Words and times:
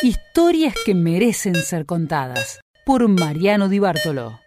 Historias 0.00 0.74
que 0.86 0.94
merecen 0.94 1.56
ser 1.56 1.84
contadas 1.84 2.60
por 2.86 3.08
Mariano 3.08 3.68
Di 3.68 3.80
Bartolo. 3.80 4.38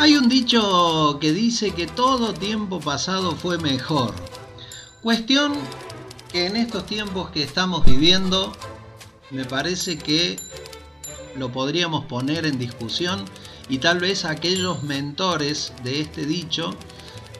Hay 0.00 0.16
un 0.16 0.28
dicho 0.28 1.18
que 1.20 1.32
dice 1.32 1.70
que 1.70 1.86
todo 1.86 2.34
tiempo 2.34 2.80
pasado 2.80 3.36
fue 3.36 3.56
mejor. 3.58 4.12
Cuestión 5.06 5.52
que 6.32 6.46
en 6.46 6.56
estos 6.56 6.84
tiempos 6.84 7.30
que 7.30 7.44
estamos 7.44 7.86
viviendo 7.86 8.52
me 9.30 9.44
parece 9.44 9.98
que 9.98 10.36
lo 11.36 11.52
podríamos 11.52 12.06
poner 12.06 12.44
en 12.44 12.58
discusión 12.58 13.24
y 13.68 13.78
tal 13.78 14.00
vez 14.00 14.24
aquellos 14.24 14.82
mentores 14.82 15.72
de 15.84 16.00
este 16.00 16.26
dicho 16.26 16.74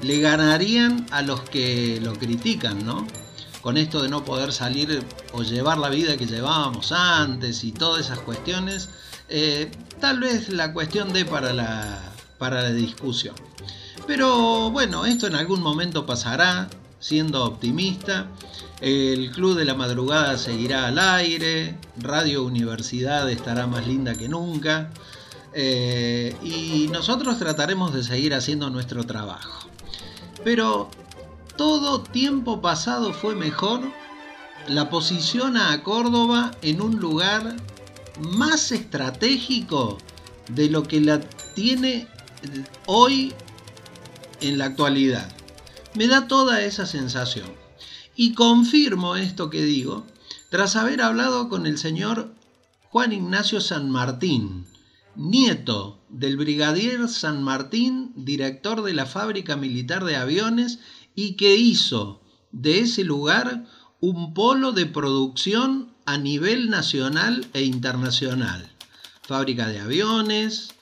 le 0.00 0.20
ganarían 0.20 1.06
a 1.10 1.22
los 1.22 1.40
que 1.40 1.98
lo 2.00 2.12
critican, 2.12 2.86
¿no? 2.86 3.04
Con 3.62 3.78
esto 3.78 4.00
de 4.00 4.10
no 4.10 4.24
poder 4.24 4.52
salir 4.52 5.04
o 5.32 5.42
llevar 5.42 5.78
la 5.78 5.88
vida 5.88 6.16
que 6.16 6.26
llevábamos 6.26 6.92
antes 6.92 7.64
y 7.64 7.72
todas 7.72 8.06
esas 8.06 8.20
cuestiones, 8.20 8.90
eh, 9.28 9.72
tal 10.00 10.20
vez 10.20 10.50
la 10.50 10.72
cuestión 10.72 11.12
de 11.12 11.24
para 11.24 11.52
la, 11.52 12.12
para 12.38 12.62
la 12.62 12.70
discusión. 12.70 13.34
Pero 14.06 14.70
bueno, 14.70 15.04
esto 15.04 15.26
en 15.26 15.34
algún 15.34 15.62
momento 15.62 16.06
pasará, 16.06 16.68
siendo 17.06 17.44
optimista. 17.44 18.26
El 18.80 19.30
Club 19.30 19.56
de 19.56 19.64
la 19.64 19.74
Madrugada 19.74 20.36
seguirá 20.38 20.88
al 20.88 20.98
aire, 20.98 21.78
Radio 21.98 22.42
Universidad 22.42 23.30
estará 23.30 23.68
más 23.68 23.86
linda 23.86 24.14
que 24.14 24.28
nunca. 24.28 24.90
eh, 25.58 26.36
y 26.42 26.88
nosotros 26.92 27.38
trataremos 27.38 27.94
de 27.94 28.02
seguir 28.02 28.34
haciendo 28.34 28.68
nuestro 28.70 29.04
trabajo. 29.04 29.68
Pero 30.44 30.90
todo 31.56 32.02
tiempo 32.02 32.60
pasado 32.60 33.14
fue 33.14 33.34
mejor. 33.34 33.80
La 34.66 34.90
posiciona 34.90 35.72
a 35.72 35.82
Córdoba 35.84 36.50
en 36.60 36.82
un 36.82 36.96
lugar 36.98 37.56
más 38.20 38.72
estratégico 38.72 39.96
de 40.48 40.68
lo 40.68 40.82
que 40.82 41.00
la 41.00 41.20
tiene 41.54 42.08
hoy 42.86 43.32
en 44.40 44.58
la 44.58 44.66
actualidad. 44.66 45.35
Me 45.96 46.08
da 46.08 46.28
toda 46.28 46.62
esa 46.62 46.84
sensación. 46.84 47.50
Y 48.14 48.34
confirmo 48.34 49.16
esto 49.16 49.48
que 49.48 49.62
digo 49.62 50.06
tras 50.50 50.76
haber 50.76 51.00
hablado 51.00 51.48
con 51.48 51.66
el 51.66 51.78
señor 51.78 52.34
Juan 52.90 53.12
Ignacio 53.12 53.60
San 53.60 53.90
Martín, 53.90 54.66
nieto 55.14 55.98
del 56.08 56.36
brigadier 56.36 57.08
San 57.08 57.42
Martín, 57.42 58.12
director 58.14 58.82
de 58.82 58.92
la 58.92 59.06
fábrica 59.06 59.56
militar 59.56 60.04
de 60.04 60.16
aviones 60.16 60.80
y 61.14 61.36
que 61.36 61.56
hizo 61.56 62.20
de 62.52 62.80
ese 62.80 63.02
lugar 63.02 63.64
un 64.00 64.34
polo 64.34 64.72
de 64.72 64.86
producción 64.86 65.94
a 66.04 66.18
nivel 66.18 66.68
nacional 66.68 67.46
e 67.54 67.62
internacional. 67.62 68.70
Fábrica 69.22 69.66
de 69.68 69.80
aviones, 69.80 70.74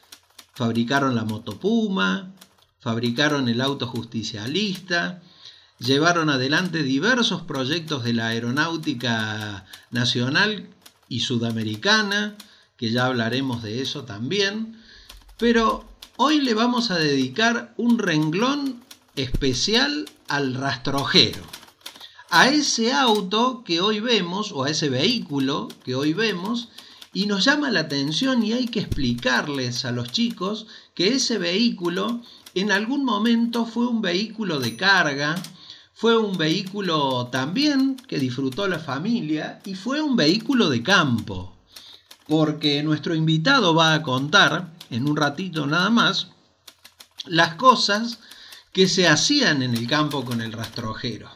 fabricaron 0.54 1.14
la 1.14 1.24
motopuma, 1.24 2.33
fabricaron 2.84 3.48
el 3.48 3.62
auto 3.62 3.86
justicialista, 3.86 5.22
llevaron 5.78 6.28
adelante 6.28 6.82
diversos 6.82 7.40
proyectos 7.40 8.04
de 8.04 8.12
la 8.12 8.26
aeronáutica 8.26 9.64
nacional 9.90 10.68
y 11.08 11.20
sudamericana, 11.20 12.36
que 12.76 12.90
ya 12.90 13.06
hablaremos 13.06 13.62
de 13.62 13.80
eso 13.80 14.04
también, 14.04 14.78
pero 15.38 15.88
hoy 16.18 16.42
le 16.42 16.52
vamos 16.52 16.90
a 16.90 16.98
dedicar 16.98 17.72
un 17.78 17.98
renglón 17.98 18.84
especial 19.16 20.04
al 20.28 20.52
rastrojero, 20.52 21.42
a 22.28 22.48
ese 22.48 22.92
auto 22.92 23.64
que 23.64 23.80
hoy 23.80 24.00
vemos, 24.00 24.52
o 24.52 24.64
a 24.64 24.68
ese 24.68 24.90
vehículo 24.90 25.68
que 25.86 25.94
hoy 25.94 26.12
vemos, 26.12 26.68
y 27.14 27.24
nos 27.24 27.46
llama 27.46 27.70
la 27.70 27.80
atención 27.80 28.42
y 28.42 28.52
hay 28.52 28.66
que 28.66 28.80
explicarles 28.80 29.86
a 29.86 29.90
los 29.90 30.12
chicos 30.12 30.66
que 30.94 31.14
ese 31.14 31.38
vehículo 31.38 32.20
en 32.54 32.72
algún 32.72 33.04
momento 33.04 33.66
fue 33.66 33.86
un 33.86 34.00
vehículo 34.00 34.58
de 34.60 34.76
carga, 34.76 35.34
fue 35.92 36.16
un 36.16 36.36
vehículo 36.36 37.28
también 37.30 37.96
que 37.96 38.18
disfrutó 38.18 38.68
la 38.68 38.78
familia 38.78 39.60
y 39.64 39.74
fue 39.74 40.00
un 40.00 40.16
vehículo 40.16 40.68
de 40.68 40.82
campo. 40.82 41.56
Porque 42.26 42.82
nuestro 42.82 43.14
invitado 43.14 43.74
va 43.74 43.94
a 43.94 44.02
contar, 44.02 44.72
en 44.90 45.08
un 45.08 45.16
ratito 45.16 45.66
nada 45.66 45.90
más, 45.90 46.28
las 47.26 47.54
cosas 47.54 48.18
que 48.72 48.88
se 48.88 49.06
hacían 49.06 49.62
en 49.62 49.74
el 49.74 49.86
campo 49.86 50.24
con 50.24 50.40
el 50.40 50.52
rastrojero. 50.52 51.30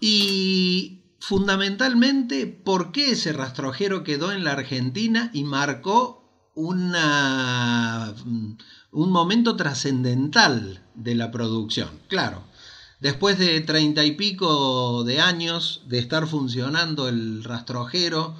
Y 0.00 1.02
fundamentalmente 1.20 2.46
por 2.46 2.90
qué 2.90 3.12
ese 3.12 3.32
rastrojero 3.32 4.02
quedó 4.02 4.32
en 4.32 4.42
la 4.42 4.52
Argentina 4.52 5.30
y 5.32 5.44
marcó 5.44 6.50
una, 6.54 8.12
un 8.92 9.10
momento 9.10 9.56
trascendental 9.56 10.82
de 10.94 11.14
la 11.14 11.30
producción. 11.30 11.88
Claro, 12.08 12.44
después 13.00 13.38
de 13.38 13.60
treinta 13.62 14.04
y 14.04 14.12
pico 14.12 15.02
de 15.04 15.20
años 15.20 15.82
de 15.86 15.98
estar 15.98 16.26
funcionando 16.26 17.08
el 17.08 17.42
rastrojero 17.42 18.36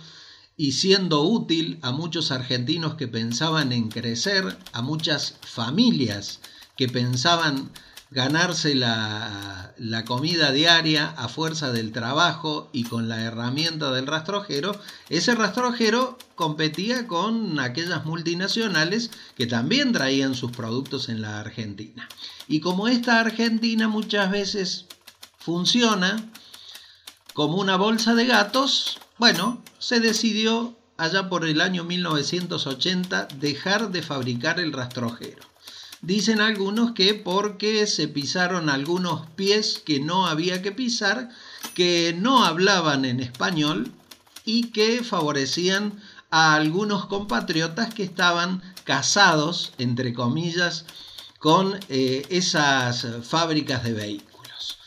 y 0.56 0.72
siendo 0.72 1.22
útil 1.22 1.78
a 1.80 1.90
muchos 1.90 2.30
argentinos 2.30 2.94
que 2.94 3.08
pensaban 3.08 3.72
en 3.72 3.88
crecer, 3.88 4.58
a 4.72 4.82
muchas 4.82 5.36
familias 5.40 6.40
que 6.76 6.88
pensaban 6.88 7.70
ganarse 8.12 8.74
la, 8.74 9.72
la, 9.78 10.04
comida 10.04 10.52
diaria 10.52 11.10
a 11.16 11.28
fuerza 11.28 11.72
del 11.72 11.92
trabajo 11.92 12.68
y 12.72 12.84
con 12.84 13.08
la 13.08 13.22
herramienta 13.22 13.90
del 13.90 14.06
rastrojero, 14.06 14.78
ese 15.08 15.34
rastrojero 15.34 16.18
competía 16.34 17.06
con 17.06 17.58
aquellas 17.58 18.04
multinacionales 18.04 19.10
que 19.34 19.46
también 19.46 19.92
traían 19.92 20.34
sus 20.34 20.52
productos 20.52 21.08
en 21.08 21.22
la 21.22 21.40
Argentina. 21.40 22.08
Y 22.48 22.60
como 22.60 22.86
esta 22.86 23.18
Argentina 23.18 23.88
muchas 23.88 24.30
veces 24.30 24.86
funciona 25.38 26.22
como 27.32 27.56
una 27.56 27.76
bolsa 27.76 28.14
de 28.14 28.26
gatos, 28.26 28.98
bueno, 29.16 29.62
se 29.78 30.00
decidió 30.00 30.76
allá 30.98 31.30
por 31.30 31.46
el 31.46 31.62
año 31.62 31.84
1980 31.84 33.28
dejar 33.38 33.90
de 33.90 34.02
fabricar 34.02 34.60
el 34.60 34.72
rastrojero. 34.72 35.51
Dicen 36.02 36.40
algunos 36.40 36.92
que 36.92 37.14
porque 37.14 37.86
se 37.86 38.08
pisaron 38.08 38.68
algunos 38.68 39.24
pies 39.36 39.80
que 39.86 40.00
no 40.00 40.26
había 40.26 40.60
que 40.60 40.72
pisar, 40.72 41.28
que 41.74 42.12
no 42.18 42.44
hablaban 42.44 43.04
en 43.04 43.20
español 43.20 43.92
y 44.44 44.72
que 44.72 45.04
favorecían 45.04 46.02
a 46.32 46.54
algunos 46.54 47.06
compatriotas 47.06 47.94
que 47.94 48.02
estaban 48.02 48.62
casados, 48.82 49.74
entre 49.78 50.12
comillas, 50.12 50.86
con 51.38 51.78
eh, 51.88 52.26
esas 52.30 53.06
fábricas 53.22 53.84
de 53.84 53.92
vehículos. 53.92 54.78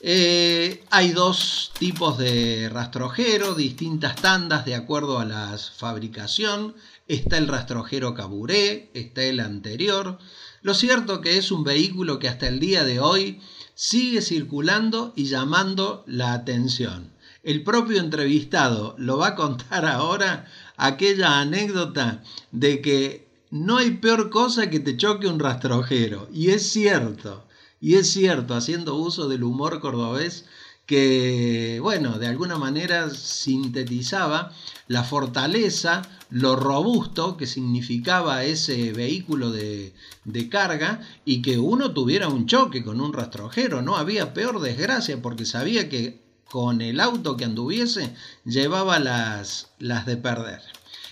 Eh, 0.00 0.84
hay 0.90 1.12
dos 1.12 1.70
tipos 1.78 2.18
de 2.18 2.68
rastrojero, 2.72 3.54
distintas 3.54 4.16
tandas 4.16 4.64
de 4.64 4.74
acuerdo 4.74 5.20
a 5.20 5.24
la 5.24 5.56
fabricación. 5.58 6.74
Está 7.08 7.38
el 7.38 7.46
rastrojero 7.46 8.14
caburé, 8.14 8.90
está 8.92 9.22
el 9.22 9.38
anterior. 9.38 10.18
Lo 10.62 10.74
cierto 10.74 11.20
que 11.20 11.38
es 11.38 11.52
un 11.52 11.62
vehículo 11.62 12.18
que 12.18 12.28
hasta 12.28 12.48
el 12.48 12.58
día 12.58 12.82
de 12.82 12.98
hoy 12.98 13.40
sigue 13.74 14.20
circulando 14.20 15.12
y 15.14 15.26
llamando 15.26 16.02
la 16.08 16.32
atención. 16.32 17.12
El 17.44 17.62
propio 17.62 18.00
entrevistado 18.00 18.96
lo 18.98 19.18
va 19.18 19.28
a 19.28 19.34
contar 19.36 19.84
ahora 19.86 20.46
aquella 20.76 21.38
anécdota 21.38 22.24
de 22.50 22.80
que 22.80 23.28
no 23.52 23.76
hay 23.76 23.92
peor 23.92 24.30
cosa 24.30 24.68
que 24.68 24.80
te 24.80 24.96
choque 24.96 25.28
un 25.28 25.38
rastrojero. 25.38 26.28
Y 26.32 26.50
es 26.50 26.68
cierto, 26.72 27.46
y 27.80 27.94
es 27.94 28.10
cierto, 28.10 28.54
haciendo 28.54 28.96
uso 28.96 29.28
del 29.28 29.44
humor 29.44 29.78
cordobés, 29.80 30.46
que, 30.86 31.80
bueno, 31.82 32.18
de 32.18 32.28
alguna 32.28 32.58
manera 32.58 33.10
sintetizaba 33.10 34.52
la 34.86 35.02
fortaleza, 35.02 36.02
lo 36.30 36.54
robusto 36.54 37.36
que 37.36 37.46
significaba 37.46 38.44
ese 38.44 38.92
vehículo 38.92 39.50
de, 39.50 39.92
de, 40.24 40.48
carga 40.48 41.00
y 41.24 41.42
que 41.42 41.58
uno 41.58 41.92
tuviera 41.92 42.28
un 42.28 42.46
choque 42.46 42.84
con 42.84 43.00
un 43.00 43.12
rastrojero. 43.12 43.82
No 43.82 43.96
había 43.96 44.32
peor 44.32 44.60
desgracia 44.60 45.20
porque 45.20 45.44
sabía 45.44 45.88
que 45.88 46.20
con 46.48 46.80
el 46.80 47.00
auto 47.00 47.36
que 47.36 47.44
anduviese 47.44 48.14
llevaba 48.44 49.00
las, 49.00 49.68
las 49.80 50.06
de 50.06 50.16
perder. 50.16 50.62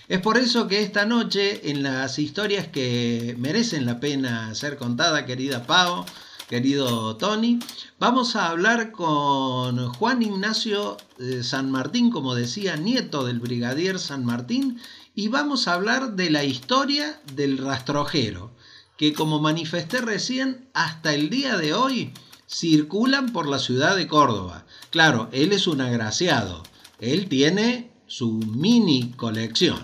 Es 0.07 0.21
por 0.21 0.37
eso 0.37 0.67
que 0.67 0.81
esta 0.81 1.05
noche, 1.05 1.71
en 1.71 1.81
las 1.81 2.19
historias 2.19 2.67
que 2.67 3.35
merecen 3.39 3.85
la 3.85 3.99
pena 3.99 4.53
ser 4.53 4.77
contada, 4.77 5.25
querida 5.25 5.65
Pau, 5.65 6.05
querido 6.47 7.15
Tony. 7.17 7.59
Vamos 7.99 8.35
a 8.35 8.49
hablar 8.49 8.91
con 8.91 9.89
Juan 9.93 10.21
Ignacio 10.21 10.97
eh, 11.19 11.43
San 11.43 11.71
Martín, 11.71 12.11
como 12.11 12.35
decía, 12.35 12.75
nieto 12.75 13.25
del 13.25 13.39
brigadier 13.39 13.99
San 13.99 14.25
Martín, 14.25 14.79
y 15.15 15.29
vamos 15.29 15.67
a 15.67 15.73
hablar 15.73 16.15
de 16.15 16.29
la 16.29 16.43
historia 16.43 17.19
del 17.33 17.57
rastrojero, 17.57 18.51
que 18.97 19.13
como 19.13 19.39
manifesté 19.39 20.01
recién, 20.01 20.69
hasta 20.73 21.13
el 21.13 21.29
día 21.29 21.57
de 21.57 21.73
hoy 21.73 22.13
circulan 22.47 23.31
por 23.31 23.47
la 23.47 23.59
ciudad 23.59 23.95
de 23.95 24.07
Córdoba. 24.07 24.65
Claro, 24.91 25.29
él 25.31 25.51
es 25.51 25.67
un 25.67 25.81
agraciado, 25.81 26.63
él 26.99 27.27
tiene 27.27 27.91
su 28.07 28.33
mini 28.33 29.11
colección. 29.17 29.79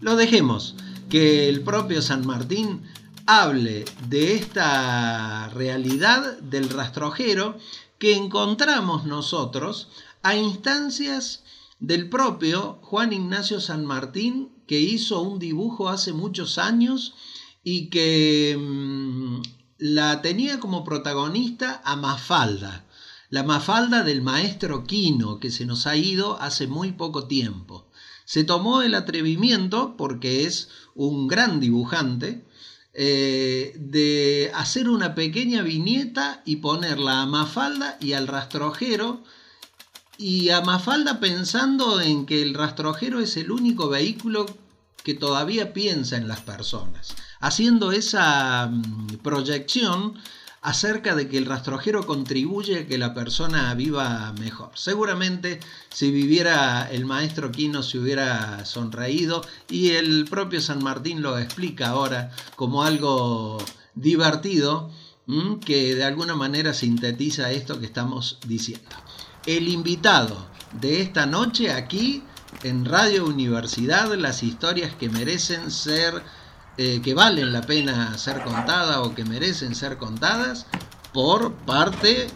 Lo 0.00 0.16
dejemos, 0.16 0.74
que 1.12 1.48
el 1.50 1.60
propio 1.60 2.00
San 2.00 2.26
Martín 2.26 2.82
hable 3.26 3.84
de 4.08 4.34
esta 4.34 5.48
realidad 5.50 6.38
del 6.38 6.68
rastrojero 6.68 7.58
que 7.98 8.16
encontramos 8.16 9.04
nosotros 9.04 9.88
a 10.22 10.36
instancias 10.36 11.42
del 11.78 12.08
propio 12.08 12.78
Juan 12.82 13.12
Ignacio 13.12 13.60
San 13.60 13.84
Martín, 13.84 14.50
que 14.66 14.80
hizo 14.80 15.20
un 15.20 15.38
dibujo 15.38 15.88
hace 15.88 16.12
muchos 16.12 16.58
años 16.58 17.14
y 17.64 17.90
que 17.90 18.56
mm, 18.58 19.42
la 19.78 20.22
tenía 20.22 20.60
como 20.60 20.84
protagonista 20.84 21.82
a 21.84 21.96
Mafalda, 21.96 22.86
la 23.30 23.42
Mafalda 23.42 24.04
del 24.04 24.22
maestro 24.22 24.84
Quino, 24.84 25.40
que 25.40 25.50
se 25.50 25.66
nos 25.66 25.86
ha 25.86 25.96
ido 25.96 26.40
hace 26.40 26.66
muy 26.66 26.92
poco 26.92 27.26
tiempo. 27.26 27.88
Se 28.24 28.44
tomó 28.44 28.82
el 28.82 28.94
atrevimiento, 28.94 29.96
porque 29.96 30.44
es 30.44 30.68
un 30.94 31.28
gran 31.28 31.58
dibujante, 31.58 32.44
eh, 32.94 33.74
de 33.78 34.50
hacer 34.54 34.88
una 34.88 35.14
pequeña 35.14 35.62
viñeta 35.62 36.42
y 36.44 36.56
ponerla 36.56 37.22
a 37.22 37.26
Mafalda 37.26 37.96
y 38.00 38.12
al 38.12 38.26
rastrojero, 38.26 39.22
y 40.18 40.50
a 40.50 40.60
Mafalda 40.60 41.18
pensando 41.18 42.00
en 42.00 42.26
que 42.26 42.42
el 42.42 42.54
rastrojero 42.54 43.20
es 43.20 43.36
el 43.36 43.50
único 43.50 43.88
vehículo 43.88 44.46
que 45.02 45.14
todavía 45.14 45.72
piensa 45.72 46.16
en 46.16 46.28
las 46.28 46.40
personas, 46.40 47.14
haciendo 47.40 47.92
esa 47.92 48.68
mm, 48.68 49.16
proyección 49.22 50.14
acerca 50.62 51.16
de 51.16 51.28
que 51.28 51.38
el 51.38 51.46
rastrojero 51.46 52.06
contribuye 52.06 52.80
a 52.80 52.86
que 52.86 52.96
la 52.96 53.14
persona 53.14 53.74
viva 53.74 54.32
mejor. 54.38 54.70
Seguramente 54.74 55.58
si 55.90 56.12
viviera 56.12 56.88
el 56.90 57.04
maestro 57.04 57.50
Quino 57.50 57.82
se 57.82 57.98
hubiera 57.98 58.64
sonreído 58.64 59.44
y 59.68 59.90
el 59.90 60.24
propio 60.30 60.60
San 60.60 60.82
Martín 60.82 61.20
lo 61.20 61.36
explica 61.36 61.88
ahora 61.88 62.30
como 62.54 62.84
algo 62.84 63.58
divertido 63.94 64.90
que 65.64 65.94
de 65.94 66.04
alguna 66.04 66.34
manera 66.34 66.72
sintetiza 66.74 67.50
esto 67.50 67.80
que 67.80 67.86
estamos 67.86 68.38
diciendo. 68.46 68.96
El 69.46 69.68
invitado 69.68 70.46
de 70.80 71.00
esta 71.00 71.26
noche 71.26 71.72
aquí 71.72 72.22
en 72.62 72.84
Radio 72.84 73.24
Universidad, 73.24 74.14
las 74.14 74.42
historias 74.42 74.94
que 74.94 75.08
merecen 75.08 75.70
ser 75.70 76.22
eh, 76.78 77.00
que 77.02 77.14
valen 77.14 77.52
la 77.52 77.62
pena 77.62 78.16
ser 78.16 78.42
contadas 78.42 78.98
o 78.98 79.14
que 79.14 79.24
merecen 79.24 79.74
ser 79.74 79.98
contadas 79.98 80.66
por 81.12 81.52
parte 81.52 82.28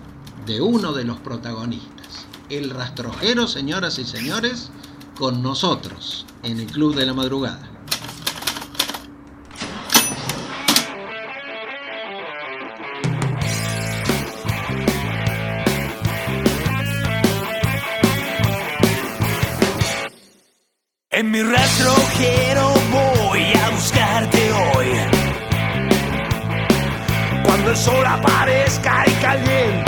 de 0.44 0.60
uno 0.60 0.92
de 0.92 1.04
los 1.04 1.18
protagonistas. 1.18 2.26
El 2.50 2.70
rastrojero, 2.70 3.46
señoras 3.48 3.98
y 3.98 4.04
señores, 4.04 4.70
con 5.18 5.42
nosotros 5.42 6.26
en 6.42 6.60
el 6.60 6.66
Club 6.66 6.94
de 6.94 7.06
la 7.06 7.14
Madrugada. 7.14 7.70
En 21.10 21.30
mi 21.30 21.42
rastrojero 21.42 22.55
sol 27.76 28.06
aparezca 28.06 29.04
y 29.06 29.12
caliente 29.20 29.85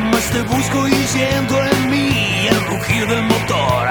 Más 0.00 0.30
te 0.30 0.42
busco 0.42 0.86
y 0.86 0.92
siento 0.92 1.60
en 1.60 1.90
mí 1.90 2.46
el 2.48 2.64
rugir 2.66 3.06
del 3.08 3.24
motor. 3.24 3.87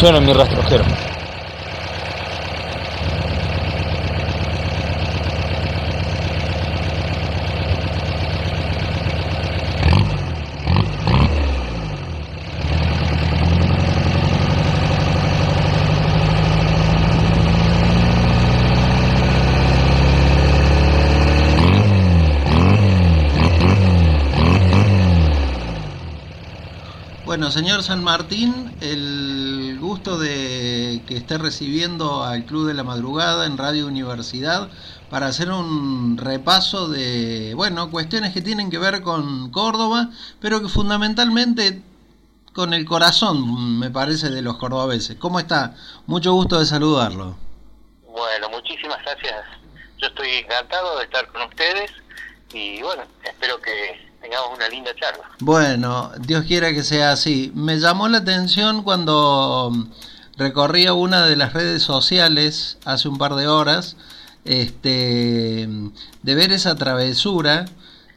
Cómo 0.00 0.12
suena 0.12 0.20
mi 0.20 0.32
rastrojero. 0.32 0.84
Bueno, 27.30 27.52
señor 27.52 27.82
San 27.84 28.02
Martín, 28.02 28.72
el 28.80 29.19
de 30.18 31.02
que 31.06 31.16
esté 31.16 31.38
recibiendo 31.38 32.22
al 32.22 32.44
Club 32.44 32.66
de 32.66 32.74
la 32.74 32.84
Madrugada 32.84 33.46
en 33.46 33.56
Radio 33.56 33.86
Universidad 33.86 34.68
para 35.10 35.26
hacer 35.26 35.50
un 35.50 36.16
repaso 36.16 36.88
de, 36.88 37.52
bueno, 37.54 37.90
cuestiones 37.90 38.32
que 38.32 38.42
tienen 38.42 38.70
que 38.70 38.78
ver 38.78 39.02
con 39.02 39.50
Córdoba, 39.50 40.10
pero 40.40 40.62
que 40.62 40.68
fundamentalmente 40.68 41.82
con 42.52 42.74
el 42.74 42.84
corazón, 42.84 43.78
me 43.78 43.90
parece, 43.90 44.30
de 44.30 44.42
los 44.42 44.56
cordobeses. 44.56 45.16
¿Cómo 45.16 45.38
está? 45.38 45.74
Mucho 46.06 46.32
gusto 46.32 46.58
de 46.58 46.66
saludarlo. 46.66 47.36
Bueno, 48.06 48.50
muchísimas 48.50 49.02
gracias. 49.02 49.44
Yo 49.98 50.08
estoy 50.08 50.30
encantado 50.30 50.98
de 50.98 51.04
estar 51.04 51.26
con 51.28 51.42
ustedes 51.42 51.90
y 52.52 52.82
bueno, 52.82 53.02
espero 53.24 53.60
que 53.60 54.09
una 54.52 54.68
linda 54.68 54.90
charla. 54.94 55.24
Bueno, 55.40 56.12
Dios 56.20 56.44
quiera 56.44 56.72
que 56.72 56.82
sea 56.82 57.12
así. 57.12 57.52
Me 57.54 57.78
llamó 57.78 58.08
la 58.08 58.18
atención 58.18 58.82
cuando 58.82 59.72
recorría 60.36 60.94
una 60.94 61.26
de 61.26 61.36
las 61.36 61.52
redes 61.52 61.82
sociales 61.82 62.78
hace 62.84 63.08
un 63.08 63.18
par 63.18 63.34
de 63.34 63.46
horas, 63.48 63.96
este, 64.44 65.68
de 66.22 66.34
ver 66.34 66.52
esa 66.52 66.76
travesura 66.76 67.66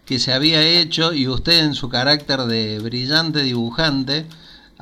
que 0.05 0.19
se 0.19 0.33
había 0.33 0.61
hecho 0.61 1.13
y 1.13 1.27
usted 1.27 1.63
en 1.63 1.73
su 1.73 1.89
carácter 1.89 2.41
de 2.41 2.79
brillante 2.79 3.41
dibujante 3.41 4.25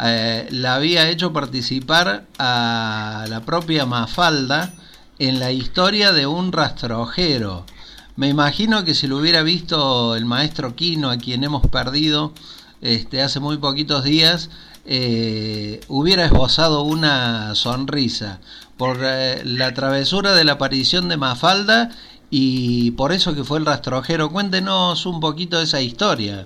eh, 0.03 0.47
la 0.51 0.75
había 0.75 1.09
hecho 1.09 1.31
participar 1.31 2.25
a 2.39 3.25
la 3.29 3.41
propia 3.41 3.85
Mafalda 3.85 4.73
en 5.19 5.39
la 5.39 5.51
historia 5.51 6.11
de 6.11 6.25
un 6.25 6.51
rastrojero. 6.51 7.65
Me 8.15 8.27
imagino 8.27 8.83
que 8.83 8.93
si 8.93 9.07
lo 9.07 9.17
hubiera 9.17 9.41
visto 9.41 10.15
el 10.15 10.25
maestro 10.25 10.75
Quino, 10.75 11.09
a 11.09 11.17
quien 11.17 11.43
hemos 11.43 11.65
perdido 11.67 12.33
este, 12.81 13.21
hace 13.21 13.39
muy 13.39 13.57
poquitos 13.57 14.03
días, 14.03 14.49
eh, 14.85 15.79
hubiera 15.87 16.25
esbozado 16.25 16.81
una 16.81 17.55
sonrisa 17.55 18.41
por 18.77 18.97
eh, 19.01 19.41
la 19.45 19.73
travesura 19.73 20.33
de 20.33 20.43
la 20.43 20.53
aparición 20.53 21.07
de 21.07 21.17
Mafalda 21.17 21.89
y 22.29 22.91
por 22.91 23.11
eso 23.11 23.35
que 23.35 23.43
fue 23.43 23.59
el 23.59 23.65
rastrojero. 23.65 24.29
Cuéntenos 24.29 25.05
un 25.05 25.19
poquito 25.19 25.57
de 25.57 25.65
esa 25.65 25.81
historia. 25.81 26.43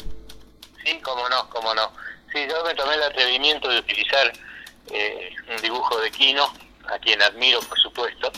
Sí, 0.84 1.00
cómo 1.02 1.28
no, 1.30 1.50
cómo 1.50 1.74
no. 1.74 1.92
Sí, 2.34 2.40
yo 2.50 2.64
me 2.66 2.76
tomé 2.76 2.96
el 2.96 3.04
atrevimiento 3.04 3.70
de 3.70 3.80
utilizar 3.80 4.34
eh, 4.92 5.30
un 5.50 5.62
dibujo 5.62 5.98
de 6.00 6.12
Quino, 6.12 6.44
a 6.94 7.00
quien 7.00 7.22
admiro, 7.22 7.60
por 7.62 7.80
supuesto, 7.80 8.32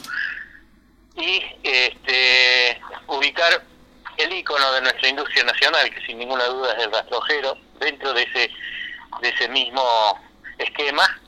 y 1.18 1.44
este, 1.64 2.80
ubicar 3.08 3.64
el 4.18 4.34
icono 4.34 4.72
de 4.74 4.82
nuestra 4.82 5.10
industria 5.10 5.44
nacional, 5.44 5.90
que 5.90 6.06
sin 6.06 6.20
ninguna 6.20 6.46
duda 6.46 6.74
es 6.78 6.84
el 6.84 6.92
rastrojero, 6.92 7.58
dentro 7.80 8.14
de 8.14 8.24
ese, 8.24 8.52
de 9.22 9.30
ese 9.30 9.48
mismo 9.50 9.84
esquema. 10.58 11.20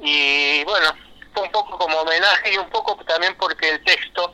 Y 0.00 0.64
bueno, 0.64 0.94
fue 1.32 1.44
un 1.44 1.52
poco 1.52 1.78
como 1.78 1.98
homenaje 1.98 2.54
y 2.54 2.58
un 2.58 2.68
poco 2.70 2.96
también 3.04 3.34
porque 3.36 3.70
el 3.70 3.84
texto 3.84 4.32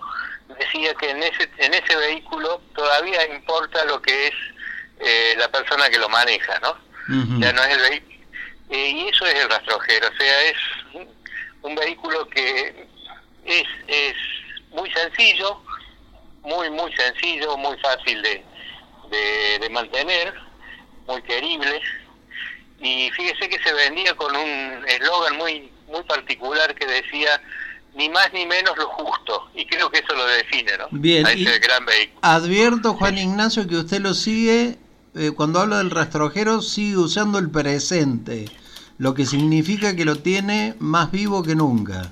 decía 0.58 0.94
que 0.94 1.10
en 1.10 1.22
ese, 1.22 1.48
en 1.58 1.74
ese 1.74 1.96
vehículo 1.96 2.60
todavía 2.74 3.26
importa 3.34 3.84
lo 3.84 4.00
que 4.02 4.28
es 4.28 4.34
eh, 5.00 5.34
la 5.38 5.48
persona 5.48 5.88
que 5.88 5.98
lo 5.98 6.08
maneja, 6.08 6.58
¿no? 6.60 6.76
Ya 7.40 7.52
no 7.52 7.62
es 7.64 7.76
el 7.76 7.80
vehículo. 7.80 8.12
Eh, 8.70 8.90
y 8.90 9.08
eso 9.08 9.26
es 9.26 9.34
el 9.34 9.50
rastrojero, 9.50 10.08
o 10.08 10.16
sea, 10.16 10.42
es 10.44 10.56
un 11.62 11.74
vehículo 11.74 12.26
que 12.28 12.86
es, 13.44 13.66
es 13.88 14.14
muy 14.72 14.90
sencillo, 14.90 15.60
muy, 16.42 16.70
muy 16.70 16.92
sencillo, 16.94 17.56
muy 17.56 17.76
fácil 17.78 18.22
de, 18.22 18.44
de, 19.60 19.70
mantener, 19.70 20.34
muy 21.06 21.22
querible. 21.22 21.80
Y 22.80 23.10
fíjese 23.10 23.48
que 23.48 23.62
se 23.62 23.72
vendía 23.72 24.14
con 24.16 24.34
un 24.34 24.84
eslogan 24.88 25.36
muy, 25.36 25.70
muy 25.86 26.02
particular 26.02 26.74
que 26.74 26.86
decía 26.86 27.40
ni 27.94 28.08
más 28.08 28.32
ni 28.32 28.46
menos 28.46 28.76
lo 28.76 28.88
justo. 28.88 29.50
Y 29.54 29.66
creo 29.66 29.90
que 29.90 29.98
eso 29.98 30.14
lo 30.14 30.26
define, 30.26 30.78
¿no? 30.78 30.86
Bien, 30.90 31.26
A 31.26 31.32
ese 31.32 31.58
gran 31.58 31.84
vehículo. 31.84 32.18
advierto, 32.22 32.94
Juan 32.94 33.18
Ignacio, 33.18 33.68
que 33.68 33.76
usted 33.76 34.00
lo 34.00 34.14
sigue, 34.14 34.78
eh, 35.14 35.30
cuando 35.36 35.60
habla 35.60 35.78
del 35.78 35.90
rastrojero, 35.90 36.62
sigue 36.62 36.96
usando 36.96 37.38
el 37.38 37.50
presente, 37.50 38.46
lo 38.98 39.14
que 39.14 39.26
significa 39.26 39.94
que 39.94 40.04
lo 40.04 40.16
tiene 40.16 40.74
más 40.78 41.12
vivo 41.12 41.42
que 41.42 41.54
nunca. 41.54 42.10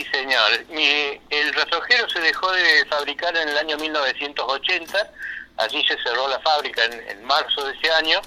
Sí, 0.00 0.06
señor. 0.12 0.64
Mi- 0.70 1.20
el 1.30 1.52
rastrojero 1.52 2.08
se 2.08 2.20
dejó 2.20 2.50
de 2.52 2.86
fabricar 2.86 3.36
en 3.36 3.48
el 3.48 3.58
año 3.58 3.76
1980. 3.76 5.10
Allí 5.58 5.84
se 5.86 6.02
cerró 6.02 6.26
la 6.28 6.40
fábrica 6.40 6.84
en, 6.84 7.22
marzo 7.24 7.64
de 7.64 7.74
ese 7.76 7.90
año. 7.92 8.20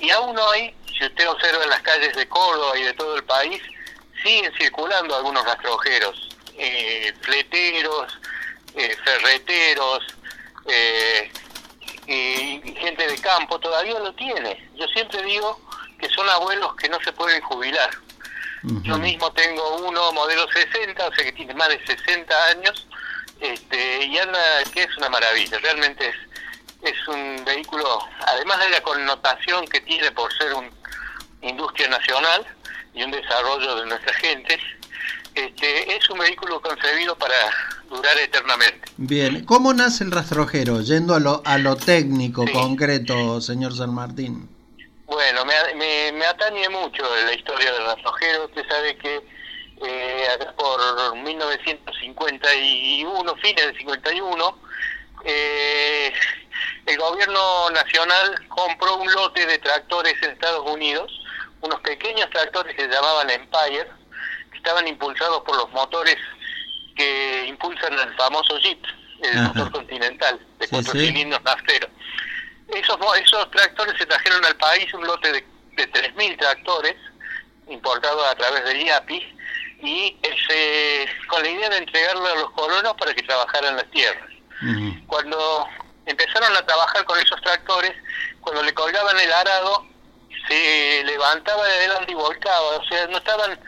Y 0.00 0.10
aún 0.10 0.36
hoy, 0.36 0.74
si 0.98 1.04
usted 1.06 1.28
observa 1.28 1.62
en 1.62 1.70
las 1.70 1.82
calles 1.82 2.16
de 2.16 2.28
Córdoba 2.28 2.76
y 2.78 2.82
de 2.82 2.94
todo 2.94 3.14
el 3.16 3.24
país, 3.24 3.62
siguen 4.24 4.52
circulando 4.58 5.14
algunos 5.16 5.44
rastrojeros. 5.44 6.28
Eh, 6.56 7.14
fleteros, 7.20 8.18
eh, 8.74 8.96
ferreteros, 9.04 10.04
eh, 10.66 11.30
y 12.08 12.74
gente 12.80 13.06
de 13.06 13.18
campo 13.20 13.60
todavía 13.60 13.98
lo 14.00 14.12
tiene. 14.14 14.68
Yo 14.74 14.86
siempre 14.88 15.22
digo 15.22 15.60
que 16.00 16.08
son 16.08 16.28
abuelos 16.28 16.74
que 16.74 16.88
no 16.88 16.98
se 17.04 17.12
pueden 17.12 17.40
jubilar. 17.42 17.90
Yo 18.82 18.98
mismo 18.98 19.30
tengo 19.32 19.76
uno 19.86 20.12
modelo 20.12 20.46
60, 20.52 21.06
o 21.06 21.14
sea 21.14 21.24
que 21.24 21.32
tiene 21.32 21.54
más 21.54 21.68
de 21.68 21.78
60 21.86 22.34
años, 22.46 22.86
este, 23.40 24.04
y 24.06 24.18
anda, 24.18 24.38
que 24.72 24.82
es 24.82 24.96
una 24.96 25.08
maravilla, 25.08 25.58
realmente 25.60 26.08
es, 26.08 26.16
es 26.92 27.08
un 27.08 27.44
vehículo, 27.44 28.00
además 28.26 28.58
de 28.60 28.70
la 28.70 28.80
connotación 28.82 29.64
que 29.66 29.80
tiene 29.82 30.10
por 30.12 30.32
ser 30.36 30.54
una 30.54 30.68
industria 31.42 31.88
nacional 31.88 32.44
y 32.94 33.02
un 33.04 33.10
desarrollo 33.12 33.76
de 33.76 33.86
nuestra 33.86 34.12
gente, 34.14 34.58
este, 35.34 35.96
es 35.96 36.10
un 36.10 36.18
vehículo 36.18 36.60
concebido 36.60 37.16
para 37.16 37.34
durar 37.88 38.18
eternamente. 38.18 38.90
Bien, 38.96 39.44
¿cómo 39.44 39.72
nace 39.72 40.02
el 40.02 40.10
rastrojero? 40.10 40.80
Yendo 40.80 41.14
a 41.14 41.20
lo, 41.20 41.42
a 41.44 41.58
lo 41.58 41.76
técnico, 41.76 42.44
Sí. 42.44 42.52
concreto, 42.52 43.40
señor 43.40 43.74
San 43.76 43.94
Martín. 43.94 44.48
Bueno, 45.08 45.44
me, 45.46 45.54
me, 45.74 46.12
me 46.12 46.26
atañe 46.26 46.68
mucho 46.68 47.02
la 47.24 47.32
historia 47.32 47.72
del 47.72 47.86
rastrojero. 47.86 48.44
Usted 48.44 48.68
sabe 48.68 48.94
que 48.98 49.22
eh, 49.82 50.28
por 50.58 51.16
1951, 51.16 53.36
fines 53.36 53.66
del 53.66 53.74
51, 53.78 54.58
eh, 55.24 56.12
el 56.84 56.98
gobierno 56.98 57.70
nacional 57.70 58.38
compró 58.48 58.96
un 58.96 59.10
lote 59.12 59.46
de 59.46 59.56
tractores 59.58 60.14
en 60.22 60.32
Estados 60.32 60.70
Unidos, 60.70 61.10
unos 61.62 61.80
pequeños 61.80 62.28
tractores 62.28 62.76
que 62.76 62.82
se 62.82 62.88
llamaban 62.90 63.30
Empire, 63.30 63.88
que 64.50 64.58
estaban 64.58 64.86
impulsados 64.86 65.40
por 65.40 65.56
los 65.56 65.70
motores 65.70 66.18
que 66.96 67.46
impulsan 67.48 67.98
el 67.98 68.14
famoso 68.16 68.58
Jeep, 68.58 68.84
el 69.22 69.38
Ajá. 69.38 69.48
motor 69.54 69.72
continental 69.72 70.38
de 70.58 70.66
Sí, 70.66 70.70
cuatro 70.70 70.92
sí. 70.92 71.06
cilindros 71.06 71.42
nafteros. 71.44 71.88
Esos, 72.68 72.98
esos 73.22 73.50
tractores 73.50 73.96
se 73.98 74.06
trajeron 74.06 74.44
al 74.44 74.56
país, 74.56 74.92
un 74.94 75.06
lote 75.06 75.32
de, 75.32 75.46
de 75.72 75.92
3.000 75.92 76.38
tractores 76.38 76.96
importados 77.68 78.26
a 78.26 78.34
través 78.34 78.64
del 78.64 78.80
IAPI 78.82 79.38
y 79.80 80.16
ese, 80.22 81.08
con 81.28 81.42
la 81.42 81.48
idea 81.48 81.70
de 81.70 81.78
entregarlo 81.78 82.26
a 82.26 82.34
los 82.34 82.50
colonos 82.50 82.94
para 82.94 83.14
que 83.14 83.22
trabajaran 83.22 83.76
las 83.76 83.90
tierras. 83.90 84.28
Cuando 85.06 85.68
empezaron 86.04 86.56
a 86.56 86.66
trabajar 86.66 87.04
con 87.04 87.18
esos 87.20 87.40
tractores, 87.42 87.92
cuando 88.40 88.62
le 88.62 88.74
colgaban 88.74 89.18
el 89.20 89.32
arado, 89.32 89.86
se 90.48 91.02
levantaba 91.04 91.64
de 91.64 91.74
adelante 91.74 92.12
y 92.12 92.14
volcaba, 92.16 92.76
o 92.76 92.84
sea, 92.88 93.06
no 93.06 93.18
estaban, 93.18 93.58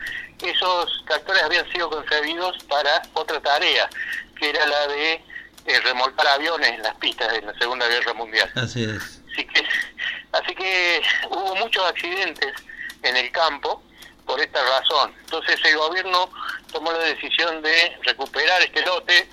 esos 0.43 1.05
tractores 1.07 1.43
habían 1.43 1.71
sido 1.71 1.89
concebidos 1.89 2.61
para 2.65 3.01
otra 3.13 3.39
tarea, 3.39 3.89
que 4.37 4.49
era 4.49 4.65
la 4.65 4.87
de 4.87 5.23
remolcar 5.83 6.27
aviones 6.27 6.69
en 6.69 6.83
las 6.83 6.95
pistas 6.95 7.31
de 7.31 7.41
la 7.41 7.53
Segunda 7.53 7.87
Guerra 7.87 8.13
Mundial. 8.13 8.51
Así 8.55 8.83
es. 8.83 9.21
Así 9.31 9.45
que, 9.45 9.63
así 10.33 10.55
que 10.55 11.01
hubo 11.29 11.55
muchos 11.55 11.85
accidentes 11.85 12.53
en 13.03 13.15
el 13.15 13.31
campo 13.31 13.81
por 14.25 14.39
esta 14.39 14.61
razón. 14.63 15.13
Entonces 15.21 15.59
el 15.65 15.77
gobierno 15.77 16.29
tomó 16.71 16.91
la 16.91 16.99
decisión 16.99 17.61
de 17.61 17.97
recuperar 18.03 18.61
este 18.61 18.85
lote, 18.85 19.29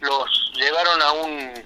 los 0.00 0.52
llevaron 0.54 1.02
a 1.02 1.12
un, 1.12 1.64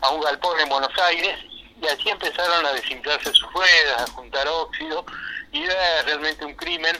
a 0.00 0.10
un 0.10 0.20
galpón 0.20 0.60
en 0.60 0.68
Buenos 0.68 0.98
Aires 0.98 1.38
y 1.80 1.86
allí 1.86 2.10
empezaron 2.10 2.64
a 2.64 2.72
desinflarse 2.72 3.32
sus 3.32 3.52
ruedas, 3.52 4.02
a 4.02 4.12
juntar 4.12 4.46
óxido 4.48 5.04
y 5.52 5.62
era 5.62 6.02
realmente 6.02 6.44
un 6.44 6.54
crimen 6.54 6.96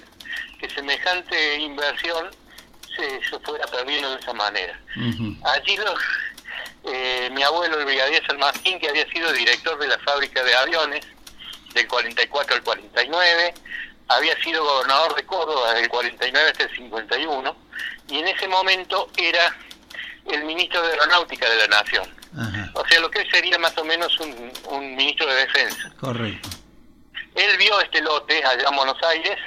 que 0.59 0.69
semejante 0.71 1.59
inversión 1.59 2.31
se, 2.97 3.25
se 3.25 3.39
fuera 3.41 3.67
perdiendo 3.67 4.11
de 4.11 4.21
esa 4.21 4.33
manera. 4.33 4.79
Allí 5.45 5.77
los, 5.77 6.01
eh, 6.85 7.29
mi 7.33 7.43
abuelo, 7.43 7.79
el 7.79 7.85
brigadier 7.85 8.25
San 8.27 8.39
Martín, 8.39 8.79
que 8.79 8.89
había 8.89 9.07
sido 9.11 9.33
director 9.33 9.79
de 9.79 9.89
la 9.89 9.99
fábrica 10.01 10.43
de 10.43 10.55
aviones 10.55 11.05
del 11.75 11.87
44 11.89 12.57
al 12.57 12.63
49, 12.63 13.55
había 14.09 14.37
sido 14.43 14.65
gobernador 14.65 15.15
de 15.15 15.25
Córdoba 15.27 15.75
del 15.75 15.89
49 15.89 16.51
hasta 16.51 16.65
el 16.65 16.77
51, 16.77 17.57
y 18.09 18.19
en 18.19 18.29
ese 18.29 18.49
momento 18.49 19.11
era 19.17 19.57
el 20.31 20.45
ministro 20.45 20.81
de 20.83 20.93
Aeronáutica 20.93 21.49
de 21.51 21.57
la 21.57 21.67
Nación. 21.69 22.09
Ajá, 22.39 22.71
O 22.75 22.87
sea, 22.87 23.01
lo 23.01 23.11
que 23.11 23.21
hoy 23.21 23.31
sería 23.31 23.59
más 23.59 23.77
o 23.79 23.85
menos 23.85 24.19
un, 24.21 24.53
un 24.71 24.95
ministro 24.97 25.27
de 25.27 25.35
Defensa. 25.47 25.91
correcto. 25.99 26.49
Él 27.35 27.57
vio 27.59 27.79
este 27.81 28.01
lote 28.01 28.43
allá 28.45 28.69
en 28.69 28.77
Buenos 28.77 29.03
Aires 29.03 29.39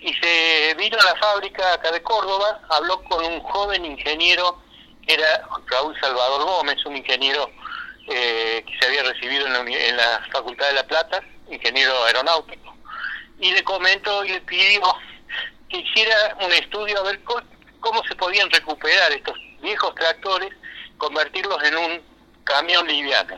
y 0.00 0.14
se 0.14 0.74
vino 0.78 0.96
a 1.00 1.04
la 1.04 1.16
fábrica 1.16 1.72
acá 1.74 1.90
de 1.90 2.00
Córdoba, 2.02 2.60
habló 2.70 3.02
con 3.04 3.24
un 3.24 3.40
joven 3.40 3.84
ingeniero, 3.84 4.62
era 5.08 5.42
Raúl 5.66 5.98
Salvador 6.00 6.44
Gómez, 6.44 6.84
un 6.84 6.96
ingeniero 6.96 7.50
eh, 8.08 8.62
que 8.66 8.78
se 8.78 8.86
había 8.86 9.02
recibido 9.02 9.46
en 9.46 9.52
la, 9.54 9.60
en 9.60 9.96
la 9.96 10.26
Facultad 10.30 10.68
de 10.68 10.74
La 10.74 10.86
Plata, 10.86 11.22
ingeniero 11.50 12.04
aeronáutico, 12.04 12.76
y 13.40 13.50
le 13.52 13.64
comentó 13.64 14.24
y 14.24 14.30
le 14.30 14.40
pidió 14.42 14.82
que 15.68 15.78
hiciera 15.78 16.36
un 16.40 16.52
estudio 16.52 16.98
a 17.00 17.02
ver 17.04 17.20
cómo 17.80 18.02
se 18.04 18.14
podían 18.16 18.50
recuperar 18.50 19.12
estos 19.12 19.36
viejos 19.60 19.94
tractores, 19.94 20.52
convertirlos 20.98 21.62
en 21.64 21.76
un 21.76 22.02
camión 22.44 22.86
liviano. 22.86 23.36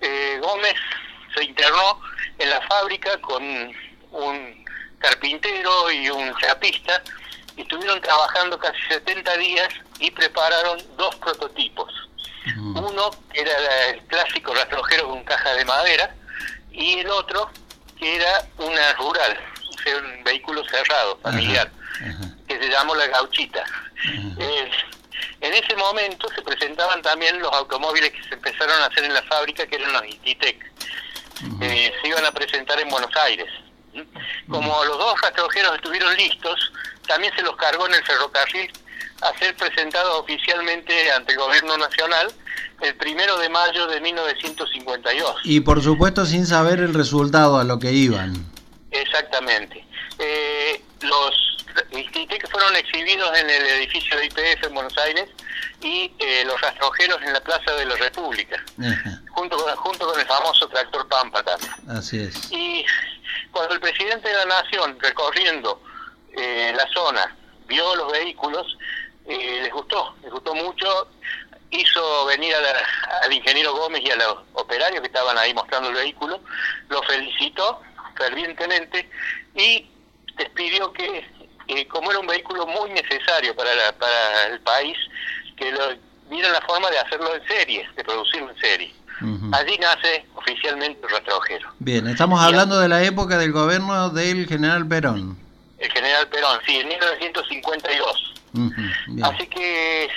Eh, 0.00 0.38
Gómez 0.40 0.74
se 1.34 1.44
internó 1.44 2.00
en 2.38 2.50
la 2.50 2.60
fábrica 2.62 3.20
con 3.20 3.42
un 4.12 4.64
carpintero 4.98 5.90
y 5.90 6.08
un 6.10 6.34
chapista 6.38 7.02
y 7.56 7.62
estuvieron 7.62 8.00
trabajando 8.00 8.58
casi 8.58 8.80
70 8.88 9.36
días 9.36 9.68
y 9.98 10.10
prepararon 10.10 10.78
dos 10.96 11.14
prototipos. 11.16 11.92
Uno 12.56 13.10
que 13.32 13.40
era 13.40 13.86
el 13.90 14.02
clásico 14.02 14.54
rastrojero 14.54 15.08
con 15.08 15.24
caja 15.24 15.54
de 15.54 15.64
madera 15.64 16.14
y 16.70 16.98
el 16.98 17.08
otro 17.08 17.50
que 17.98 18.16
era 18.16 18.46
una 18.58 18.92
rural, 18.94 19.38
o 19.70 19.82
sea, 19.82 19.96
un 19.96 20.24
vehículo 20.24 20.62
cerrado, 20.68 21.18
familiar, 21.22 21.70
que 22.46 22.58
se 22.58 22.68
llamó 22.68 22.94
la 22.94 23.06
gauchita. 23.06 23.64
Eh, 24.38 24.70
en 25.40 25.54
ese 25.54 25.76
momento 25.76 26.28
se 26.34 26.42
presentaban 26.42 27.00
también 27.02 27.40
los 27.40 27.52
automóviles 27.52 28.10
que 28.10 28.22
se 28.24 28.34
empezaron 28.34 28.82
a 28.82 28.86
hacer 28.86 29.04
en 29.04 29.14
la 29.14 29.22
fábrica, 29.22 29.66
que 29.66 29.76
eran 29.76 29.92
los 29.92 30.04
Intitec. 30.06 30.72
Eh, 31.60 31.92
se 32.00 32.08
iban 32.08 32.24
a 32.24 32.32
presentar 32.32 32.80
en 32.80 32.88
Buenos 32.88 33.14
Aires. 33.16 33.48
Como 34.48 34.84
los 34.84 34.98
dos 34.98 35.20
rastrojeros 35.20 35.76
estuvieron 35.76 36.16
listos, 36.16 36.72
también 37.06 37.32
se 37.36 37.42
los 37.42 37.56
cargó 37.56 37.86
en 37.86 37.94
el 37.94 38.04
ferrocarril 38.04 38.70
a 39.22 39.38
ser 39.38 39.56
presentados 39.56 40.20
oficialmente 40.20 41.10
ante 41.12 41.32
el 41.32 41.38
gobierno 41.38 41.76
nacional 41.78 42.32
el 42.80 42.94
primero 42.96 43.38
de 43.38 43.48
mayo 43.48 43.86
de 43.86 44.00
1952. 44.00 45.40
Y 45.44 45.60
por 45.60 45.82
supuesto 45.82 46.26
sin 46.26 46.46
saber 46.46 46.80
el 46.80 46.92
resultado 46.94 47.58
a 47.58 47.64
lo 47.64 47.78
que 47.78 47.92
iban. 47.92 48.34
Exactamente. 48.90 49.84
Eh, 50.18 50.82
los 51.02 51.40
Intitec 51.92 52.48
fueron 52.50 52.76
exhibidos 52.76 53.36
en 53.36 53.50
el 53.50 53.66
edificio 53.66 54.16
de 54.16 54.26
IPF 54.26 54.64
en 54.64 54.74
Buenos 54.74 54.96
Aires 54.98 55.28
y 55.80 56.12
eh, 56.18 56.44
los 56.46 56.60
rastrojeros 56.60 57.20
en 57.22 57.32
la 57.32 57.40
Plaza 57.40 57.72
de 57.72 57.84
la 57.86 57.96
República, 57.96 58.62
Ajá, 58.80 59.20
junto 59.30 59.56
con, 59.56 59.74
junto 59.76 60.06
con 60.06 60.20
el 60.20 60.26
famoso 60.26 60.68
tractor 60.68 61.06
Pampa 61.08 61.42
también. 61.42 61.72
así 61.88 62.20
es. 62.20 62.50
Y 62.52 62.84
cuando 63.50 63.74
el 63.74 63.80
presidente 63.80 64.28
de 64.28 64.34
la 64.34 64.44
Nación, 64.44 64.96
recorriendo 65.00 65.82
eh, 66.36 66.72
la 66.76 66.86
zona, 66.92 67.34
vio 67.66 67.94
los 67.96 68.10
vehículos, 68.12 68.76
eh, 69.26 69.60
les 69.62 69.72
gustó, 69.72 70.14
les 70.22 70.30
gustó 70.30 70.54
mucho, 70.54 71.08
hizo 71.70 72.26
venir 72.26 72.54
a 72.54 72.60
la- 72.60 73.20
al 73.24 73.32
ingeniero 73.32 73.74
Gómez 73.74 74.02
y 74.04 74.10
a 74.10 74.16
los 74.16 74.36
operarios 74.54 75.00
que 75.00 75.06
estaban 75.08 75.36
ahí 75.38 75.52
mostrando 75.54 75.88
el 75.88 75.94
vehículo, 75.96 76.40
lo 76.88 77.02
felicitó 77.02 77.80
fervientemente 78.16 79.08
y 79.54 79.86
les 80.38 80.48
pidió 80.50 80.92
que, 80.92 81.26
eh, 81.68 81.86
como 81.88 82.10
era 82.10 82.20
un 82.20 82.26
vehículo 82.26 82.66
muy 82.66 82.90
necesario 82.90 83.54
para, 83.56 83.74
la- 83.74 83.92
para 83.92 84.46
el 84.46 84.60
país, 84.60 84.96
que 85.56 85.70
lo, 85.72 85.80
vieran 86.30 86.52
la 86.52 86.60
forma 86.62 86.90
de 86.90 86.98
hacerlo 86.98 87.34
en 87.34 87.46
serie, 87.46 87.88
de 87.96 88.04
producirlo 88.04 88.50
en 88.50 88.58
serie. 88.58 88.94
Allí 89.54 89.78
nace 89.78 90.26
oficialmente 90.34 91.06
el 91.06 91.12
rastrojero. 91.12 91.68
Bien, 91.78 92.06
estamos 92.08 92.42
hablando 92.42 92.80
de 92.80 92.88
la 92.88 93.02
época 93.04 93.38
del 93.38 93.52
gobierno 93.52 94.10
del 94.10 94.46
general 94.48 94.86
Perón. 94.88 95.38
El 95.84 95.92
general 95.92 96.28
Perón, 96.28 96.58
sí, 96.66 96.76
en 96.80 96.88
1952. 96.88 98.34
Ujú, 98.54 98.72
bien. 99.08 99.24
Así 99.24 99.46
que 99.48 100.08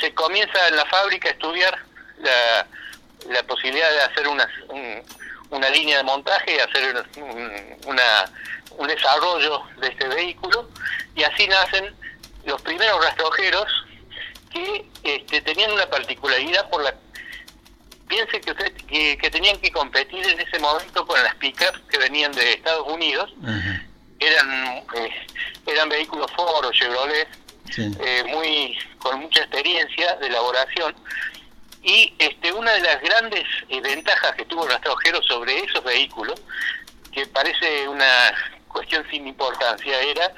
se 0.00 0.14
comienza 0.14 0.68
en 0.68 0.76
la 0.76 0.86
fábrica 0.86 1.28
a 1.28 1.32
estudiar 1.32 1.78
la, 2.18 2.66
la 3.30 3.42
posibilidad 3.42 3.90
de 3.90 4.00
hacer 4.00 4.26
una, 4.28 4.48
un- 4.68 5.02
una 5.50 5.68
línea 5.68 5.98
de 5.98 6.02
montaje, 6.04 6.60
hacer 6.62 6.96
un, 7.16 7.76
una, 7.86 8.24
un 8.78 8.88
desarrollo 8.88 9.62
de 9.80 9.88
este 9.88 10.08
vehículo, 10.08 10.68
y 11.14 11.22
así 11.24 11.46
nacen 11.46 11.94
los 12.46 12.60
primeros 12.62 13.04
rastrojeros 13.04 13.66
que 14.52 14.86
este, 15.04 15.42
tenían 15.42 15.72
una 15.72 15.86
particularidad 15.90 16.68
por 16.70 16.82
la 16.82 16.94
piense 18.08 18.40
que, 18.40 18.50
usted, 18.52 18.72
que, 18.86 19.18
que 19.18 19.30
tenían 19.30 19.58
que 19.60 19.70
competir 19.72 20.24
en 20.26 20.40
ese 20.40 20.58
momento 20.60 21.04
con 21.06 21.22
las 21.22 21.34
pickups 21.36 21.80
que 21.90 21.98
venían 21.98 22.32
de 22.32 22.52
Estados 22.54 22.86
Unidos 22.88 23.32
eran 24.18 24.78
eh, 24.94 25.26
eran 25.66 25.88
vehículos 25.88 26.30
Ford 26.32 26.64
o 26.64 26.72
Chevrolet 26.72 27.28
sí. 27.70 27.90
eh, 28.00 28.24
muy 28.28 28.78
con 28.98 29.20
mucha 29.20 29.40
experiencia 29.40 30.14
de 30.16 30.26
elaboración 30.26 30.94
y 31.82 32.12
este 32.18 32.52
una 32.52 32.72
de 32.72 32.80
las 32.80 33.00
grandes 33.00 33.44
eh, 33.68 33.80
ventajas 33.80 34.34
que 34.36 34.44
tuvo 34.44 34.64
el 34.64 34.70
rastrojero 34.70 35.22
sobre 35.22 35.58
esos 35.60 35.84
vehículos 35.84 36.40
que 37.12 37.26
parece 37.26 37.88
una 37.88 38.34
cuestión 38.68 39.04
sin 39.10 39.26
importancia 39.26 40.00
era 40.00 40.32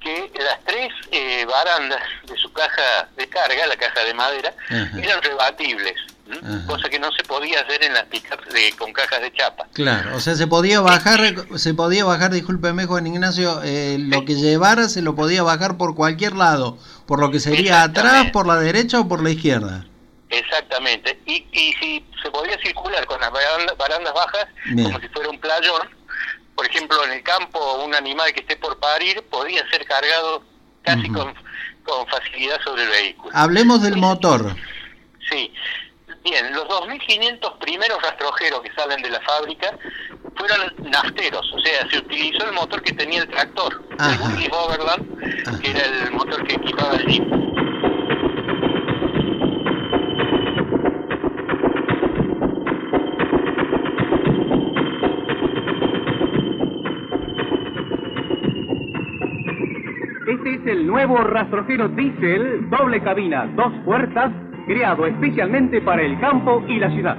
que 0.00 0.30
las 0.38 0.64
tres 0.64 0.92
eh, 1.10 1.44
barandas 1.44 2.02
de 2.26 2.36
su 2.36 2.50
caja 2.52 3.08
de 3.16 3.28
carga, 3.28 3.66
la 3.66 3.76
caja 3.76 4.04
de 4.04 4.14
madera, 4.14 4.54
eran 4.70 5.22
rebatibles. 5.22 5.94
Ajá. 6.38 6.66
cosa 6.66 6.88
que 6.88 6.98
no 6.98 7.10
se 7.12 7.22
podía 7.24 7.60
hacer 7.60 7.82
en 7.84 7.92
las 7.94 8.04
pickups 8.04 8.48
de- 8.52 8.72
con 8.78 8.92
cajas 8.92 9.20
de 9.20 9.32
chapa. 9.32 9.66
Claro, 9.72 10.16
o 10.16 10.20
sea, 10.20 10.34
se 10.34 10.46
podía 10.46 10.80
bajar, 10.80 11.20
se 11.56 11.74
podía 11.74 12.04
bajar, 12.04 12.30
discúlpeme 12.32 12.86
Juan 12.86 13.06
Ignacio, 13.06 13.60
eh, 13.64 13.96
lo 13.98 14.24
que 14.24 14.34
llevara 14.34 14.88
se 14.88 15.02
lo 15.02 15.14
podía 15.14 15.42
bajar 15.42 15.76
por 15.76 15.94
cualquier 15.94 16.34
lado, 16.36 16.78
por 17.06 17.20
lo 17.20 17.30
que 17.30 17.40
sería 17.40 17.82
atrás, 17.82 18.30
por 18.30 18.46
la 18.46 18.56
derecha 18.56 19.00
o 19.00 19.08
por 19.08 19.22
la 19.22 19.30
izquierda. 19.30 19.86
Exactamente. 20.28 21.18
Y, 21.26 21.44
y 21.52 21.72
si 21.80 22.04
se 22.22 22.30
podía 22.30 22.56
circular 22.62 23.04
con 23.06 23.20
las 23.20 23.30
baranda- 23.30 23.74
barandas 23.76 24.14
bajas, 24.14 24.46
Bien. 24.66 24.84
como 24.92 25.00
si 25.00 25.08
fuera 25.08 25.28
un 25.28 25.40
playón, 25.40 25.88
por 26.54 26.66
ejemplo, 26.66 27.04
en 27.04 27.12
el 27.12 27.22
campo 27.22 27.82
un 27.84 27.94
animal 27.94 28.32
que 28.32 28.40
esté 28.40 28.56
por 28.56 28.78
parir 28.78 29.22
podía 29.30 29.68
ser 29.70 29.84
cargado 29.86 30.44
casi 30.82 31.08
con, 31.08 31.34
con 31.84 32.06
facilidad 32.08 32.60
sobre 32.62 32.84
el 32.84 32.88
vehículo. 32.90 33.30
Hablemos 33.34 33.82
del 33.82 33.96
motor. 33.96 34.54
Sí. 35.30 35.52
Bien, 36.22 36.52
los 36.52 36.64
2.500 36.68 37.58
primeros 37.58 38.02
rastrojeros 38.02 38.60
que 38.60 38.72
salen 38.72 39.00
de 39.02 39.10
la 39.10 39.20
fábrica 39.22 39.76
fueron 40.36 40.90
nafteros, 40.90 41.50
o 41.54 41.58
sea, 41.60 41.88
se 41.90 41.98
utilizó 41.98 42.46
el 42.46 42.52
motor 42.52 42.82
que 42.82 42.92
tenía 42.92 43.22
el 43.22 43.28
tractor, 43.28 43.82
Ajá. 43.98 44.12
el 44.14 44.20
Willys 44.34 44.50
Overland, 44.52 45.46
Ajá. 45.48 45.58
que 45.60 45.70
era 45.70 45.80
el 45.80 46.10
motor 46.12 46.46
que 46.46 46.54
equipaba 46.54 46.96
el 46.96 47.06
Jeep. 47.06 47.24
Este 60.26 60.54
es 60.54 60.66
el 60.66 60.86
nuevo 60.86 61.16
rastrojero 61.18 61.88
diésel, 61.88 62.68
doble 62.70 63.02
cabina, 63.02 63.46
dos 63.56 63.72
puertas, 63.84 64.30
creado 64.70 65.04
especialmente 65.04 65.80
para 65.80 66.00
el 66.00 66.16
campo 66.20 66.62
y 66.68 66.78
la 66.78 66.88
ciudad. 66.92 67.16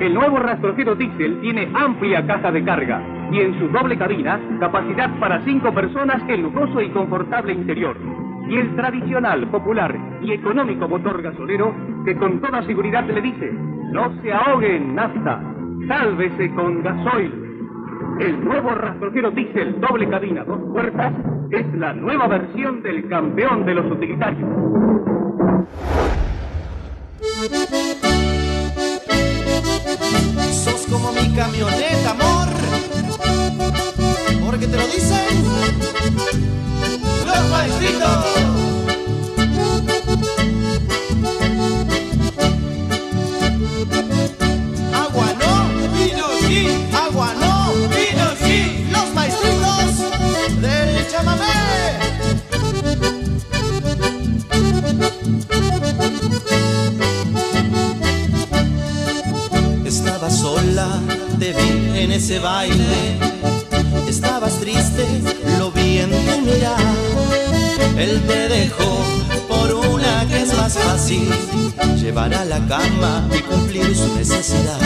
El 0.00 0.14
nuevo 0.14 0.38
rastrojero 0.38 0.94
diésel 0.94 1.42
tiene 1.42 1.68
amplia 1.74 2.26
caja 2.26 2.50
de 2.50 2.64
carga 2.64 3.02
y 3.30 3.40
en 3.40 3.58
su 3.58 3.68
doble 3.68 3.98
cabina 3.98 4.40
capacidad 4.58 5.10
para 5.20 5.44
cinco 5.44 5.74
personas 5.74 6.22
en 6.26 6.44
lujoso 6.44 6.80
y 6.80 6.88
confortable 6.88 7.52
interior. 7.52 7.98
Y 8.48 8.56
el 8.56 8.74
tradicional, 8.76 9.46
popular 9.48 9.94
y 10.22 10.32
económico 10.32 10.88
motor 10.88 11.20
gasolero 11.20 11.74
que 12.06 12.16
con 12.16 12.40
toda 12.40 12.62
seguridad 12.62 13.04
le 13.04 13.20
dice, 13.20 13.52
no 13.92 14.10
se 14.22 14.32
ahogue 14.32 14.76
en 14.76 14.94
nafta, 14.94 15.38
sálvese 15.86 16.50
con 16.54 16.82
gasoil. 16.82 17.47
El 18.20 18.44
nuevo 18.44 18.70
rastrojero 18.70 19.30
diésel 19.30 19.80
doble 19.80 20.08
cabina, 20.08 20.42
dos 20.42 20.58
puertas, 20.72 21.12
es 21.52 21.66
la 21.74 21.92
nueva 21.92 22.26
versión 22.26 22.82
del 22.82 23.08
campeón 23.08 23.64
de 23.64 23.74
los 23.74 23.90
utilitarios. 23.92 24.50
Sos 30.50 30.86
como 30.90 31.12
mi 31.12 31.32
camioneta, 31.36 32.10
amor, 32.10 32.48
porque 34.44 34.66
te 34.66 34.76
lo 34.76 34.86
dicen 34.86 35.44
los 37.24 37.50
maestritos. 37.50 38.57
Te 61.38 61.52
vi 61.52 61.98
en 61.98 62.12
ese 62.12 62.38
baile. 62.38 63.18
Estabas 64.08 64.54
triste, 64.60 65.04
lo 65.58 65.70
vi 65.70 65.98
en 65.98 66.10
tu 66.10 66.40
mirar. 66.42 66.80
Él 67.96 68.22
te 68.26 68.48
dejó 68.48 68.90
por 69.48 69.72
una 69.74 70.26
que 70.28 70.42
es 70.42 70.56
más 70.56 70.74
fácil, 70.78 71.28
llevar 72.00 72.32
a 72.34 72.44
la 72.44 72.58
cama 72.66 73.28
y 73.36 73.40
cumplir 73.42 73.96
su 73.96 74.14
necesidad. 74.14 74.78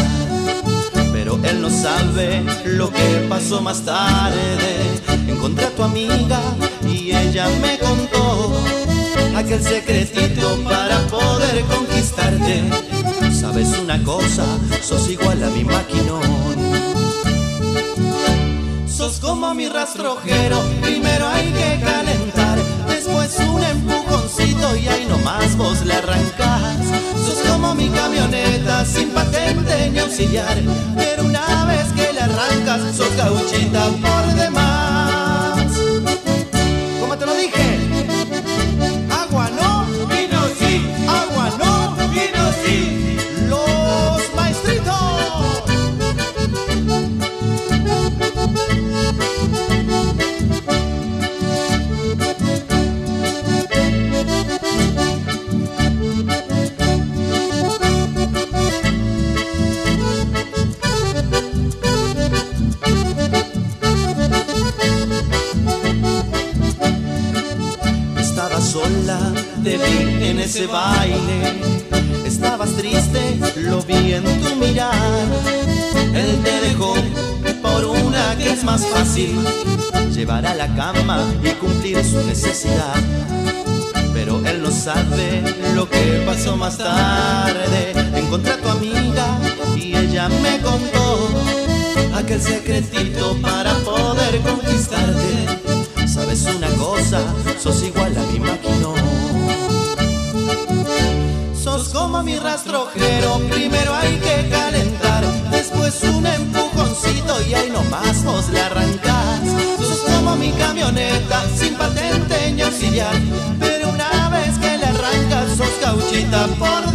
Pero 1.12 1.38
él 1.44 1.60
no 1.60 1.70
sabe 1.70 2.42
lo 2.64 2.90
que 2.90 3.26
pasó 3.28 3.60
más 3.60 3.82
tarde. 3.82 4.74
Encontré 5.28 5.66
a 5.66 5.70
tu 5.70 5.82
amiga 5.82 6.40
y 6.88 7.14
ella 7.14 7.48
me 7.60 7.78
contó 7.78 8.60
aquel 9.36 9.62
secretito 9.62 10.56
para 10.64 10.98
poder 11.06 11.64
conquistarte. 11.64 12.62
Sabes 13.42 13.76
una 13.76 14.00
cosa, 14.04 14.44
sos 14.80 15.10
igual 15.10 15.42
a 15.42 15.48
mi 15.48 15.64
maquinón. 15.64 16.22
Sos 18.86 19.18
como 19.18 19.52
mi 19.52 19.68
rastrojero, 19.68 20.62
primero 20.80 21.26
hay 21.26 21.50
que 21.50 21.84
calentar, 21.84 22.56
después 22.86 23.36
un 23.40 23.64
empujoncito 23.64 24.76
y 24.76 24.86
ahí 24.86 25.06
nomás 25.06 25.56
vos 25.56 25.84
le 25.84 25.92
arrancás. 25.92 26.86
Sos 27.16 27.42
como 27.50 27.74
mi 27.74 27.88
camioneta, 27.88 28.84
sin 28.84 29.08
patente 29.10 29.90
ni 29.90 29.98
auxiliar, 29.98 30.56
pero 30.96 31.24
una 31.24 31.64
vez 31.64 31.92
que 31.96 32.12
le 32.12 32.20
arrancas, 32.20 32.96
sos 32.96 33.14
gauchita 33.16 33.88
por 33.88 34.34
demás. 34.36 35.66
Como 37.00 37.18
te 37.18 37.26
lo 37.26 37.34
dije, 37.34 37.81
ese 70.52 70.66
baile. 70.66 71.62
Estabas 72.26 72.68
triste, 72.76 73.38
lo 73.56 73.80
vi 73.82 74.12
en 74.12 74.24
tu 74.42 74.54
mirar. 74.56 74.92
Él 76.14 76.40
te 76.44 76.60
dejó 76.68 76.94
por 77.62 77.86
una 77.86 78.36
que 78.36 78.52
es 78.52 78.62
más 78.62 78.84
fácil, 78.86 79.34
llevar 80.14 80.44
a 80.44 80.54
la 80.54 80.68
cama 80.74 81.24
y 81.42 81.52
cumplir 81.52 82.04
su 82.04 82.22
necesidad. 82.26 82.96
Pero 84.12 84.42
él 84.44 84.62
no 84.62 84.70
sabe 84.70 85.42
lo 85.74 85.88
que 85.88 86.22
pasó 86.26 86.54
más 86.54 86.76
tarde. 86.76 87.92
Encontré 88.14 88.52
a 88.52 88.58
tu 88.58 88.68
amiga 88.68 89.38
y 89.74 89.96
ella 89.96 90.28
me 90.28 90.60
contó 90.60 91.30
aquel 92.14 92.42
secretito 92.42 93.38
para 93.40 93.72
poder 93.78 94.38
conquistarte. 94.42 96.06
Sabes 96.06 96.46
una 96.54 96.68
cosa, 96.76 97.22
sos 97.58 97.82
igual 97.84 98.14
a 98.18 98.30
mi 98.30 98.38
maquinón. 98.38 99.31
Sos 101.62 101.90
como 101.90 102.24
mi 102.24 102.36
rastrojero, 102.40 103.38
primero 103.48 103.94
hay 103.94 104.16
que 104.18 104.48
calentar, 104.50 105.24
después 105.52 106.02
un 106.02 106.26
empujoncito 106.26 107.40
y 107.48 107.54
ahí 107.54 107.70
nomás 107.70 108.24
vos 108.24 108.48
le 108.48 108.60
arrancás. 108.60 109.40
Sos 109.78 110.00
como 110.00 110.34
mi 110.34 110.50
camioneta, 110.50 111.44
sin 111.56 111.74
patente 111.76 112.50
ni 112.50 112.62
auxiliar, 112.62 113.14
pero 113.60 113.90
una 113.90 114.28
vez 114.30 114.58
que 114.58 114.76
le 114.76 114.86
arrancas, 114.86 115.56
sos 115.56 115.80
gauchita 115.80 116.48
por 116.58 116.91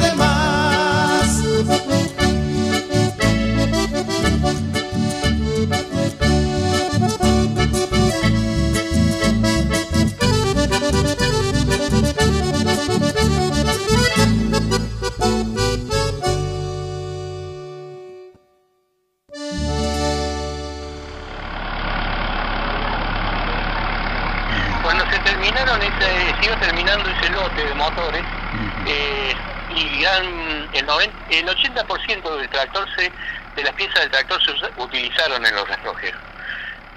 el, 31.29 31.45
noven- 31.45 31.65
el 31.75 31.75
80% 31.85 32.37
del 32.37 32.49
tractor 32.49 32.87
se, 32.95 33.11
de 33.55 33.63
las 33.63 33.73
piezas 33.73 34.01
del 34.01 34.11
tractor 34.11 34.39
se 34.43 34.51
utilizaron 34.81 35.45
en 35.45 35.55
los 35.55 35.67
rastrojeros. 35.67 36.21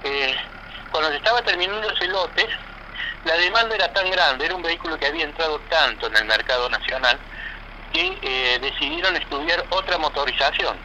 Eh, 0.03 0.37
cuando 0.91 1.11
se 1.11 1.17
estaba 1.17 1.43
terminando 1.43 1.91
ese 1.91 2.07
lote, 2.09 2.49
la 3.25 3.35
demanda 3.37 3.75
era 3.75 3.93
tan 3.93 4.11
grande, 4.11 4.47
era 4.47 4.55
un 4.55 4.63
vehículo 4.63 4.99
que 4.99 5.07
había 5.07 5.25
entrado 5.25 5.59
tanto 5.69 6.07
en 6.07 6.17
el 6.17 6.25
mercado 6.25 6.69
nacional, 6.71 7.19
que 7.93 8.19
eh, 8.23 8.59
decidieron 8.61 9.17
estudiar 9.17 9.65
otra 9.71 9.99
motorización. 9.99 10.77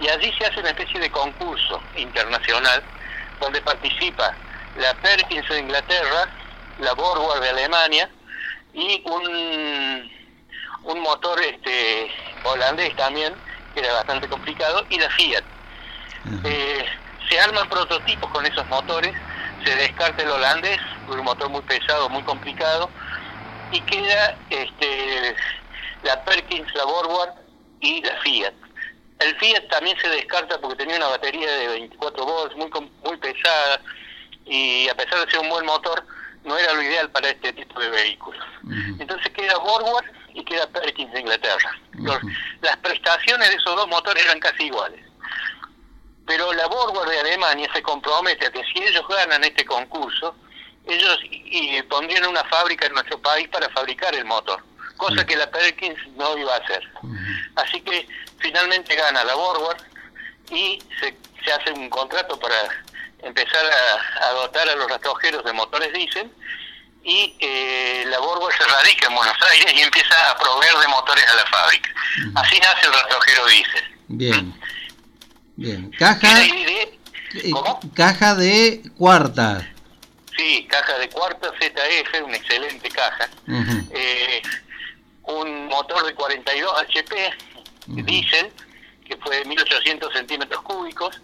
Y 0.00 0.08
allí 0.08 0.32
se 0.38 0.46
hace 0.46 0.60
una 0.60 0.70
especie 0.70 1.00
de 1.00 1.10
concurso 1.10 1.82
internacional 1.96 2.82
donde 3.40 3.60
participa 3.62 4.34
la 4.76 4.94
Perkins 4.94 5.48
de 5.48 5.58
Inglaterra, 5.60 6.28
la 6.78 6.92
Borgward 6.94 7.40
de 7.40 7.48
Alemania 7.50 8.08
y 8.74 9.02
un, 9.06 10.12
un 10.84 11.00
motor 11.00 11.40
este 11.40 12.10
holandés 12.44 12.94
también, 12.96 13.34
que 13.74 13.80
era 13.80 13.92
bastante 13.94 14.28
complicado, 14.28 14.84
y 14.90 14.98
la 14.98 15.10
Fiat. 15.10 15.44
Eh, 16.44 16.84
se 17.28 17.40
arman 17.40 17.68
prototipos 17.68 18.30
con 18.30 18.44
esos 18.44 18.66
motores, 18.68 19.14
se 19.64 19.74
descarta 19.76 20.22
el 20.22 20.30
holandés, 20.30 20.78
un 21.08 21.24
motor 21.24 21.48
muy 21.48 21.62
pesado, 21.62 22.08
muy 22.08 22.22
complicado, 22.22 22.90
y 23.70 23.80
queda 23.82 24.36
este, 24.50 25.36
la 26.02 26.22
Perkins, 26.24 26.74
la 26.74 26.84
Borgward 26.84 27.34
y 27.80 28.02
la 28.02 28.16
Fiat. 28.22 28.54
El 29.20 29.36
Fiat 29.36 29.68
también 29.68 29.96
se 30.00 30.08
descarta 30.08 30.60
porque 30.60 30.76
tenía 30.76 30.96
una 30.96 31.08
batería 31.08 31.50
de 31.50 31.68
24 31.68 32.24
volts 32.24 32.56
muy 32.56 32.70
muy 33.04 33.16
pesada 33.16 33.80
y 34.46 34.88
a 34.88 34.94
pesar 34.94 35.24
de 35.24 35.30
ser 35.30 35.40
un 35.40 35.48
buen 35.48 35.66
motor 35.66 36.04
no 36.44 36.56
era 36.56 36.72
lo 36.72 36.82
ideal 36.82 37.10
para 37.10 37.28
este 37.28 37.52
tipo 37.52 37.80
de 37.80 37.90
vehículos. 37.90 38.44
Entonces 38.98 39.28
queda 39.32 39.58
Borgward 39.58 40.06
y 40.38 40.44
queda 40.44 40.66
Perkins 40.68 41.12
de 41.12 41.20
Inglaterra. 41.20 41.70
Los- 41.94 42.20
las 42.60 42.76
prestaciones 42.78 43.48
de 43.48 43.56
esos 43.56 43.74
dos 43.76 43.88
motores 43.88 44.24
eran 44.24 44.38
casi 44.40 44.64
iguales. 44.64 45.00
Pero 46.26 46.52
la 46.52 46.66
Borgward 46.66 47.08
de 47.10 47.20
Alemania 47.20 47.68
se 47.72 47.82
compromete 47.82 48.46
a 48.46 48.50
que 48.52 48.62
si 48.72 48.82
ellos 48.82 49.06
ganan 49.08 49.42
este 49.44 49.64
concurso, 49.64 50.34
ellos 50.86 51.18
y, 51.24 51.76
y 51.78 51.82
pondrían 51.82 52.26
una 52.26 52.44
fábrica 52.44 52.86
en 52.86 52.92
nuestro 52.94 53.20
país 53.20 53.48
para 53.48 53.68
fabricar 53.70 54.14
el 54.14 54.24
motor, 54.24 54.62
cosa 54.96 55.24
que 55.24 55.36
la 55.36 55.50
Perkins 55.50 55.98
no 56.16 56.36
iba 56.36 56.54
a 56.54 56.58
hacer. 56.58 56.82
Así 57.56 57.80
que 57.80 58.06
finalmente 58.38 58.94
gana 58.94 59.24
la 59.24 59.34
Borgward 59.34 59.82
y 60.50 60.78
se, 61.00 61.16
se 61.44 61.52
hace 61.52 61.72
un 61.72 61.88
contrato 61.90 62.38
para 62.38 62.56
empezar 63.22 63.64
a, 63.66 64.28
a 64.28 64.32
dotar 64.34 64.68
a 64.68 64.76
los 64.76 64.88
rastrojeros 64.88 65.44
de 65.44 65.52
motores 65.52 65.92
diésel 65.92 66.30
y 67.04 67.34
eh, 67.40 68.04
la 68.08 68.18
Borgward 68.18 68.54
se 68.56 68.64
radica 68.64 69.06
en 69.08 69.14
Buenos 69.14 69.36
Aires 69.52 69.72
y 69.74 69.80
empieza 69.80 70.30
a 70.30 70.36
proveer 70.38 70.74
de 70.78 70.88
motores 70.88 71.24
a 71.30 71.34
la 71.36 71.46
fábrica. 71.46 71.90
Así 72.34 72.58
nace 72.60 72.86
el 72.86 72.92
rastrojero 72.92 73.46
diésel. 73.46 73.84
Bien. 74.08 74.60
Bien. 75.56 75.90
Caja, 75.98 76.44
idea- 76.44 76.82
eh, 77.34 77.50
¿Cómo? 77.52 77.80
caja 77.94 78.34
de 78.34 78.82
cuarta. 78.96 79.70
Sí, 80.36 80.66
caja 80.70 80.98
de 80.98 81.08
cuarta 81.08 81.50
ZF, 81.58 82.22
una 82.24 82.36
excelente 82.36 82.88
caja. 82.90 83.28
Eh, 83.90 84.42
un 85.24 85.66
motor 85.66 86.06
de 86.06 86.14
42 86.14 86.72
HP, 86.82 87.34
diésel, 87.86 88.52
que 89.06 89.16
fue 89.16 89.36
de 89.38 89.44
1800 89.46 90.12
centímetros 90.12 90.62
cúbicos, 90.62 91.20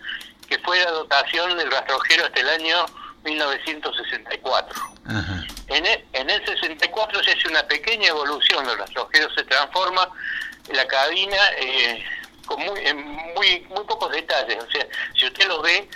que 0.49 0.59
fue 0.59 0.79
la 0.83 0.91
dotación 0.91 1.57
del 1.57 1.71
rastrojero 1.71 2.25
hasta 2.27 2.41
el 2.41 2.49
año 2.51 2.87
1964. 3.25 4.83
Ajá. 5.07 5.45
En 5.69 5.87
el, 5.87 6.05
en 6.13 6.29
el 6.31 6.45
64 6.45 7.23
se 7.25 7.33
hace 7.33 7.49
una 7.49 7.67
pequeña 7.67 8.09
evolución, 8.09 8.69
el 8.69 8.79
rastrojero 8.79 9.31
se 9.35 9.45
transforma, 9.45 10.09
la 10.73 10.87
cabina 10.87 11.37
eh, 11.59 12.05
con 12.47 12.61
muy, 12.61 12.81
en 12.87 12.99
muy, 13.03 13.61
muy 13.71 13.85
pocos 13.87 14.11
detalles, 14.13 14.63
o 14.63 14.71
sea, 14.71 14.87
si 15.19 15.27
usted 15.27 15.47
lo 15.49 15.63
ve, 15.63 15.89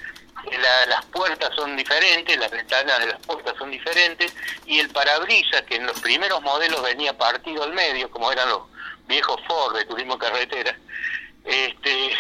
la- 0.51 0.87
las 0.87 1.05
puertas 1.07 1.51
son 1.55 1.77
diferentes, 1.77 2.37
las 2.39 2.51
ventanas 2.51 2.99
de 3.01 3.07
las 3.09 3.21
puertas 3.27 3.55
son 3.59 3.71
diferentes, 3.71 4.33
y 4.65 4.79
el 4.81 4.89
parabrisas, 4.89 5.63
que 5.63 5.77
en 5.77 5.87
los 5.87 6.01
primeros 6.01 6.41
modelos 6.43 6.83
venía 6.83 7.17
partido 7.17 7.63
al 7.65 7.73
medio, 7.75 8.11
como 8.11 8.33
eran 8.33 8.49
los 8.49 8.63
viejos 9.07 9.39
Ford 9.47 9.77
de 9.77 9.85
turismo 9.85 10.17
carretera, 10.19 10.75
este, 11.45 12.11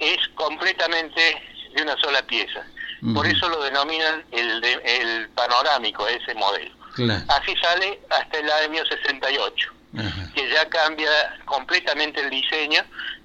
es 0.00 0.28
completamente 0.34 1.42
de 1.74 1.82
una 1.82 1.96
sola 1.98 2.22
pieza. 2.22 2.66
Por 3.14 3.26
eso 3.26 3.48
lo 3.48 3.62
denominan 3.62 4.24
el, 4.32 4.60
de- 4.60 4.82
el 4.84 5.28
panorámico, 5.30 6.06
ese 6.08 6.34
modelo. 6.34 6.74
Claro. 6.94 7.24
Así 7.28 7.54
sale 7.62 8.00
hasta 8.10 8.38
el 8.38 8.50
año 8.50 8.82
68, 8.84 9.72
Ajá. 9.98 10.32
que 10.34 10.48
ya 10.50 10.68
cambia 10.68 11.10
completamente 11.44 12.20
el 12.20 12.30
diseño 12.30 12.82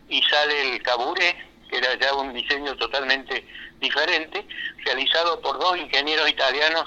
y 0.09 0.21
sale 0.23 0.75
el 0.75 0.81
caburé, 0.83 1.35
que 1.69 1.77
era 1.77 1.97
ya 1.99 2.13
un 2.13 2.33
diseño 2.33 2.75
totalmente 2.75 3.47
diferente, 3.79 4.45
realizado 4.85 5.41
por 5.41 5.57
dos 5.59 5.75
ingenieros 5.77 6.29
italianos 6.29 6.85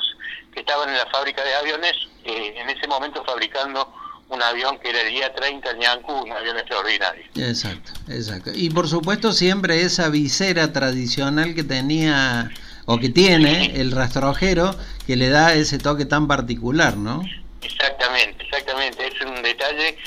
que 0.54 0.60
estaban 0.60 0.88
en 0.88 0.96
la 0.96 1.06
fábrica 1.06 1.42
de 1.42 1.54
aviones, 1.56 1.92
eh, 2.24 2.54
en 2.56 2.70
ese 2.70 2.86
momento 2.86 3.24
fabricando 3.24 3.92
un 4.28 4.42
avión 4.42 4.78
que 4.78 4.90
era 4.90 5.02
el 5.02 5.10
día 5.10 5.32
30 5.34 5.72
Ñancu, 5.74 6.12
un 6.12 6.32
avión 6.32 6.56
extraordinario. 6.58 7.24
Exacto, 7.36 7.92
exacto. 8.08 8.50
Y 8.54 8.70
por 8.70 8.88
supuesto 8.88 9.32
siempre 9.32 9.82
esa 9.82 10.08
visera 10.08 10.72
tradicional 10.72 11.54
que 11.54 11.62
tenía 11.64 12.50
o 12.86 12.98
que 12.98 13.08
tiene 13.10 13.78
el 13.80 13.92
rastrojero 13.92 14.74
que 15.06 15.16
le 15.16 15.28
da 15.28 15.52
ese 15.54 15.78
toque 15.78 16.04
tan 16.06 16.26
particular, 16.28 16.96
¿no? 16.96 17.22
Exactamente, 17.60 18.44
exactamente. 18.44 19.06
Es 19.08 19.20
un 19.22 19.42
detalle 19.42 19.98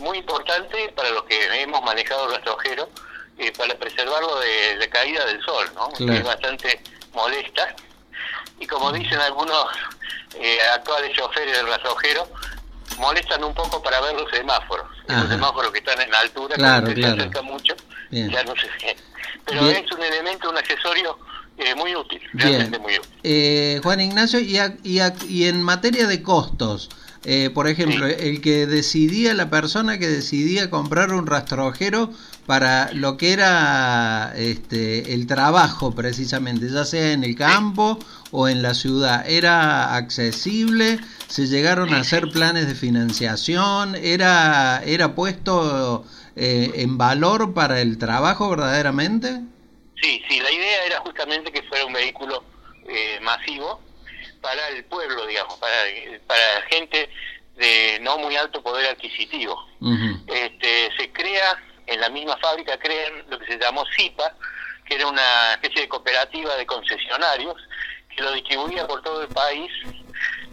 muy 0.00 0.18
importante 0.18 0.92
para 0.94 1.10
los 1.10 1.24
que 1.24 1.62
hemos 1.62 1.82
manejado 1.82 2.26
el 2.28 2.34
rastrojero, 2.36 2.88
eh, 3.38 3.52
para 3.56 3.74
preservarlo 3.76 4.38
de 4.40 4.76
la 4.78 4.86
caída 4.88 5.24
del 5.26 5.42
sol, 5.42 5.66
¿no? 5.74 5.88
Claro. 5.90 6.12
Que 6.12 6.18
es 6.18 6.24
bastante 6.24 6.80
molesta. 7.12 7.74
Y 8.60 8.66
como 8.66 8.92
dicen 8.92 9.18
algunos 9.20 9.66
eh, 10.40 10.58
actuales 10.74 11.16
choferes 11.16 11.56
del 11.56 11.66
rastrojero, 11.66 12.28
molestan 12.98 13.42
un 13.44 13.54
poco 13.54 13.82
para 13.82 14.00
ver 14.00 14.14
los 14.14 14.30
semáforos. 14.30 14.86
Ajá. 15.08 15.20
Los 15.20 15.28
semáforos 15.30 15.72
que 15.72 15.78
están 15.78 16.00
en 16.00 16.14
altura, 16.14 16.54
Claro, 16.56 16.86
usted 16.88 17.00
claro. 17.00 17.14
se 17.14 17.20
acerca 17.22 17.42
mucho, 17.42 17.74
Bien. 18.10 18.30
ya 18.30 18.42
no 18.44 18.54
se. 18.56 18.68
Pero 19.44 19.62
Bien. 19.64 19.84
es 19.84 19.92
un 19.92 20.02
elemento, 20.02 20.50
un 20.50 20.56
accesorio 20.58 21.18
eh, 21.58 21.74
muy 21.76 21.94
útil, 21.96 22.20
Bien. 22.32 22.48
realmente 22.48 22.78
muy 22.78 22.98
útil. 22.98 23.10
Eh, 23.22 23.80
Juan 23.82 24.00
Ignacio, 24.00 24.40
y, 24.40 24.58
a- 24.58 24.76
y, 24.82 24.98
a- 25.00 25.14
y 25.28 25.44
en 25.44 25.62
materia 25.62 26.06
de 26.06 26.22
costos, 26.22 26.88
eh, 27.24 27.50
por 27.52 27.66
ejemplo, 27.68 28.06
Sí. 28.08 28.14
el 28.20 28.40
que 28.40 28.66
decidía, 28.66 29.34
la 29.34 29.50
persona 29.50 29.98
que 29.98 30.08
decidía 30.08 30.70
comprar 30.70 31.12
un 31.12 31.26
rastrojero 31.26 32.12
para 32.46 32.92
lo 32.92 33.16
que 33.18 33.32
era 33.32 34.32
este, 34.36 35.12
el 35.12 35.26
trabajo 35.26 35.94
precisamente, 35.94 36.70
ya 36.70 36.84
sea 36.84 37.12
en 37.12 37.24
el 37.24 37.34
campo 37.34 37.98
o 38.30 38.48
en 38.48 38.62
la 38.62 38.72
ciudad, 38.74 39.28
¿era 39.28 39.96
accesible? 39.96 40.98
¿Se 41.26 41.46
llegaron 41.48 41.92
a 41.92 42.00
hacer 42.00 42.30
planes 42.30 42.66
de 42.68 42.74
financiación? 42.74 43.96
¿Era, 43.96 44.82
era 44.84 45.14
puesto 45.14 46.04
eh, 46.36 46.70
en 46.76 46.96
valor 46.98 47.52
para 47.52 47.80
el 47.82 47.98
trabajo 47.98 48.48
verdaderamente? 48.48 49.40
Sí, 50.00 50.22
sí, 50.28 50.40
la 50.40 50.50
idea 50.50 50.84
era 50.84 51.00
justamente 51.00 51.50
que 51.50 51.62
fuera 51.62 51.84
un 51.84 51.92
vehículo 51.92 52.44
eh, 52.88 53.18
masivo 53.20 53.80
para 54.40 54.68
el 54.68 54.84
pueblo, 54.84 55.26
digamos, 55.26 55.58
para, 55.58 55.74
para 56.26 56.62
gente 56.70 57.10
de 57.56 57.98
no 58.00 58.18
muy 58.18 58.36
alto 58.36 58.62
poder 58.62 58.86
adquisitivo. 58.90 59.66
Este, 60.26 60.90
se 60.96 61.12
crea, 61.12 61.60
en 61.86 62.00
la 62.00 62.08
misma 62.08 62.36
fábrica 62.36 62.78
crean 62.78 63.24
lo 63.28 63.38
que 63.38 63.46
se 63.46 63.58
llamó 63.58 63.84
CIPA, 63.96 64.34
que 64.84 64.94
era 64.94 65.06
una 65.06 65.52
especie 65.54 65.82
de 65.82 65.88
cooperativa 65.88 66.54
de 66.56 66.66
concesionarios, 66.66 67.56
que 68.14 68.22
lo 68.22 68.32
distribuía 68.32 68.86
por 68.86 69.02
todo 69.02 69.22
el 69.22 69.28
país. 69.28 69.70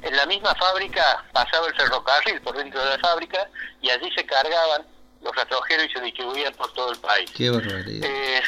En 0.02 0.16
la 0.16 0.26
misma 0.26 0.54
fábrica 0.56 1.26
pasaba 1.32 1.68
el 1.68 1.76
ferrocarril 1.76 2.42
por 2.42 2.58
dentro 2.58 2.84
de 2.84 2.90
la 2.90 3.00
fábrica 3.00 3.50
y 3.82 3.90
allí 3.90 4.10
se 4.16 4.26
cargaban 4.26 4.86
los 5.22 5.36
rastrojeros 5.36 5.88
y 5.88 5.94
se 5.94 6.02
distribuían 6.02 6.54
por 6.54 6.72
todo 6.74 6.92
el 6.92 7.00
país. 7.00 7.30
Qué 7.32 7.50
barbaridad. 7.50 8.10
Eh, 8.10 8.42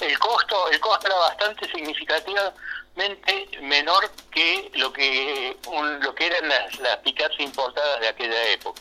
el 0.00 0.18
costo 0.18 0.68
el 0.70 0.80
costo 0.80 1.06
era 1.06 1.16
bastante 1.16 1.66
significativamente 1.70 3.58
menor 3.62 4.10
que 4.30 4.70
lo 4.74 4.92
que 4.92 5.56
un- 5.66 6.00
lo 6.00 6.14
que 6.14 6.26
eran 6.26 6.48
las, 6.48 6.78
las 6.80 6.96
pickups 6.98 7.38
importadas 7.40 8.00
de 8.00 8.08
aquella 8.08 8.48
época. 8.50 8.80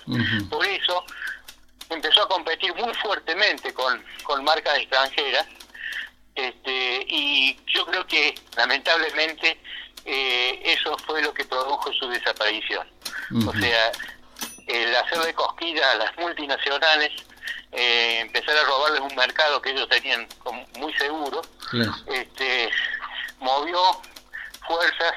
Por 0.49 0.65
eso 0.65 1.03
empezó 1.89 2.23
a 2.23 2.27
competir 2.29 2.73
muy 2.75 2.93
fuertemente 2.95 3.73
con, 3.73 4.03
con 4.23 4.43
marcas 4.43 4.77
extranjeras 4.77 5.45
este, 6.35 7.05
y 7.07 7.59
yo 7.67 7.85
creo 7.85 8.05
que 8.07 8.35
lamentablemente 8.55 9.59
eh, 10.05 10.61
eso 10.63 10.97
fue 11.05 11.21
lo 11.21 11.33
que 11.33 11.45
produjo 11.45 11.91
su 11.93 12.07
desaparición. 12.09 12.87
O 13.47 13.53
sea 13.53 13.91
el 14.67 14.95
hacerle 14.95 15.33
cosquillas 15.33 15.85
a 15.87 15.95
las 15.95 16.17
multinacionales 16.17 17.11
eh, 17.71 18.19
empezar 18.21 18.57
a 18.57 18.63
robarles 18.63 19.01
un 19.01 19.15
mercado 19.15 19.61
que 19.61 19.71
ellos 19.71 19.87
tenían 19.89 20.27
como 20.43 20.65
muy 20.77 20.93
seguro 20.95 21.41
Claro. 21.69 21.93
este, 22.07 22.69
movió 23.39 23.79
fuerzas 24.67 25.13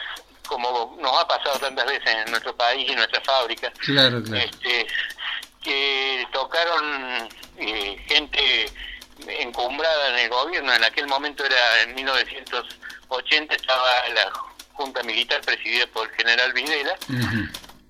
como 0.46 0.96
nos 1.00 1.16
ha 1.18 1.26
pasado 1.26 1.58
tantas 1.60 1.86
veces 1.86 2.08
en 2.14 2.30
nuestro 2.30 2.54
país 2.56 2.86
y 2.88 2.92
en 2.92 2.98
nuestra 2.98 3.20
fábrica, 3.22 3.72
Claro, 3.78 4.22
claro. 4.22 4.44
este, 4.44 4.86
que 5.62 6.26
tocaron 6.32 7.28
eh, 7.58 7.96
gente 8.08 8.66
encumbrada 9.40 10.08
en 10.10 10.18
el 10.18 10.28
gobierno. 10.28 10.74
En 10.74 10.84
aquel 10.84 11.06
momento 11.06 11.44
era 11.44 11.82
en 11.82 11.94
1980 11.94 13.54
estaba 13.54 14.08
la 14.14 14.30
Junta 14.74 15.02
Militar 15.04 15.40
presidida 15.42 15.86
por 15.86 16.08
el 16.08 16.14
general 16.16 16.52
Videla. 16.52 16.96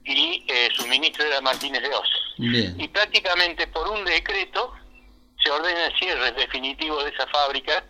Y 0.04 0.44
eh, 0.48 0.68
su 0.74 0.86
ministro 0.86 1.24
era 1.24 1.40
Martínez 1.40 1.82
de 1.82 1.94
Oz. 1.94 2.08
Y 2.38 2.88
prácticamente 2.88 3.66
por 3.68 3.88
un 3.88 4.04
decreto 4.04 4.72
se 5.42 5.50
ordena 5.50 5.86
el 5.86 5.98
cierre 5.98 6.32
definitivo 6.32 7.02
de 7.02 7.10
esa 7.10 7.26
fábrica 7.28 7.84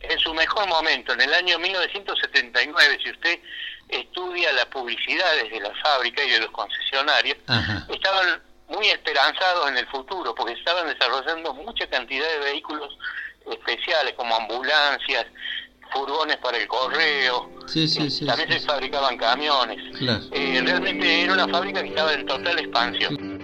en 0.00 0.18
su 0.18 0.32
mejor 0.34 0.66
momento, 0.68 1.12
en 1.12 1.20
el 1.20 1.34
año 1.34 1.58
1979, 1.58 2.98
si 3.02 3.10
usted 3.10 3.40
estudia 3.88 4.52
las 4.52 4.66
publicidades 4.66 5.50
de 5.50 5.60
la 5.60 5.74
fábrica 5.82 6.22
y 6.22 6.30
de 6.30 6.40
los 6.40 6.50
concesionarios, 6.50 7.38
Ajá. 7.46 7.86
estaban 7.88 8.42
muy 8.68 8.88
esperanzados 8.88 9.68
en 9.68 9.78
el 9.78 9.86
futuro, 9.88 10.34
porque 10.34 10.52
estaban 10.52 10.86
desarrollando 10.86 11.54
mucha 11.54 11.86
cantidad 11.88 12.28
de 12.28 12.38
vehículos 12.38 12.96
especiales, 13.50 14.14
como 14.14 14.36
ambulancias, 14.36 15.26
furgones 15.92 16.36
para 16.38 16.58
el 16.58 16.66
correo, 16.66 17.50
Sí, 17.66 17.86
sí, 17.86 18.10
sí, 18.10 18.24
también 18.24 18.50
se 18.50 18.60
fabricaban 18.60 19.16
camiones. 19.18 19.78
Claro. 19.98 20.24
Eh, 20.32 20.62
realmente 20.64 21.22
era 21.22 21.34
una 21.34 21.48
fábrica 21.48 21.82
que 21.82 21.88
estaba 21.88 22.14
en 22.14 22.26
total 22.26 22.58
expansión. 22.58 23.38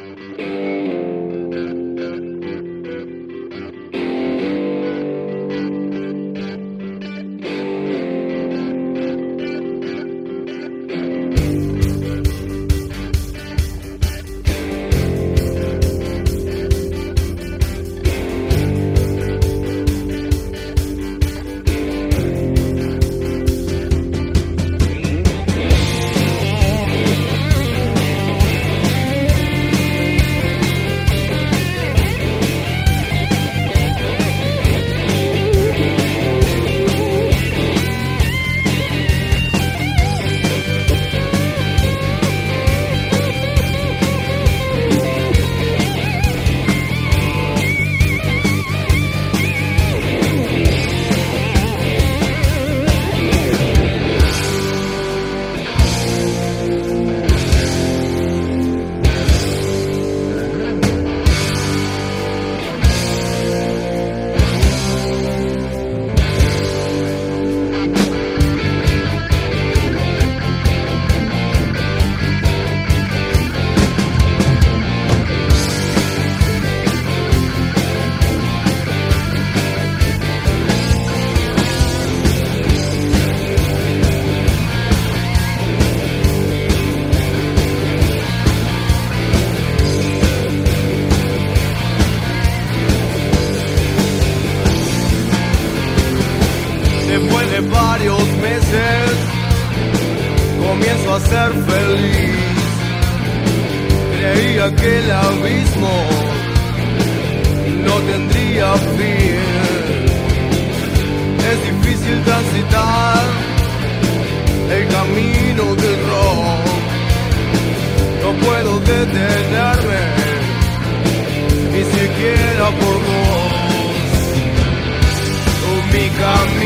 Mi 126.05 126.11
camino 126.11 126.64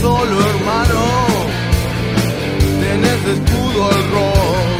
solo, 0.00 0.40
hermano. 0.50 1.02
Tenés 2.80 3.24
de 3.26 3.32
escudo 3.32 3.90
el 3.90 4.02
rock. 4.14 4.78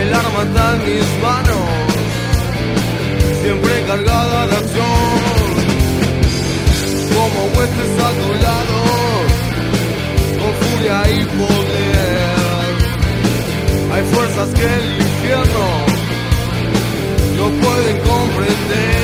El 0.00 0.14
arma 0.14 0.42
está 0.48 0.64
en 0.74 0.80
mis 0.88 1.08
manos, 1.22 1.68
siempre 3.42 3.72
cargada 3.86 4.46
de 4.46 4.54
acción. 4.62 5.18
Como 7.14 7.40
huestes 7.56 7.92
a 8.06 8.10
tu 8.20 8.30
lado, 8.46 8.78
con 10.40 10.52
furia 10.60 10.98
y 11.10 11.24
poder. 11.40 12.38
Hay 13.92 14.02
fuerzas 14.14 14.48
que 14.54 14.66
el 14.80 14.86
infierno 15.06 15.66
no 17.38 17.46
pueden 17.62 17.96
comprender. 17.98 18.97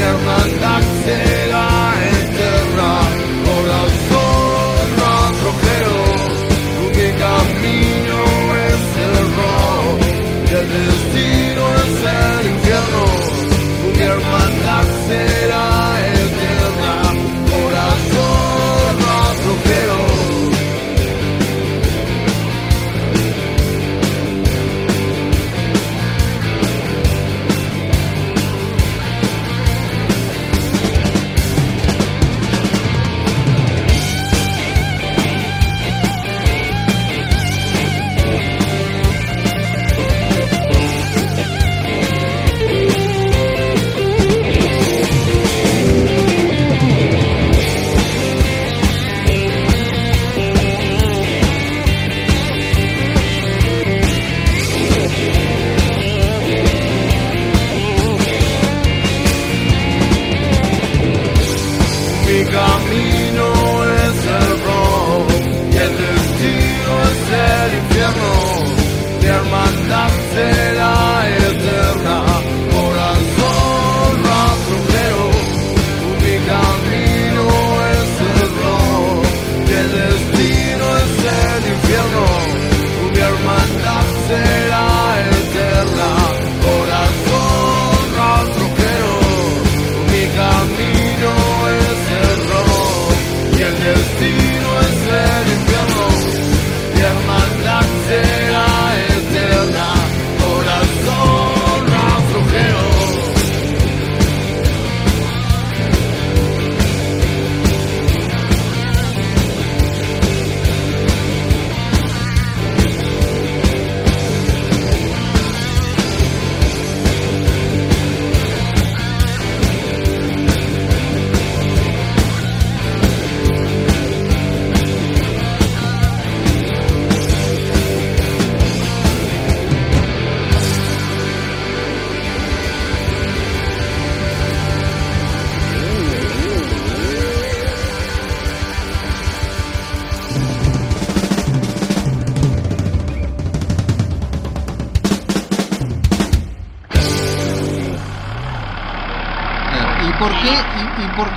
Mi 0.00 0.06
hermandad 0.06 0.82
será 1.04 1.69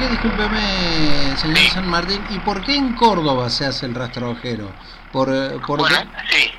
qué, 0.04 0.10
discúlpeme, 0.10 1.38
señor 1.38 1.58
San 1.72 1.88
Martín, 1.88 2.26
y 2.30 2.40
por 2.40 2.64
qué 2.64 2.76
en 2.76 2.94
Córdoba 2.96 3.50
se 3.50 3.66
hace 3.66 3.86
el 3.86 3.96
rastrojero? 3.96 4.72
Por, 5.12 5.30
eh, 5.30 5.60
por 5.66 5.80
Bueno, 5.80 5.98
sí. 6.30 6.52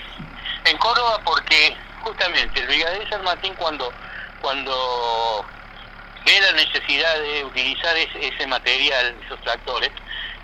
En 0.65 0.77
Córdoba 0.79 1.21
porque 1.25 1.77
justamente 2.01 2.61
el 2.61 2.67
brigadier 2.67 3.09
San 3.11 3.23
Martín 3.23 3.53
cuando 3.59 3.93
cuando 4.41 5.45
ve 6.25 6.41
la 6.41 6.53
necesidad 6.53 7.21
de 7.21 7.45
utilizar 7.45 7.97
ese, 7.97 8.29
ese 8.29 8.47
material, 8.47 9.15
esos 9.25 9.41
tractores, 9.41 9.91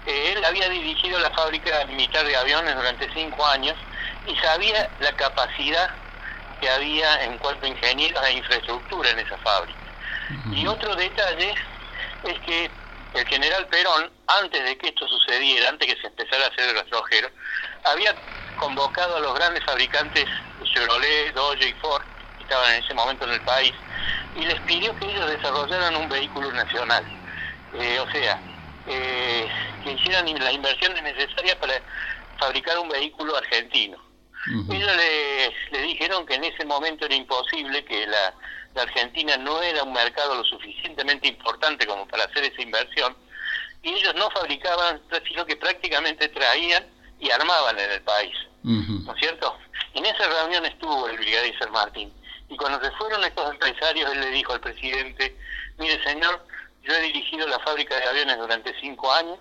eh, 0.07 0.35
él 0.37 0.45
había 0.45 0.69
dirigido 0.69 1.19
la 1.21 1.31
fábrica 1.31 1.85
militar 1.87 2.27
de 2.27 2.37
aviones 2.37 2.75
durante 2.75 3.09
cinco 3.15 3.47
años 3.47 3.77
y 4.27 4.37
sabía 4.37 4.91
la 5.01 5.13
capacidad 5.13 5.91
que 6.61 6.69
había 6.69 7.25
en 7.25 7.39
cuanto 7.39 7.65
a 7.65 7.69
ingenieros 7.69 8.23
e 8.27 8.33
infraestructura 8.33 9.11
en 9.11 9.21
esa 9.21 9.37
fábrica. 9.39 9.79
Y 10.53 10.67
otro 10.67 10.95
detalle 10.95 11.55
es 12.25 12.39
que 12.41 12.71
el 13.13 13.27
general 13.27 13.67
Perón, 13.69 14.13
antes 14.27 14.65
de 14.65 14.79
que 14.79 14.89
esto 14.89 15.07
sucediera, 15.09 15.69
antes 15.69 15.93
que 15.93 16.01
se 16.01 16.07
empezara 16.07 16.45
a 16.45 16.49
hacer 16.49 16.69
el 16.69 16.77
rastrojero, 16.77 17.31
había 17.85 18.17
convocado 18.57 19.17
a 19.17 19.21
los 19.21 19.35
grandes 19.35 19.65
fabricantes 19.65 20.27
Chevrolet, 20.75 21.33
Dodge 21.35 21.69
y 21.69 21.73
Ford, 21.75 22.05
que 22.37 22.45
estaban 22.45 22.73
en 22.75 22.83
ese 22.83 22.95
momento 22.95 23.25
en 23.25 23.33
el 23.33 23.43
país, 23.43 23.73
y 24.35 24.45
les 24.45 24.61
pidió 24.61 24.95
que 24.97 25.11
ellos 25.11 25.29
desarrollaran 25.31 25.97
un 25.97 26.09
vehículo 26.09 26.53
nacional. 26.53 27.05
Eh, 27.73 27.99
o 28.01 28.11
sea, 28.11 28.43
eh, 28.87 29.49
que 29.83 29.93
hicieran 29.93 30.27
las 30.39 30.53
inversiones 30.53 31.03
necesarias 31.03 31.57
para 31.57 31.75
fabricar 32.39 32.79
un 32.79 32.89
vehículo 32.89 33.37
argentino. 33.37 33.99
Ellos 34.71 34.97
le, 34.97 35.55
le 35.71 35.83
dijeron 35.83 36.25
que 36.25 36.35
en 36.35 36.45
ese 36.45 36.65
momento 36.65 37.05
era 37.05 37.15
imposible, 37.15 37.85
que 37.85 38.07
la, 38.07 38.35
la 38.75 38.83
Argentina 38.83 39.37
no 39.37 39.63
era 39.63 39.83
un 39.83 39.93
mercado 39.93 40.35
lo 40.35 40.45
suficientemente 40.45 41.29
importante 41.29 41.87
como 41.87 42.07
para 42.07 42.25
hacer 42.25 42.45
esa 42.45 42.63
inversión, 42.63 43.17
y 43.83 43.91
ellos 43.91 44.15
no 44.15 44.31
fabricaban, 44.31 45.01
sino 45.27 45.45
que 45.47 45.57
prácticamente 45.57 46.29
traían 46.29 46.87
y 47.19 47.31
armaban 47.31 47.79
en 47.79 47.91
el 47.91 48.03
país. 48.03 48.35
¿no 48.63 49.15
es 49.15 49.21
cierto? 49.21 49.57
En 49.95 50.05
esa 50.05 50.27
reunión 50.27 50.67
estuvo 50.67 51.09
el 51.09 51.17
brigadier 51.17 51.59
San 51.59 51.73
Martín 51.73 52.13
y 52.49 52.57
cuando 52.57 52.83
se 52.85 52.91
fueron 52.93 53.25
estos 53.25 53.51
empresarios 53.51 54.13
él 54.13 54.21
le 54.21 54.31
dijo 54.31 54.53
al 54.53 54.61
presidente, 54.61 55.37
mire 55.79 56.03
señor, 56.05 56.45
yo 56.83 56.93
he 56.95 57.03
dirigido 57.03 57.47
la 57.47 57.59
fábrica 57.61 57.97
de 57.97 58.05
aviones 58.05 58.39
durante 58.39 58.79
cinco 58.81 59.13
años, 59.13 59.39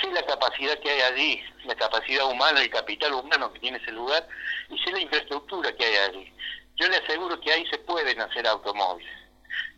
sé 0.00 0.10
la 0.12 0.24
capacidad 0.26 0.78
que 0.80 0.90
hay 0.90 1.00
allí, 1.00 1.42
la 1.64 1.74
capacidad 1.74 2.26
humana, 2.26 2.60
el 2.60 2.70
capital 2.70 3.14
humano 3.14 3.52
que 3.52 3.60
tiene 3.60 3.78
ese 3.78 3.92
lugar 3.92 4.26
y 4.68 4.78
sé 4.78 4.92
la 4.92 5.00
infraestructura 5.00 5.74
que 5.74 5.84
hay 5.84 5.96
allí. 5.96 6.32
Yo 6.80 6.88
le 6.88 6.96
aseguro 6.96 7.38
que 7.40 7.52
ahí 7.52 7.64
se 7.70 7.78
pueden 7.78 8.20
hacer 8.20 8.46
automóviles. 8.46 9.12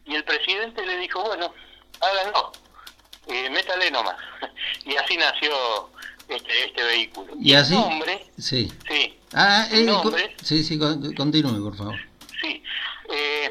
Y 0.04 0.14
el 0.14 0.24
presidente 0.24 0.84
le 0.86 0.96
dijo, 0.98 1.22
bueno, 1.22 1.52
háganlo, 2.00 2.52
eh, 3.28 3.50
métale 3.50 3.90
nomás. 3.90 4.16
y 4.84 4.96
así 4.96 5.16
nació 5.16 5.90
este, 6.28 6.64
este 6.66 6.82
vehículo. 6.82 7.34
Y 7.40 7.54
así. 7.54 7.74
El 7.74 7.80
nombre, 7.80 8.26
Sí. 8.38 8.72
sí, 8.88 9.18
Ah, 9.34 9.66
el 9.70 9.80
eh, 9.80 9.84
nombre, 9.84 10.36
sí, 10.42 10.62
sí, 10.62 10.78
con- 10.78 11.14
continúe, 11.14 11.62
por 11.62 11.76
favor. 11.76 11.94
sí. 12.40 12.62
Eh, 13.10 13.50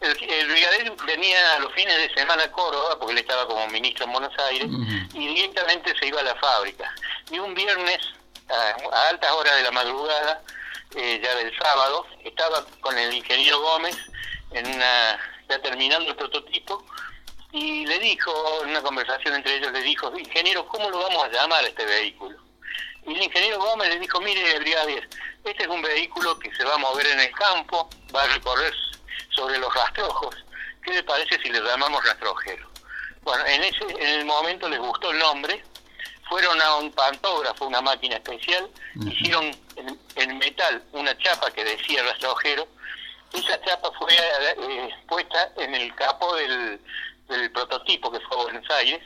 el, 0.00 0.30
el 0.30 0.46
brigadier 0.48 0.92
venía 1.06 1.54
a 1.54 1.58
los 1.60 1.72
fines 1.72 1.96
de 1.96 2.14
semana 2.14 2.44
a 2.44 2.52
Córdoba, 2.52 2.96
porque 2.98 3.12
él 3.12 3.18
estaba 3.18 3.46
como 3.48 3.66
ministro 3.68 4.04
en 4.04 4.12
Buenos 4.12 4.32
Aires, 4.50 4.68
y 5.14 5.26
directamente 5.34 5.92
se 5.98 6.06
iba 6.06 6.20
a 6.20 6.24
la 6.24 6.34
fábrica. 6.36 6.94
Y 7.30 7.38
un 7.38 7.54
viernes, 7.54 7.98
a, 8.48 8.94
a 8.96 9.08
altas 9.08 9.30
horas 9.32 9.56
de 9.56 9.62
la 9.62 9.70
madrugada, 9.70 10.42
eh, 10.94 11.20
ya 11.22 11.34
del 11.36 11.56
sábado, 11.58 12.06
estaba 12.24 12.64
con 12.80 12.96
el 12.98 13.12
ingeniero 13.14 13.60
Gómez, 13.60 13.96
en 14.52 14.66
una, 14.66 15.18
ya 15.48 15.60
terminando 15.60 16.10
el 16.10 16.16
prototipo, 16.16 16.84
y 17.52 17.86
le 17.86 17.98
dijo, 17.98 18.62
en 18.62 18.70
una 18.70 18.82
conversación 18.82 19.34
entre 19.34 19.56
ellos, 19.56 19.72
le 19.72 19.82
dijo, 19.82 20.16
ingeniero, 20.18 20.66
¿cómo 20.68 20.90
lo 20.90 20.98
vamos 20.98 21.24
a 21.24 21.28
llamar 21.28 21.64
a 21.64 21.68
este 21.68 21.84
vehículo? 21.84 22.36
Y 23.06 23.14
el 23.14 23.22
ingeniero 23.22 23.58
Gómez 23.58 23.88
le 23.88 24.00
dijo, 24.00 24.20
mire, 24.20 24.58
brigadier, 24.58 25.08
este 25.44 25.62
es 25.62 25.68
un 25.68 25.80
vehículo 25.80 26.38
que 26.38 26.54
se 26.54 26.64
va 26.64 26.74
a 26.74 26.78
mover 26.78 27.06
en 27.06 27.20
el 27.20 27.32
campo, 27.32 27.88
va 28.14 28.22
a 28.22 28.26
recorrer 28.26 28.74
sobre 29.30 29.58
los 29.58 29.72
rastrojos. 29.72 30.34
¿Qué 30.82 30.92
le 30.92 31.02
parece 31.02 31.40
si 31.42 31.48
le 31.50 31.60
llamamos 31.60 32.04
rastrojero? 32.04 32.68
Bueno, 33.22 33.44
en 33.46 33.64
ese 33.64 33.84
en 33.84 34.20
el 34.20 34.24
momento 34.24 34.68
les 34.68 34.78
gustó 34.78 35.10
el 35.10 35.18
nombre, 35.18 35.62
fueron 36.28 36.60
a 36.60 36.76
un 36.76 36.92
pantógrafo, 36.92 37.66
una 37.66 37.80
máquina 37.80 38.16
especial, 38.16 38.68
hicieron 39.06 39.56
en, 39.76 39.98
en 40.16 40.38
metal 40.38 40.82
una 40.92 41.16
chapa 41.18 41.50
que 41.50 41.64
decía 41.64 42.02
rastrojero, 42.02 42.66
esa 43.32 43.60
chapa 43.64 43.90
fue 43.98 44.12
eh, 44.14 44.90
puesta 45.08 45.50
en 45.58 45.74
el 45.74 45.94
capo 45.94 46.34
del, 46.36 46.80
del 47.28 47.50
prototipo 47.50 48.10
que 48.10 48.20
fue 48.20 48.38
a 48.38 48.42
Buenos 48.44 48.70
Aires 48.70 49.00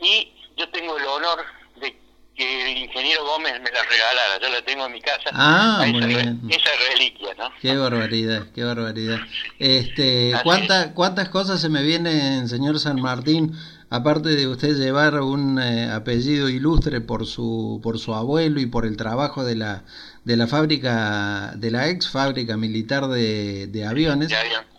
y 0.00 0.32
yo 0.56 0.68
tengo 0.70 0.96
el 0.98 1.04
honor 1.06 1.44
de 1.76 1.96
que 2.36 2.72
el 2.72 2.78
ingeniero 2.78 3.24
Gómez 3.24 3.60
me 3.60 3.70
la 3.70 3.82
regalara, 3.84 4.40
yo 4.42 4.48
la 4.48 4.62
tengo 4.64 4.86
en 4.86 4.92
mi 4.92 5.00
casa, 5.00 5.30
Ah, 5.32 5.84
esa, 5.86 5.98
re- 6.00 6.06
bien. 6.06 6.40
esa 6.50 6.70
reliquia, 6.90 7.32
¿no? 7.38 7.48
Qué 7.62 7.76
barbaridad, 7.76 8.46
qué 8.52 8.64
barbaridad. 8.64 9.18
Este, 9.60 10.32
¿cuánta- 10.42 10.92
¿Cuántas 10.94 11.28
cosas 11.28 11.60
se 11.60 11.68
me 11.68 11.82
vienen, 11.84 12.48
señor 12.48 12.80
San 12.80 13.00
Martín, 13.00 13.56
aparte 13.90 14.30
de 14.30 14.48
usted 14.48 14.76
llevar 14.76 15.20
un 15.20 15.58
eh, 15.58 15.90
apellido 15.90 16.48
ilustre 16.48 17.00
por 17.00 17.26
su 17.26 17.80
por 17.82 17.98
su 17.98 18.14
abuelo 18.14 18.60
y 18.60 18.66
por 18.66 18.86
el 18.86 18.96
trabajo 18.96 19.44
de 19.44 19.56
la 19.56 19.84
de 20.24 20.36
la 20.36 20.46
fábrica 20.46 21.54
de 21.56 21.70
la 21.70 21.88
ex 21.88 22.08
fábrica 22.08 22.56
militar 22.56 23.08
de, 23.08 23.66
de 23.66 23.86
aviones? 23.86 24.30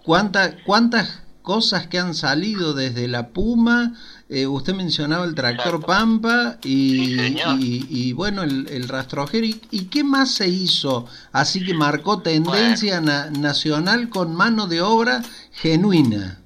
¿Cuánta, 0.03 0.55
¿Cuántas 0.65 1.21
cosas 1.41 1.85
que 1.87 1.99
han 1.99 2.15
salido 2.15 2.73
desde 2.73 3.07
la 3.07 3.29
Puma? 3.29 3.93
Eh, 4.27 4.47
usted 4.47 4.73
mencionaba 4.73 5.25
el 5.25 5.35
tractor 5.35 5.65
Exacto. 5.75 5.85
Pampa 5.85 6.57
y, 6.63 7.15
Sí, 7.15 7.37
y, 7.59 7.87
y, 7.89 8.13
bueno, 8.13 8.41
el, 8.41 8.67
el 8.69 8.87
rastrojero. 8.89 9.45
¿Y, 9.45 9.61
y 9.69 9.85
qué 9.85 10.03
más 10.03 10.31
se 10.31 10.47
hizo? 10.47 11.05
Así 11.31 11.63
que 11.63 11.75
marcó 11.75 12.21
tendencia 12.23 13.01
na- 13.01 13.29
nacional 13.29 14.09
con 14.09 14.33
mano 14.35 14.65
de 14.65 14.81
obra 14.81 15.21
genuina. 15.51 16.39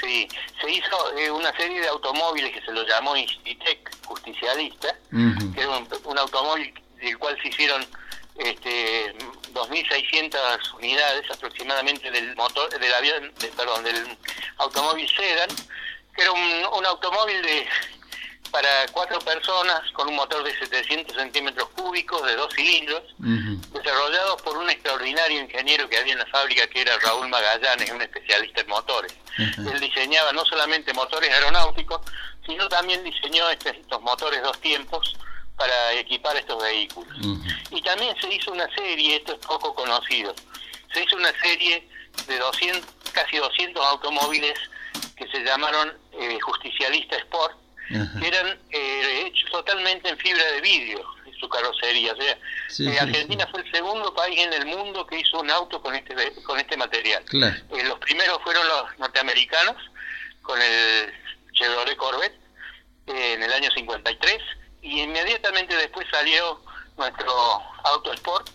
Sí, 0.00 0.28
se 0.60 0.70
hizo 0.70 1.16
eh, 1.16 1.30
una 1.30 1.54
serie 1.56 1.80
de 1.80 1.88
automóviles 1.88 2.52
que 2.52 2.60
se 2.62 2.72
lo 2.72 2.86
llamó 2.86 3.16
Institec 3.16 3.96
justicialista, 4.06 4.94
que 5.54 5.60
era 5.60 5.70
un, 5.70 5.88
un 6.04 6.18
automóvil 6.18 6.72
del 7.00 7.18
cual 7.18 7.36
se 7.42 7.48
hicieron 7.48 7.84
este 8.36 9.12
2.600 9.52 10.74
unidades 10.74 11.30
aproximadamente 11.30 12.10
del 12.10 12.34
motor 12.36 12.68
del 12.78 12.94
avión, 12.94 13.32
de- 13.38 13.48
perdón, 13.48 13.82
del 13.84 14.16
automóvil 14.58 15.08
Sedan, 15.08 15.48
que 16.14 16.22
era 16.22 16.32
un, 16.32 16.66
un 16.78 16.86
automóvil 16.86 17.42
de 17.42 17.66
para 18.50 18.68
cuatro 18.92 19.18
personas 19.20 19.80
con 19.92 20.08
un 20.08 20.16
motor 20.16 20.42
de 20.42 20.56
700 20.58 21.14
centímetros 21.16 21.68
cúbicos 21.70 22.24
de 22.26 22.34
dos 22.36 22.52
cilindros, 22.54 23.02
Ujú. 23.18 23.60
desarrollado 23.78 24.36
por 24.38 24.56
un 24.56 24.70
extraordinario 24.70 25.40
ingeniero 25.42 25.88
que 25.88 25.98
había 25.98 26.14
en 26.14 26.18
la 26.20 26.26
fábrica 26.26 26.66
que 26.68 26.80
era 26.80 26.98
Raúl 26.98 27.28
Magallanes, 27.28 27.90
un 27.90 28.00
especialista 28.02 28.60
en 28.62 28.68
motores. 28.68 29.14
Él 29.38 29.78
diseñaba 29.80 30.32
no 30.32 30.44
solamente 30.44 30.92
motores 30.94 31.30
aeronáuticos, 31.30 32.00
sino 32.46 32.68
también 32.68 33.04
diseñó 33.04 33.48
este- 33.50 33.70
estos 33.78 34.00
motores 34.00 34.42
dos 34.42 34.58
tiempos 34.60 35.14
para 35.56 35.92
equipar 35.94 36.36
estos 36.36 36.62
vehículos. 36.62 37.14
Y 37.70 37.82
también 37.82 38.16
se 38.20 38.32
hizo 38.32 38.50
una 38.52 38.68
serie, 38.74 39.16
esto 39.16 39.32
es 39.34 39.38
poco 39.46 39.74
conocido, 39.74 40.34
se 40.92 41.04
hizo 41.04 41.16
una 41.16 41.32
serie 41.40 41.86
de 42.26 42.38
200, 42.38 42.82
casi 43.12 43.36
200 43.36 43.84
automóviles 43.84 44.58
que 45.16 45.28
se 45.28 45.40
llamaron 45.44 45.92
eh, 46.20 46.38
Justicialista 46.40 47.16
Sport, 47.16 47.56
Ajá. 47.90 48.20
que 48.20 48.26
eran 48.28 48.58
eh, 48.70 49.22
hechos 49.26 49.50
totalmente 49.50 50.08
en 50.08 50.18
fibra 50.18 50.44
de 50.52 50.60
vidrio, 50.60 51.04
en 51.26 51.34
su 51.34 51.48
carrocería. 51.48 52.12
O 52.12 52.16
sea, 52.16 52.38
Sí, 52.68 52.86
eh, 52.88 52.98
Argentina 53.00 53.44
sí. 53.44 53.50
fue 53.50 53.60
el 53.62 53.70
segundo 53.72 54.14
país 54.14 54.38
en 54.40 54.52
el 54.52 54.66
mundo 54.66 55.06
que 55.06 55.20
hizo 55.20 55.40
un 55.40 55.50
auto 55.50 55.80
con 55.80 55.94
este 55.94 56.14
con 56.42 56.58
este 56.58 56.76
material. 56.76 57.24
Claro. 57.24 57.56
Eh, 57.76 57.84
los 57.84 57.98
primeros 58.00 58.38
fueron 58.42 58.66
los 58.68 58.98
norteamericanos 58.98 59.76
con 60.42 60.60
el 60.60 61.12
Chevrolet 61.52 61.96
Corvette 61.96 62.38
eh, 63.06 63.32
en 63.34 63.42
el 63.42 63.52
año 63.52 63.70
53 63.74 64.38
y 64.82 65.00
inmediatamente 65.02 65.74
después 65.76 66.06
salió 66.10 66.60
nuestro 66.96 67.32
Auto 67.84 68.12
Sport 68.14 68.48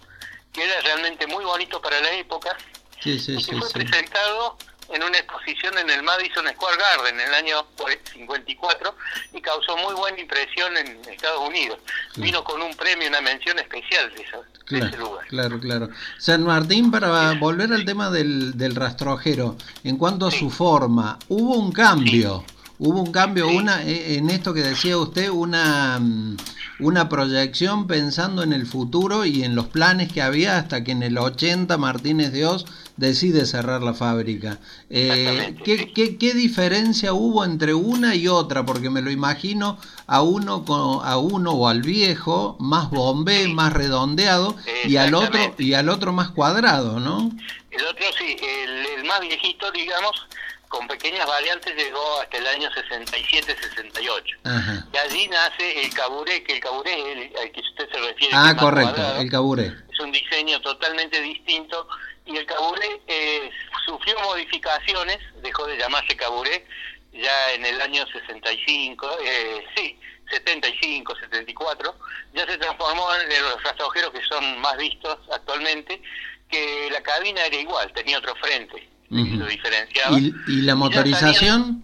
que 0.54 0.64
era 0.64 0.80
realmente 0.82 1.26
muy 1.28 1.44
bonito 1.44 1.82
para 1.82 2.00
la 2.00 2.12
época 2.12 2.56
Sí, 3.02 3.20
y 3.28 3.44
que 3.44 3.58
fue 3.58 3.70
presentado 3.72 4.58
en 4.94 5.04
una 5.04 5.18
exposición 5.18 5.78
en 5.78 5.90
el 5.90 6.04
Madison 6.04 6.46
Square 6.54 6.78
Garden 6.78 7.20
en 7.20 7.28
el 7.28 7.34
año 7.34 7.66
54 8.14 8.96
y 9.34 9.42
causó 9.42 9.76
muy 9.78 9.94
buena 9.96 10.20
impresión 10.20 10.76
en 10.78 11.00
Estados 11.12 11.48
Unidos. 11.48 11.80
Vino 12.16 12.44
con 12.44 12.62
un 12.62 12.74
premio, 12.76 13.08
una 13.10 13.22
mención 13.22 13.58
especial 13.60 14.12
de, 14.16 14.22
esa- 14.22 14.38
de 14.38 14.78
ese 14.80 14.90
Claro, 14.90 14.98
lugar. 14.98 15.28
claro, 15.28 15.60
claro. 15.60 15.90
San 16.18 16.44
Martín, 16.44 16.92
para 16.92 17.34
volver 17.34 17.72
al 17.74 17.86
tema 17.86 18.10
del, 18.10 18.58
del 18.58 18.76
rastrojero, 18.76 19.58
en 19.84 19.98
cuanto 19.98 20.28
a 20.28 20.32
Sí. 20.32 20.40
su 20.40 20.50
forma, 20.50 21.20
hubo 21.28 21.56
un 21.56 21.72
cambio, 21.72 22.44
hubo 22.80 23.02
un 23.02 23.12
cambio, 23.12 23.48
una 23.48 23.84
eh, 23.84 24.16
en 24.18 24.30
esto 24.30 24.54
que 24.54 24.62
decía 24.62 24.98
usted, 24.98 25.30
una 25.30 26.00
mm, 26.00 26.38
una 26.80 27.08
proyección 27.08 27.86
pensando 27.88 28.42
en 28.44 28.52
el 28.52 28.66
futuro 28.66 29.26
y 29.26 29.44
en 29.44 29.56
los 29.56 29.68
planes 29.68 30.12
que 30.12 30.22
había 30.24 30.58
hasta 30.58 30.84
que 30.84 30.92
en 30.92 31.04
el 31.04 31.18
80 31.18 31.78
Martínez 31.78 32.32
de 32.32 32.46
Oz 32.48 32.66
decide 32.98 33.46
cerrar 33.46 33.82
la 33.82 33.94
fábrica. 33.94 34.60
Eh, 34.90 35.56
¿qué, 35.64 35.92
qué, 35.94 36.18
qué 36.18 36.34
diferencia 36.34 37.14
hubo 37.14 37.44
entre 37.44 37.74
una 37.74 38.16
y 38.16 38.28
otra? 38.28 38.66
Porque 38.66 38.90
me 38.90 39.02
lo 39.02 39.10
imagino 39.12 39.78
a 40.08 40.22
uno 40.22 40.64
con- 40.66 41.06
a 41.06 41.18
uno 41.18 41.52
o 41.52 41.68
al 41.68 41.82
viejo 41.82 42.56
más 42.60 42.90
bombé, 42.90 43.48
más 43.48 43.74
redondeado 43.74 44.56
y 44.86 44.98
al 44.98 45.14
otro 45.16 45.40
y 45.58 45.74
al 45.74 45.90
otro 45.90 46.14
más 46.14 46.30
cuadrado, 46.30 47.00
¿no? 47.00 47.32
El 47.72 47.86
otro 47.86 48.06
sí, 48.18 48.36
el, 48.42 48.86
el 49.00 49.04
más 49.06 49.20
viejito, 49.22 49.72
digamos, 49.72 50.28
con 50.68 50.88
pequeñas 50.88 51.26
variantes 51.28 51.76
llegó 51.76 52.20
hasta 52.22 52.38
el 52.38 52.48
año 52.48 52.70
67-68. 52.70 54.24
Ajá. 54.44 54.86
Y 54.94 54.98
allí 54.98 55.28
nace 55.28 55.84
el 55.86 55.94
caburé, 55.94 56.44
que 56.44 56.54
el 56.54 56.60
caburé 56.60 56.92
es 56.94 57.18
el, 57.32 57.38
al 57.38 57.52
que 57.52 57.60
usted 57.62 57.90
se 57.92 57.98
refiere. 58.00 58.34
Ah, 58.36 58.56
correcto, 58.58 58.94
cuadrado. 58.94 59.22
el 59.22 59.30
caburé. 59.30 59.74
es 59.92 60.00
un 60.00 60.12
diseño 60.12 60.60
totalmente 60.62 61.22
distinto 61.22 61.88
y 62.26 62.38
el 62.38 62.46
caburé 62.46 63.02
eh, 63.08 63.50
sufrió 63.86 64.18
modificaciones, 64.20 65.20
dejó 65.42 65.66
de 65.68 65.78
llamarse 65.78 66.16
caburé 66.16 66.66
ya 67.12 67.54
en 67.54 67.66
el 67.66 67.80
año 67.82 68.06
65, 68.08 69.08
eh, 69.24 69.64
sí, 69.76 70.00
75, 70.32 71.16
74, 71.16 71.96
ya 72.34 72.46
se 72.48 72.58
transformó 72.58 73.08
en 73.16 73.44
los 73.44 73.64
rastrojeros 73.64 74.12
que 74.12 74.22
son 74.24 74.60
más 74.62 74.78
vistos 74.78 75.20
actualmente, 75.32 76.02
que 76.50 76.90
la 76.92 77.02
cabina 77.02 77.46
era 77.46 77.56
igual, 77.56 77.92
tenía 77.94 78.18
otro 78.18 78.34
frente, 78.36 78.90
lo 79.10 79.46
diferenciaba. 79.46 80.18
¿Y, 80.18 80.34
y 80.48 80.62
la 80.62 80.76
motorización? 80.76 81.84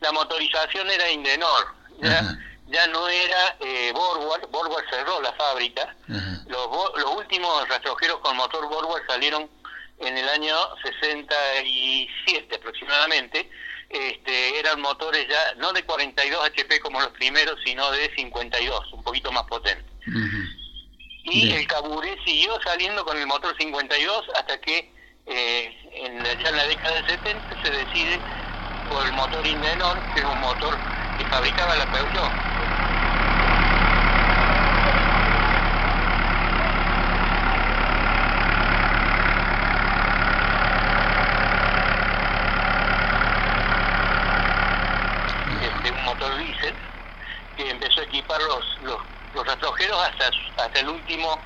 la 0.00 0.12
motorización 0.12 0.90
era 0.90 1.10
Indenor. 1.10 1.74
Ya. 2.00 2.38
Ya 2.68 2.86
no 2.88 3.08
era 3.08 3.56
eh, 3.60 3.92
Borwell, 3.94 4.46
Borwell 4.50 4.84
cerró 4.90 5.20
la 5.20 5.32
fábrica, 5.32 5.94
los, 6.46 6.68
bo- 6.68 6.92
los 6.96 7.16
últimos 7.16 7.68
rastrojeros 7.68 8.20
con 8.20 8.36
motor 8.36 8.66
Borwell 8.68 9.02
salieron 9.06 9.48
en 9.98 10.16
el 10.16 10.28
año 10.28 10.54
67 10.82 12.54
aproximadamente, 12.56 13.50
este, 13.88 14.58
eran 14.58 14.80
motores 14.80 15.26
ya 15.28 15.54
no 15.56 15.72
de 15.72 15.82
42 15.84 16.44
HP 16.46 16.80
como 16.80 17.00
los 17.00 17.10
primeros, 17.10 17.58
sino 17.64 17.90
de 17.90 18.14
52, 18.14 18.92
un 18.92 19.02
poquito 19.02 19.32
más 19.32 19.44
potentes. 19.44 19.84
Ujú. 20.06 20.42
Y 21.24 21.46
Bien. 21.46 21.58
el 21.58 21.66
Caburé 21.66 22.16
siguió 22.24 22.58
saliendo 22.62 23.04
con 23.04 23.16
el 23.18 23.26
motor 23.26 23.54
52 23.58 24.24
hasta 24.34 24.60
que 24.60 24.92
eh, 25.26 25.90
en 25.92 26.22
la, 26.22 26.34
ya 26.34 26.48
en 26.50 26.56
la 26.56 26.64
década 26.66 26.94
del 26.96 27.06
70 27.06 27.54
se 27.62 27.70
decide 27.70 28.22
por 28.86 29.04
el 29.06 29.12
motor 29.12 29.46
Indenor, 29.46 30.06
que 30.10 30.20
es 30.20 30.24
un 30.26 30.40
motor 30.40 30.80
que 31.18 31.24
fabricaba 31.24 31.74
la 31.74 31.86
Peugeot. 31.86 32.32
Este, 45.60 45.90
un 45.90 46.04
motor 46.04 46.38
diésel 46.38 46.74
que 47.56 47.68
empezó 47.68 48.00
a 48.00 48.04
equipar 48.04 48.40
los, 48.42 48.78
los, 48.82 48.98
los 49.34 49.46
retrojeros 49.46 49.98
hasta, 50.00 50.30
hasta 50.62 50.80
el 50.80 50.88
último 50.88 51.36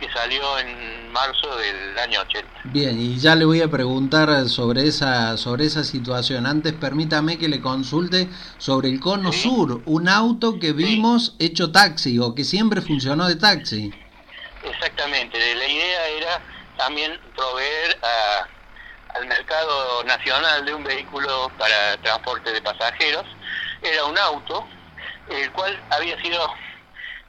que 0.00 0.10
salió 0.10 0.58
en 0.58 1.12
marzo 1.12 1.54
del 1.56 1.98
año 1.98 2.20
80. 2.22 2.48
Bien, 2.64 2.98
y 2.98 3.18
ya 3.18 3.34
le 3.34 3.44
voy 3.44 3.60
a 3.60 3.68
preguntar 3.68 4.48
sobre 4.48 4.86
esa, 4.88 5.36
sobre 5.36 5.66
esa 5.66 5.84
situación. 5.84 6.46
Antes 6.46 6.72
permítame 6.72 7.38
que 7.38 7.48
le 7.48 7.60
consulte 7.60 8.28
sobre 8.58 8.88
el 8.88 8.98
Cono 8.98 9.30
Sí. 9.32 9.42
Sur, 9.42 9.82
un 9.84 10.08
auto 10.08 10.58
que 10.58 10.72
vimos 10.72 11.36
hecho 11.38 11.70
taxi 11.70 12.18
o 12.18 12.34
que 12.34 12.44
siempre 12.44 12.80
funcionó 12.80 13.28
de 13.28 13.36
taxi. 13.36 13.92
Exactamente, 14.62 15.38
la 15.54 15.66
idea 15.68 16.08
era 16.08 16.40
también 16.78 17.18
proveer 17.36 17.98
a- 18.02 18.48
al 19.18 19.26
mercado 19.26 20.02
nacional 20.04 20.64
de 20.64 20.72
un 20.74 20.84
vehículo 20.84 21.50
para 21.58 21.96
transporte 22.02 22.52
de 22.52 22.62
pasajeros. 22.62 23.24
Era 23.82 24.04
un 24.04 24.16
auto, 24.18 24.66
el 25.28 25.50
cual 25.52 25.78
había 25.90 26.20
sido 26.22 26.38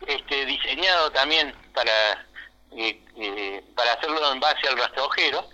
este, 0.07 0.45
diseñado 0.45 1.11
también 1.11 1.53
para, 1.74 1.91
eh, 2.78 2.99
eh, 3.17 3.63
para 3.76 3.93
hacerlo 3.93 4.32
en 4.32 4.39
base 4.39 4.67
al 4.67 4.78
rastrojero. 4.78 5.47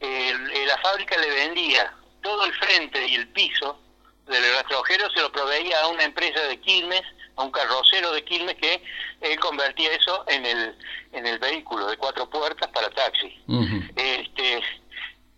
Eh, 0.00 0.34
la 0.66 0.78
fábrica 0.78 1.16
le 1.18 1.30
vendía 1.30 1.92
todo 2.22 2.44
el 2.44 2.52
frente 2.54 3.06
y 3.06 3.14
el 3.16 3.28
piso 3.28 3.80
del 4.26 4.42
rastrojero, 4.54 5.08
se 5.10 5.20
lo 5.20 5.30
proveía 5.32 5.80
a 5.82 5.86
una 5.88 6.02
empresa 6.04 6.40
de 6.40 6.60
Quilmes, 6.60 7.02
a 7.36 7.42
un 7.44 7.50
carrocero 7.52 8.10
de 8.12 8.24
Quilmes 8.24 8.56
que 8.56 8.82
él 9.20 9.38
convertía 9.38 9.92
eso 9.92 10.24
en 10.28 10.44
el, 10.44 10.76
en 11.12 11.26
el 11.26 11.38
vehículo 11.38 11.86
de 11.86 11.96
cuatro 11.96 12.28
puertas 12.28 12.68
para 12.70 12.90
taxi. 12.90 13.40
Ujú. 13.46 13.82
Este, 13.94 14.62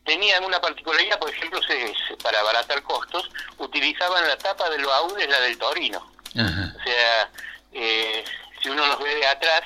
tenían 0.05 0.43
una 0.45 0.61
particularidad, 0.61 1.19
por 1.19 1.29
ejemplo, 1.31 1.61
se, 1.63 1.89
se- 2.09 2.17
para 2.23 2.41
abaratar 2.41 2.83
costos, 2.83 3.29
utilizaban 3.59 4.27
la 4.27 4.39
tapa 4.39 4.71
del 4.71 4.85
baúl, 4.87 5.21
es 5.21 5.29
la 5.29 5.41
del 5.41 5.59
Torino. 5.59 6.11
Ajá. 6.39 6.75
O 6.79 6.83
sea, 6.83 7.31
eh, 7.73 8.25
si 8.63 8.71
uno 8.71 8.87
los 8.87 8.99
ve 9.01 9.15
de 9.17 9.27
atrás, 9.27 9.63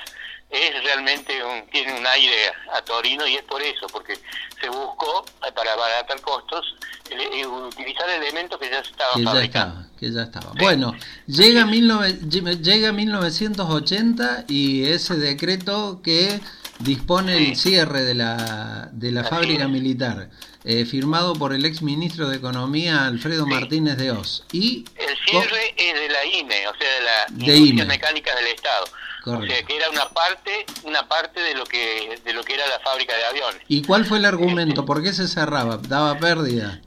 es 0.53 0.83
realmente 0.83 1.43
un, 1.43 1.67
tiene 1.71 1.93
un 1.99 2.05
aire 2.05 2.51
a 2.73 2.81
Torino 2.83 3.25
y 3.27 3.35
es 3.35 3.43
por 3.43 3.61
eso, 3.61 3.87
porque 3.91 4.13
se 4.61 4.69
buscó 4.69 5.25
eh, 5.47 5.51
para 5.55 5.73
abaratar 5.73 6.21
costos 6.21 6.75
eh, 7.09 7.45
utilizar 7.45 8.09
elementos 8.09 8.59
que 8.59 8.69
ya 8.69 8.79
estaban 8.79 9.15
Que 9.17 9.23
ya 9.25 9.43
estaba, 9.43 9.85
que 9.99 10.11
ya 10.11 10.21
estaba. 10.23 10.51
Bueno, 10.59 10.93
llega, 11.27 11.65
19 11.65 12.57
llega 12.61 12.91
1980 12.91 14.45
y 14.47 14.85
ese 14.85 15.15
decreto 15.15 16.01
que 16.03 16.39
dispone 16.79 17.37
el 17.37 17.55
Sí. 17.55 17.69
cierre 17.69 18.03
de 18.03 18.15
la, 18.15 18.89
de 18.91 19.11
la 19.11 19.21
Así 19.21 19.29
fábrica 19.29 19.63
es. 19.65 19.69
militar, 19.69 20.29
eh, 20.65 20.85
firmado 20.85 21.33
por 21.33 21.53
el 21.53 21.65
ex 21.65 21.81
ministro 21.81 22.29
de 22.29 22.37
Economía 22.37 23.05
Alfredo 23.05 23.43
Sí. 23.45 23.49
Martínez 23.49 23.97
de 23.97 24.11
Oz. 24.11 24.43
Y 24.51 24.85
El 24.95 25.15
cierre 25.29 25.73
es 25.77 25.93
de 25.99 26.09
la 26.09 26.25
IME, 26.25 26.67
o 26.67 26.75
sea, 26.75 26.89
de 26.95 27.01
la 27.01 27.25
De 27.29 27.55
Industria 27.57 27.83
IME. 27.83 27.85
Mecánica 27.85 28.35
del 28.35 28.47
Estado. 28.47 28.85
O 29.25 29.41
sea, 29.45 29.63
que 29.63 29.75
era 29.77 29.89
una 29.89 30.09
parte, 30.09 30.65
una 30.83 31.07
parte 31.07 31.39
de 31.39 31.55
lo 31.55 31.65
que 31.65 32.19
de 32.23 32.33
lo 32.33 32.43
que 32.43 32.55
era 32.55 32.67
la 32.67 32.79
fábrica 32.81 33.15
de 33.15 33.23
aviones. 33.25 33.61
¿Y 33.67 33.81
cuál 33.83 34.05
fue 34.05 34.17
el 34.17 34.25
argumento? 34.25 34.85
¿Por 34.85 35.01
qué 35.01 35.13
se 35.13 35.27
cerraba? 35.27 35.77
¿Daba 35.77 36.17
pérdida? 36.17 36.81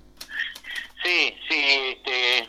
Sí, 1.03 1.35
sí, 1.49 1.65
este, 2.05 2.49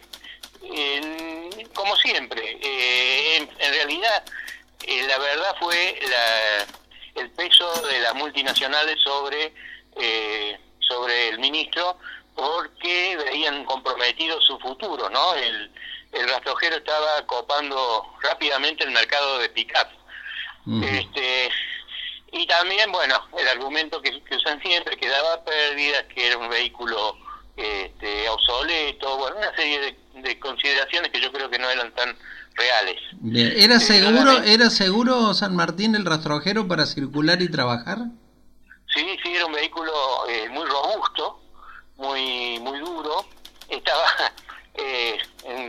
como 1.73 1.95
siempre, 1.97 2.57
eh, 2.61 3.37
en, 3.37 3.43
en 3.59 3.73
realidad 3.73 4.23
eh, 4.85 5.03
la 5.07 5.17
verdad 5.19 5.55
fue 5.59 5.99
la- 6.09 7.21
el 7.21 7.29
peso 7.31 7.71
de 7.87 7.99
las 8.01 8.13
multinacionales 8.15 8.97
sobre 9.03 9.53
eh, 9.95 10.59
sobre 10.79 11.29
el 11.29 11.39
ministro 11.39 11.97
porque 12.35 13.17
veían 13.17 13.65
comprometido 13.65 14.39
su 14.41 14.59
futuro, 14.59 15.09
¿no? 15.09 15.33
El, 15.33 15.71
el 16.11 16.29
rastrojero 16.29 16.77
estaba 16.77 17.25
copando 17.25 18.05
rápidamente 18.21 18.83
el 18.83 18.91
mercado 18.91 19.39
de 19.39 19.49
pick-up. 19.49 19.87
Este, 20.83 21.49
y 22.33 22.45
también, 22.45 22.91
bueno, 22.91 23.15
el 23.39 23.47
argumento 23.47 24.01
que, 24.01 24.21
que 24.23 24.35
usan 24.35 24.61
siempre, 24.61 24.97
que 24.97 25.07
daba 25.07 25.43
pérdidas, 25.45 26.03
que 26.13 26.27
era 26.27 26.37
un 26.37 26.49
vehículo 26.49 27.17
este, 27.55 28.27
obsoleto, 28.27 29.17
bueno, 29.17 29.37
una 29.37 29.55
serie 29.55 29.79
de, 29.79 30.21
de 30.21 30.39
consideraciones 30.39 31.09
que 31.11 31.21
yo 31.21 31.31
creo 31.31 31.49
que 31.49 31.57
no 31.57 31.69
eran 31.69 31.93
tan 31.95 32.17
reales. 32.55 32.97
Bien. 33.13 33.53
¿Era 33.55 33.79
Sí, 33.79 33.93
seguro. 33.93 34.43
¿Era 34.43 34.69
seguro 34.69 35.33
San 35.33 35.55
Martín 35.55 35.95
el 35.95 36.05
rastrojero 36.05 36.67
para 36.67 36.85
circular 36.85 37.41
y 37.41 37.49
trabajar? 37.49 37.99
Sí, 38.93 39.17
sí, 39.23 39.33
era 39.35 39.45
un 39.45 39.53
vehículo 39.53 39.93
eh, 40.27 40.49
muy 40.49 40.65
robusto, 40.65 41.39
muy 41.97 42.59
muy 42.59 42.79
duro. 42.79 43.25
Estaba 43.69 44.05
eh, 44.73 45.17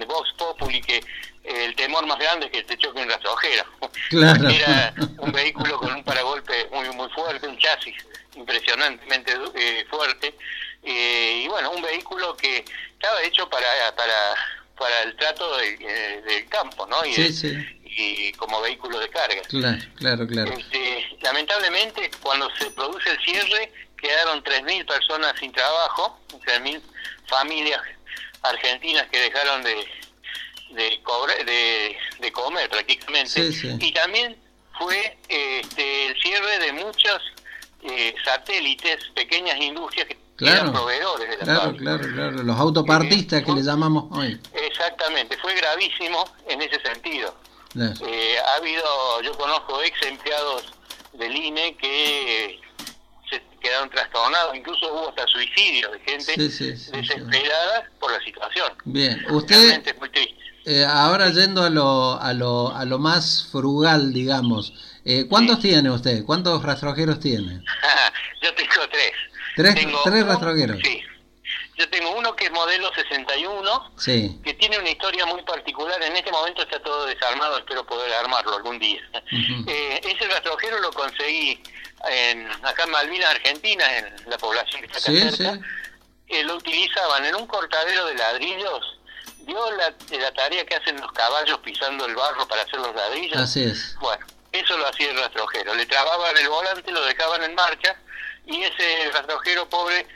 en 0.03 0.09
Vox 0.09 0.30
Populi 0.36 0.80
que 0.80 0.96
eh, 0.99 1.64
el 1.64 1.74
temor 1.76 2.07
más 2.07 2.18
grande 2.18 2.46
es 2.46 2.53
que 2.53 2.62
te 2.64 2.76
choque 2.78 3.01
un 3.01 3.09
rastrojero. 3.09 3.64
Claro. 4.11 4.49
Era 4.51 4.94
un 5.18 5.32
vehículo 5.32 5.78
con 5.78 5.92
un 5.92 6.05
paragolpe 6.05 6.68
muy 6.72 6.88
muy 6.90 7.09
fuerte, 7.11 7.46
un 7.46 7.59
chasis 7.59 7.94
impresionantemente 8.36 9.34
eh, 9.55 9.86
fuerte. 9.90 10.34
eh, 10.82 11.42
y 11.44 11.49
bueno, 11.49 11.70
un 11.72 11.82
vehículo 11.82 12.36
que 12.36 12.64
estaba 12.92 13.22
hecho 13.22 13.49
para 13.49 13.66
para 13.96 14.34
para 14.76 15.03
el 15.03 15.16
trato 15.16 15.57
del, 15.57 15.76
eh, 15.80 16.22
del 16.24 16.49
campo, 16.49 16.86
¿no? 16.86 17.05
Y, 17.05 17.12
Sí, 17.12 17.22
de- 17.22 17.32
sí. 17.32 17.80
y 17.84 18.32
como 18.34 18.61
vehículo 18.61 19.01
de 19.01 19.09
carga. 19.11 19.42
Claro, 19.49 19.78
claro, 19.96 20.26
claro. 20.28 20.53
Este, 20.57 21.16
lamentablemente, 21.20 22.09
cuando 22.22 22.49
se 22.57 22.70
produce 22.70 23.11
el 23.11 23.18
cierre, 23.24 23.72
quedaron 24.01 24.40
3.000 24.44 24.86
personas 24.86 25.34
sin 25.40 25.51
trabajo, 25.51 26.20
3.000 26.44 26.80
familias 27.26 27.80
argentinas 28.43 29.07
que 29.09 29.18
dejaron 29.20 29.62
de 29.62 29.86
de, 30.70 31.03
cobre- 31.03 31.45
de, 31.45 31.97
de 32.20 32.30
comer 32.32 32.68
prácticamente. 32.68 33.30
Sí, 33.30 33.53
sí. 33.53 33.76
Y 33.80 33.93
también 33.93 34.36
fue 34.78 35.16
este, 35.28 36.07
el 36.09 36.20
cierre 36.20 36.59
de 36.59 36.72
muchos 36.74 37.22
eh, 37.84 38.14
satélites, 38.24 38.99
pequeñas 39.14 39.57
industrias 39.61 40.07
que 40.09 40.16
Claro. 40.36 40.57
eran 40.61 40.72
proveedores 40.72 41.30
de 41.30 41.36
la 41.39 41.45
Claro, 41.45 41.76
claro, 41.76 42.09
claro. 42.14 42.43
Los 42.45 42.57
autopartistas 42.61 43.43
que 43.43 43.51
le 43.53 43.62
llamamos 43.62 44.05
hoy. 44.16 44.39
Exactamente, 44.53 45.36
fue 45.39 45.53
gravísimo 45.57 46.24
en 46.49 46.62
ese 46.62 46.78
sentido. 46.80 47.34
Eh, 48.07 48.36
ha 48.39 48.55
habido, 48.57 49.20
yo 49.22 49.32
conozco 49.36 49.82
ex 49.82 50.01
empleados 50.03 50.64
del 51.14 51.34
INE 51.34 51.76
que 51.76 52.61
quedaron 53.61 53.91
trastornados, 53.91 54.55
incluso 54.57 54.93
hubo 54.93 55.09
hasta 55.11 55.27
suicidios 55.27 55.93
de 55.93 56.01
gente 56.01 56.35
Sí, 56.35 56.51
sí, 56.51 56.77
sí, 56.77 56.77
sí. 56.77 56.91
desesperada 56.93 57.89
por 58.01 58.13
la 58.13 58.21
situación. 58.21 58.73
Bien, 58.85 59.25
usted, 59.31 59.55
Realmente 59.57 59.91
es 59.91 59.99
muy 59.99 60.09
triste. 60.11 60.35
eh, 60.67 60.85
ahora 60.85 61.31
yendo 61.31 61.63
a 61.63 61.71
lo, 61.71 62.21
a, 62.21 62.33
lo, 62.33 62.75
a 62.75 62.85
lo 62.85 62.99
más 62.99 63.49
frugal, 63.53 64.13
digamos, 64.13 64.73
eh, 65.05 65.27
¿cuántos 65.29 65.61
tiene 65.61 65.91
usted? 65.91 66.25
¿Cuántos 66.25 66.63
rastrojeros 66.63 67.21
tiene? 67.21 67.63
yo 68.43 68.55
tengo 68.55 68.89
tres. 68.91 69.13
¿Tres- 69.57 69.75
Tengo 69.75 70.01
tres 70.05 70.23
uno- 70.23 70.33
rastrojeros? 70.33 70.79
Sí. 70.85 71.03
Yo 71.77 71.89
tengo 71.91 72.11
uno 72.17 72.35
que 72.35 72.47
es 72.47 72.51
modelo 72.51 72.93
61, 72.93 73.93
Sí. 73.97 74.37
que 74.43 74.53
tiene 74.55 74.79
una 74.81 74.91
historia 74.91 75.25
muy 75.27 75.41
particular. 75.43 76.03
En 76.03 76.17
este 76.17 76.31
momento 76.33 76.63
está 76.63 76.83
todo 76.83 77.07
desarmado, 77.07 77.57
espero 77.59 77.87
poder 77.87 78.13
armarlo 78.15 78.57
algún 78.57 78.81
día. 78.81 79.01
Eh, 79.67 80.01
ese 80.03 80.27
rastrojero 80.29 80.81
lo 80.81 80.91
conseguí 80.91 81.63
en, 82.11 82.49
acá 82.64 82.84
en 82.84 82.90
Malvinas, 82.90 83.30
Argentina, 83.30 83.99
en 83.99 84.14
la 84.30 84.38
población 84.38 84.80
que 84.82 84.86
está 84.86 84.99
acá 84.99 85.11
Sí, 85.11 85.36
cerca. 85.36 85.55
sí. 85.55 85.61
Eh, 86.28 86.44
lo 86.44 86.57
utilizaban 86.57 87.24
en 87.24 87.34
un 87.36 87.46
cortadero 87.46 88.07
de 88.07 88.14
ladrillos. 88.14 88.99
¿Vio 89.40 89.70
la, 89.72 89.94
la 90.11 90.32
tarea 90.34 90.64
que 90.66 90.74
hacen 90.74 91.01
los 91.01 91.11
caballos 91.12 91.59
pisando 91.61 92.05
el 92.05 92.14
barro 92.14 92.46
para 92.46 92.62
hacer 92.62 92.80
los 92.80 92.94
ladrillos? 92.94 93.38
Así 93.40 93.64
es. 93.64 93.96
Bueno, 93.99 94.26
eso 94.53 94.76
lo 94.76 94.86
hacía 94.86 95.11
el 95.11 95.16
rastrojero. 95.18 95.74
Le 95.74 95.86
trababan 95.86 96.36
el 96.36 96.49
volante, 96.51 96.92
lo 96.92 97.03
dejaban 97.07 97.42
en 97.44 97.55
marcha 97.55 97.96
y 98.44 98.62
ese 98.62 99.11
rastrojero 99.12 99.66
pobre 99.70 100.07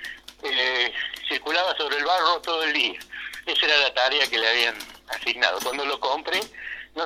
eh, 0.43 0.93
circulaba 1.29 1.75
sobre 1.79 1.97
el 1.97 2.05
barro 2.05 2.41
todo 2.43 2.63
el 2.65 2.75
día. 2.75 2.99
Esa 3.47 3.65
era 3.67 3.77
la 3.79 3.95
tarea 3.95 4.27
que 4.29 4.39
le 4.39 4.49
habían 4.49 4.77
asignado. 5.09 5.59
Cuando 5.61 5.85
lo 5.87 5.99
compré, 5.99 6.41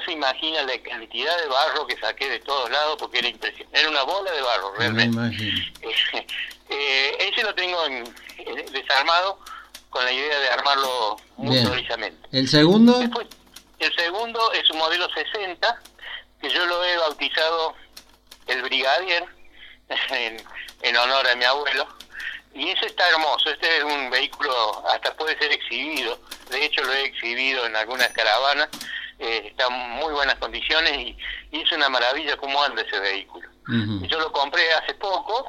se 0.06 0.12
imagina 0.12 0.62
la 0.62 0.78
cantidad 0.82 1.36
de 1.42 1.46
barro 1.48 1.86
que 1.86 1.96
saqué 1.98 2.30
de 2.30 2.38
todos 2.40 2.70
lados 2.70 2.96
porque 2.98 3.18
era 3.18 3.28
impresionante. 3.28 3.78
Era 3.78 3.90
una 3.90 4.02
bola 4.04 4.30
de 4.32 4.40
barro, 4.40 4.72
Me 4.78 4.88
realmente. 4.90 5.52
Eh, 6.68 7.16
ese 7.20 7.42
lo 7.44 7.54
tengo 7.54 7.84
en- 7.86 8.12
en- 8.38 8.66
desarmado 8.72 9.38
con 9.88 10.04
la 10.04 10.10
idea 10.10 10.36
de 10.40 10.48
armarlo 10.48 11.16
muy 11.36 11.52
Bien. 11.54 11.66
prolijamente. 11.68 12.28
¿El 12.32 12.48
segundo? 12.48 12.98
Después, 12.98 13.28
el 13.78 13.94
segundo 13.94 14.52
es 14.52 14.68
un 14.70 14.78
modelo 14.78 15.08
60, 15.10 15.80
que 16.40 16.50
yo 16.50 16.66
lo 16.66 16.82
he 16.84 16.96
bautizado 16.96 17.74
el 18.48 18.62
Brigadier, 18.62 19.24
en, 20.10 20.42
en 20.82 20.96
honor 20.96 21.28
a 21.28 21.36
mi 21.36 21.44
abuelo. 21.44 21.86
Y 22.52 22.70
ese 22.70 22.86
está 22.86 23.08
hermoso, 23.10 23.48
este 23.50 23.76
es 23.76 23.84
un 23.84 24.10
vehículo, 24.10 24.82
hasta 24.88 25.14
puede 25.14 25.38
ser 25.38 25.52
exhibido, 25.52 26.18
de 26.50 26.64
hecho 26.64 26.82
lo 26.82 26.92
he 26.94 27.04
exhibido 27.04 27.64
en 27.66 27.76
algunas 27.76 28.08
caravanas, 28.08 28.68
eh, 29.18 29.48
está 29.50 29.66
en 29.66 29.90
muy 29.92 30.12
buenas 30.12 30.34
condiciones 30.36 30.92
y, 30.98 31.16
y 31.52 31.60
es 31.62 31.72
una 31.72 31.88
maravilla 31.88 32.36
cómo 32.36 32.62
anda 32.62 32.82
ese 32.82 32.98
vehículo. 33.00 33.48
Yo 34.08 34.18
lo 34.20 34.30
compré 34.32 34.62
hace 34.74 34.94
poco, 34.94 35.46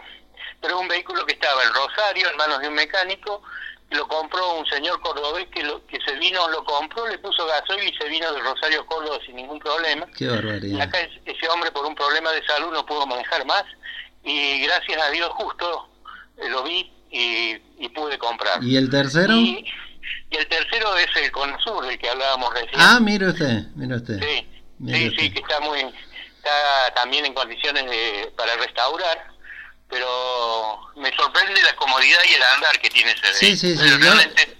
pero 0.62 0.76
es 0.76 0.82
un 0.82 0.88
vehículo 0.88 1.26
que 1.26 1.34
estaba 1.34 1.62
en 1.64 1.74
Rosario, 1.74 2.30
en 2.30 2.38
manos 2.38 2.60
de 2.60 2.68
un 2.68 2.74
mecánico, 2.74 3.44
lo 3.92 4.08
compró 4.08 4.56
un 4.56 4.66
señor 4.66 5.00
cordobés 5.02 5.48
que, 5.48 5.64
lo, 5.64 5.86
que 5.88 6.00
se 6.02 6.14
vino, 6.16 6.48
lo 6.50 6.64
compró, 6.66 7.08
le 7.08 7.20
puso 7.20 7.46
gasoil 7.46 7.88
y 7.88 7.96
se 7.98 8.10
vino 8.10 8.34
de 8.34 8.40
Rosario 8.42 8.86
Córdoba 8.86 9.20
sin 9.26 9.36
ningún 9.36 9.60
problema. 9.60 10.08
Qué 10.18 10.26
Y 10.26 10.28
barbaridad. 10.28 10.82
acá 10.82 11.00
es- 11.00 11.20
ese 11.26 11.48
hombre 11.50 11.72
por 11.72 11.86
un 11.86 11.96
problema 11.96 12.32
de 12.32 12.44
salud 12.46 12.72
no 12.74 12.86
pudo 12.86 13.06
manejar 13.06 13.46
más 13.46 13.64
y 14.24 14.62
gracias 14.62 15.02
a 15.02 15.10
Dios 15.12 15.30
justo 15.36 15.88
eh, 16.38 16.50
lo 16.50 16.64
vi 16.64 16.92
y, 17.12 17.56
y 17.80 17.90
pude 17.90 18.18
comprar. 18.18 18.62
¿Y 18.64 18.76
el 18.76 18.90
tercero? 18.90 19.34
Y, 19.34 19.66
y 20.30 20.38
el 20.38 20.48
tercero 20.48 20.96
es 20.98 21.08
el 21.16 21.32
Consur, 21.32 21.86
del 21.86 21.98
que 21.98 22.10
hablábamos 22.10 22.54
recién. 22.54 22.72
Ah, 22.76 23.00
mire 23.00 23.28
usted, 23.30 23.64
mire 23.76 23.96
usted. 23.96 24.20
Sí, 24.22 24.48
Mire 24.80 24.98
sí, 25.00 25.08
usted. 25.08 25.22
sí, 25.24 25.32
que 25.32 25.40
está 25.40 25.60
muy, 25.62 25.80
está 25.80 26.94
también 26.96 27.26
en 27.26 27.34
condiciones 27.34 27.86
de, 27.90 28.32
para 28.38 28.56
restaurar, 28.58 29.18
pero 29.90 30.08
me 30.98 31.12
sorprende 31.16 31.62
la 31.64 31.76
comodidad 31.78 32.20
y 32.30 32.34
el 32.34 32.44
andar 32.56 32.80
que 32.82 32.90
tiene 32.90 33.12
ese 33.12 33.34
Sí, 33.34 33.56
sí, 33.58 33.78
sí. 33.78 33.84
Yo 33.90 34.14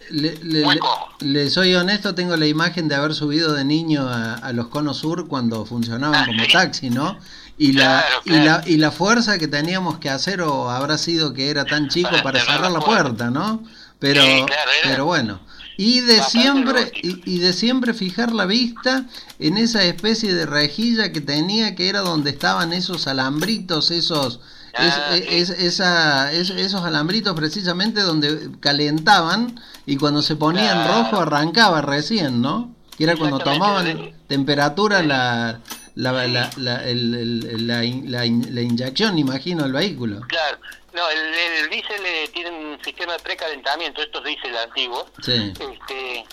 le, 0.10 0.36
le- 0.42 0.64
muy 0.64 0.76
le- 0.76 0.80
cómodo. 0.80 1.10
le 1.20 1.50
soy 1.50 1.76
honesto, 1.76 2.16
tengo 2.16 2.38
la 2.38 2.46
imagen 2.48 2.88
de 2.88 2.96
haber 2.96 3.14
subido 3.14 3.54
de 3.54 3.66
niño 3.66 4.08
a, 4.08 4.36
a 4.36 4.54
los 4.54 4.68
conos 4.70 4.98
sur 5.00 5.28
cuando 5.28 5.66
funcionaban 5.66 6.24
Ah, 6.24 6.26
como 6.26 6.46
sí. 6.46 6.52
taxi, 6.54 6.90
¿no? 6.90 7.20
Y 7.58 7.74
la, 7.74 8.06
Claro, 8.08 8.22
y 8.24 8.30
la 8.46 8.64
y 8.68 8.78
la 8.78 8.92
fuerza 8.92 9.38
que 9.38 9.48
teníamos 9.48 9.98
que 10.00 10.10
hacer 10.10 10.42
o 10.42 10.70
habrá 10.70 10.98
sido 10.98 11.34
que 11.34 11.50
era 11.50 11.66
tan 11.66 11.90
chico 11.90 12.10
Para 12.12 12.24
para 12.24 12.40
cerrar 12.40 12.62
la 12.62 12.70
la 12.70 12.80
puerta. 12.80 13.04
puerta, 13.04 13.30
¿no? 13.32 13.64
Pero 14.00 14.22
Sí, 14.22 14.44
claro, 14.46 14.72
era 14.82 14.90
pero 14.92 15.06
bueno. 15.06 15.40
Y 15.80 16.02
de 16.02 16.22
siempre 16.24 16.92
y, 17.04 17.22
y 17.36 17.38
de 17.40 17.54
siempre 17.54 17.94
fijar 17.94 18.32
la 18.32 18.46
vista 18.46 19.06
en 19.40 19.58
esa 19.58 19.84
especie 19.84 20.34
de 20.34 20.46
rejilla 20.48 21.12
que 21.12 21.22
tenía 21.22 21.76
que 21.76 21.88
era 21.90 22.00
donde 22.02 22.32
estaban 22.32 22.74
esos 22.74 23.08
alambritos, 23.08 23.92
esos 23.92 24.40
es- 24.74 24.94
Ah, 24.94 25.12
sí. 25.16 25.24
es- 25.30 25.50
esa, 25.52 26.32
es- 26.32 26.50
esos 26.52 26.84
alambritos 26.84 27.36
precisamente 27.36 28.02
donde 28.02 28.50
calentaban 28.60 29.60
y 29.86 29.98
cuando 29.98 30.22
se 30.22 30.36
ponía 30.36 30.72
en 30.72 30.84
Claro. 30.84 31.04
rojo 31.04 31.22
arrancaba 31.22 31.82
recién, 31.82 32.42
¿no? 32.42 32.76
Que 32.98 33.04
era 33.04 33.16
cuando 33.16 33.38
tomaban 33.40 34.12
temperatura 34.28 35.04
la, 35.04 35.60
la, 35.96 36.12
la, 36.28 36.50
la, 36.58 36.82
la 36.86 37.84
in- 37.86 38.12
la 38.12 38.26
in- 38.26 38.48
la 38.56 38.62
inyección, 38.62 39.18
imagino, 39.20 39.66
el 39.66 39.74
vehículo. 39.74 40.22
Claro, 40.28 40.58
no, 40.98 41.10
el, 41.12 41.34
el 41.36 41.70
diésel 41.70 42.04
eh, 42.06 42.28
tiene 42.34 42.50
un 42.50 42.84
sistema 42.84 43.14
de 43.14 43.20
precalentamiento, 43.20 44.02
estos 44.02 44.24
diésel 44.24 44.58
antiguos. 44.58 45.06
Sí. 45.24 45.54
Este, 45.60 46.26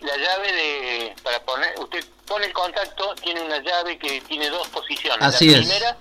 la 0.00 0.16
llave 0.16 0.52
de 0.52 1.14
para 1.22 1.40
poner, 1.40 1.74
usted 1.78 2.04
pone 2.26 2.46
el 2.46 2.52
contacto, 2.52 3.14
tiene 3.16 3.42
una 3.42 3.58
llave 3.58 3.98
que 3.98 4.20
tiene 4.22 4.48
dos 4.48 4.68
posiciones. 4.68 5.26
Así 5.26 5.48
la 5.50 5.58
primera 5.58 5.98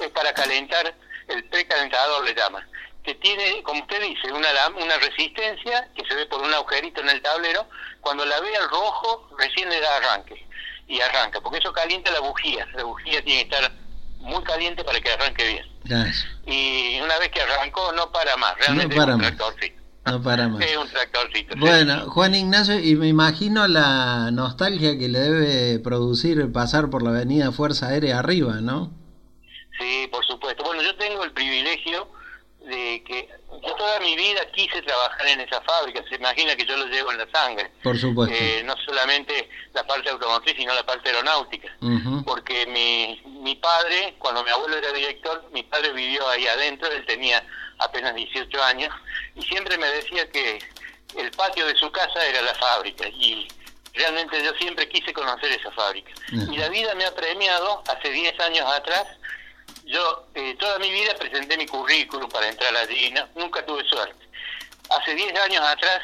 es 0.00 0.08
para 0.10 0.32
calentar, 0.32 0.94
el 1.28 1.44
precalentador 1.48 2.24
le 2.24 2.34
llaman, 2.34 2.64
que 3.02 3.14
tiene, 3.16 3.62
como 3.64 3.80
usted 3.82 4.00
dice, 4.02 4.32
una, 4.32 4.48
una 4.68 4.96
resistencia 4.98 5.88
que 5.96 6.06
se 6.06 6.14
ve 6.14 6.26
por 6.26 6.40
un 6.40 6.54
agujerito 6.54 7.00
en 7.00 7.10
el 7.10 7.20
tablero. 7.20 7.66
Cuando 8.00 8.24
la 8.24 8.38
ve 8.40 8.56
al 8.56 8.68
rojo, 8.68 9.28
recién 9.38 9.68
le 9.68 9.80
da 9.80 9.96
arranque 9.96 10.46
y 10.86 11.00
arranca, 11.00 11.40
porque 11.40 11.58
eso 11.58 11.72
calienta 11.72 12.10
la 12.12 12.20
bujía. 12.20 12.66
La 12.74 12.84
bujía 12.84 13.22
tiene 13.24 13.48
que 13.48 13.56
estar 13.56 13.72
muy 14.20 14.42
caliente 14.44 14.84
para 14.84 15.00
que 15.00 15.10
arranque 15.10 15.46
bien. 15.46 15.66
Gracias. 15.84 16.26
Y 16.46 16.98
una 17.00 17.18
vez 17.18 17.30
que 17.30 17.40
arrancó, 17.42 17.92
no 17.92 18.10
para 18.10 18.36
más. 18.36 18.54
Realmente 18.58 18.94
No 18.94 19.00
para 19.00 19.12
es 19.12 19.16
un 19.16 19.20
más. 19.22 19.36
tractorcito. 19.36 19.82
No 20.06 20.22
para 20.22 20.48
más. 20.48 20.64
Es 20.64 20.76
un 20.76 20.88
tractorcito. 20.88 21.54
sí. 21.54 21.58
Bueno, 21.60 22.10
Juan 22.10 22.34
Ignacio, 22.34 22.78
y 22.78 22.94
me 22.96 23.08
imagino 23.08 23.66
la 23.68 24.30
nostalgia 24.32 24.98
que 24.98 25.08
le 25.08 25.18
debe 25.18 25.78
producir 25.80 26.50
pasar 26.52 26.90
por 26.90 27.02
la 27.02 27.10
avenida 27.10 27.52
Fuerza 27.52 27.88
Aérea 27.88 28.18
arriba, 28.18 28.60
¿no? 28.60 28.92
Sí, 29.78 30.08
por 30.10 30.24
supuesto. 30.24 30.62
Bueno, 30.64 30.82
yo 30.82 30.94
tengo 30.96 31.24
el 31.24 31.32
privilegio 31.32 32.08
de 32.66 33.02
que 33.06 33.28
yo 33.66 33.74
toda 33.74 34.00
mi 34.00 34.16
vida 34.16 34.40
quise 34.52 34.82
trabajar 34.82 35.26
en 35.26 35.40
esa 35.40 35.60
fábrica. 35.62 36.02
Se 36.08 36.16
imagina 36.16 36.54
que 36.56 36.66
yo 36.66 36.76
lo 36.76 36.86
llevo 36.86 37.12
en 37.12 37.18
la 37.18 37.28
sangre. 37.30 37.70
Por 37.82 37.98
supuesto. 37.98 38.34
Eh, 38.34 38.62
no 38.64 38.74
solamente 38.84 39.48
la 39.72 39.86
parte 39.86 40.10
automotriz, 40.10 40.54
sino 40.56 40.74
la 40.74 40.84
parte 40.84 41.08
aeronáutica. 41.08 41.74
Porque 42.24 42.66
mi, 42.66 43.20
mi 43.40 43.56
padre, 43.56 44.14
cuando 44.18 44.42
mi 44.42 44.50
abuelo 44.50 44.76
era 44.76 44.92
director, 44.92 45.48
mi 45.52 45.62
padre 45.62 45.92
vivió 45.92 46.28
ahí 46.28 46.46
adentro, 46.46 46.90
él 46.90 47.04
tenía 47.06 47.44
apenas 47.78 48.14
18 48.14 48.62
años, 48.62 48.94
y 49.34 49.42
siempre 49.42 49.76
me 49.78 49.86
decía 49.88 50.30
que 50.30 50.58
el 51.16 51.30
patio 51.32 51.66
de 51.66 51.74
su 51.76 51.90
casa 51.90 52.24
era 52.26 52.42
la 52.42 52.54
fábrica. 52.54 53.08
Y 53.08 53.48
realmente 53.94 54.42
yo 54.42 54.52
siempre 54.54 54.88
quise 54.88 55.12
conocer 55.12 55.52
esa 55.52 55.70
fábrica. 55.72 56.12
Y 56.32 56.56
la 56.56 56.68
vida 56.68 56.94
me 56.94 57.04
ha 57.04 57.14
premiado, 57.14 57.82
hace 57.88 58.10
10 58.10 58.40
años 58.40 58.66
atrás, 58.70 59.06
yo 59.86 60.26
eh, 60.34 60.54
toda 60.58 60.78
mi 60.78 60.90
vida 60.90 61.14
presenté 61.18 61.56
mi 61.56 61.66
currículum 61.66 62.28
para 62.30 62.48
entrar 62.48 62.74
allí, 62.76 63.10
no- 63.10 63.28
nunca 63.34 63.64
tuve 63.64 63.84
suerte. 63.84 64.26
Hace 64.90 65.14
10 65.14 65.34
años 65.40 65.62
atrás, 65.66 66.02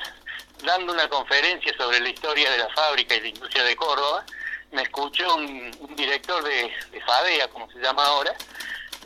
dando 0.64 0.92
una 0.92 1.08
conferencia 1.08 1.72
sobre 1.76 2.00
la 2.00 2.08
historia 2.10 2.50
de 2.50 2.58
la 2.58 2.68
fábrica 2.70 3.14
y 3.14 3.20
la 3.20 3.28
industria 3.28 3.64
de 3.64 3.76
Córdoba, 3.76 4.24
me 4.72 4.82
escuchó 4.82 5.34
un, 5.34 5.76
un 5.80 5.96
director 5.96 6.42
de, 6.44 6.72
de 6.92 7.00
FADEA, 7.00 7.48
como 7.48 7.70
se 7.70 7.78
llama 7.80 8.04
ahora, 8.06 8.34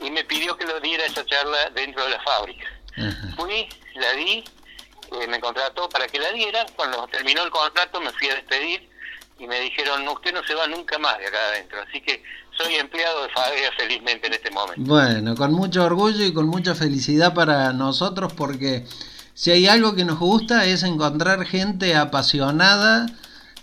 y 0.00 0.10
me 0.10 0.24
pidió 0.24 0.56
que 0.56 0.64
lo 0.66 0.78
diera 0.80 1.04
esa 1.06 1.24
charla 1.24 1.70
dentro 1.70 2.04
de 2.04 2.10
la 2.10 2.20
fábrica. 2.22 2.66
Fui, 3.36 3.68
la 3.94 4.12
di, 4.12 4.44
eh, 5.12 5.26
me 5.26 5.40
contrató 5.40 5.88
para 5.88 6.06
que 6.06 6.18
la 6.18 6.30
diera. 6.32 6.66
Cuando 6.76 7.06
terminó 7.08 7.42
el 7.42 7.50
contrato 7.50 8.00
me 8.00 8.12
fui 8.12 8.28
a 8.28 8.34
despedir 8.34 8.88
y 9.38 9.46
me 9.46 9.58
dijeron, 9.60 10.06
usted 10.08 10.32
no 10.32 10.44
se 10.44 10.54
va 10.54 10.66
nunca 10.66 10.98
más 10.98 11.18
de 11.18 11.26
acá 11.28 11.38
adentro. 11.48 11.80
Así 11.88 12.00
que 12.00 12.22
soy 12.56 12.74
empleado 12.76 13.22
de 13.22 13.28
FADEA 13.30 13.70
felizmente 13.76 14.26
en 14.26 14.34
este 14.34 14.50
momento. 14.50 14.82
Bueno, 14.82 15.34
con 15.34 15.52
mucho 15.52 15.84
orgullo 15.84 16.24
y 16.24 16.32
con 16.32 16.46
mucha 16.46 16.74
felicidad 16.74 17.34
para 17.34 17.72
nosotros 17.72 18.32
porque 18.32 18.86
si 19.34 19.50
hay 19.50 19.66
algo 19.66 19.94
que 19.94 20.04
nos 20.04 20.18
gusta 20.18 20.64
es 20.64 20.82
encontrar 20.82 21.44
gente 21.44 21.96
apasionada, 21.96 23.06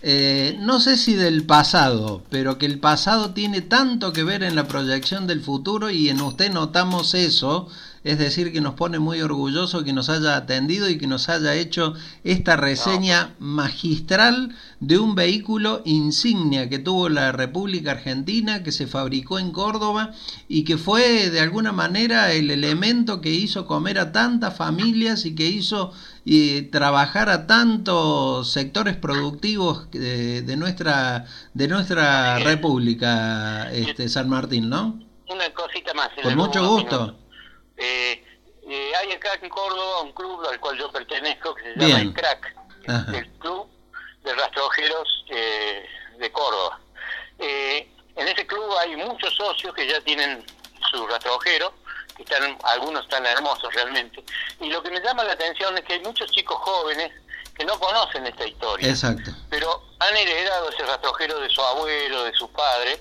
eh, 0.04 0.56
no 0.58 0.80
sé 0.80 0.96
si 0.96 1.14
del 1.14 1.46
pasado, 1.46 2.24
pero 2.28 2.58
que 2.58 2.66
el 2.66 2.80
pasado 2.80 3.30
tiene 3.30 3.60
tanto 3.60 4.12
que 4.12 4.24
ver 4.24 4.42
en 4.42 4.56
la 4.56 4.66
proyección 4.66 5.28
del 5.28 5.40
futuro 5.40 5.90
y 5.90 6.08
en 6.08 6.20
usted 6.20 6.50
notamos 6.50 7.14
eso, 7.14 7.68
es 8.02 8.18
decir, 8.18 8.52
que 8.52 8.60
nos 8.60 8.74
pone 8.74 8.98
muy 8.98 9.22
orgulloso 9.22 9.84
que 9.84 9.92
nos 9.92 10.08
haya 10.08 10.36
atendido 10.36 10.88
y 10.88 10.98
que 10.98 11.06
nos 11.06 11.28
haya 11.28 11.54
hecho 11.54 11.94
esta 12.24 12.56
reseña 12.56 13.34
magistral 13.38 14.56
de 14.82 14.98
un 14.98 15.14
vehículo 15.14 15.80
insignia 15.84 16.68
que 16.68 16.80
tuvo 16.80 17.08
la 17.08 17.30
República 17.30 17.92
Argentina, 17.92 18.64
que 18.64 18.72
se 18.72 18.88
fabricó 18.88 19.38
en 19.38 19.52
Córdoba 19.52 20.10
y 20.48 20.64
que 20.64 20.76
fue 20.76 21.30
de 21.30 21.38
alguna 21.38 21.70
manera 21.70 22.32
el 22.32 22.50
elemento 22.50 23.20
que 23.20 23.30
hizo 23.30 23.64
comer 23.64 24.00
a 24.00 24.10
tantas 24.10 24.56
familias 24.56 25.24
y 25.24 25.36
que 25.36 25.46
hizo 25.46 25.92
y 26.24 26.62
trabajar 26.62 27.28
a 27.28 27.46
tantos 27.46 28.52
sectores 28.52 28.96
productivos 28.96 29.88
de, 29.92 30.42
de 30.42 30.56
nuestra 30.56 31.26
de 31.54 31.68
nuestra. 31.68 32.40
República 32.40 33.70
este 33.72 34.08
San 34.08 34.28
Martín, 34.28 34.68
¿no? 34.68 34.98
Una 35.28 35.48
cosita 35.54 35.94
más. 35.94 36.10
Con 36.20 36.34
mucho 36.36 36.66
gusto. 36.66 37.16
Eh, 37.76 38.24
eh, 38.68 38.92
hay 39.00 39.12
acá 39.12 39.28
en 39.40 39.48
Córdoba 39.48 40.02
un 40.02 40.12
club 40.12 40.40
al 40.50 40.58
cual 40.58 40.76
yo 40.76 40.90
pertenezco 40.90 41.54
que 41.54 41.62
se 41.62 41.68
llama 41.70 41.86
Bien. 41.86 41.98
el 42.08 42.12
CRAC, 42.14 42.56
Ajá. 42.88 43.18
el 43.18 43.28
Club 43.38 43.71
de 44.24 44.34
Rastrojeros 44.34 45.24
eh, 45.28 45.86
de 46.18 46.32
Córdoba. 46.32 46.80
Eh, 47.38 47.88
en 48.16 48.28
ese 48.28 48.46
club 48.46 48.70
hay 48.80 48.96
muchos 48.96 49.34
socios 49.34 49.74
que 49.74 49.86
ya 49.86 50.00
tienen 50.02 50.44
su 50.90 51.06
rastrojero, 51.06 51.72
que 52.16 52.22
están, 52.22 52.56
algunos 52.64 53.04
están 53.04 53.24
hermosos 53.26 53.72
realmente. 53.74 54.22
Y 54.60 54.68
lo 54.68 54.82
que 54.82 54.90
me 54.90 55.00
llama 55.00 55.24
la 55.24 55.32
atención 55.32 55.76
es 55.78 55.84
que 55.84 55.94
hay 55.94 56.00
muchos 56.00 56.30
chicos 56.30 56.56
jóvenes 56.58 57.10
que 57.54 57.64
no 57.64 57.78
conocen 57.78 58.26
esta 58.26 58.46
historia 58.46 58.88
Exacto. 58.88 59.30
pero 59.50 59.82
han 59.98 60.16
heredado 60.16 60.70
ese 60.70 60.84
rastrojero 60.84 61.38
de 61.38 61.50
su 61.50 61.60
abuelo, 61.60 62.24
de 62.24 62.32
su 62.32 62.50
padre, 62.50 62.98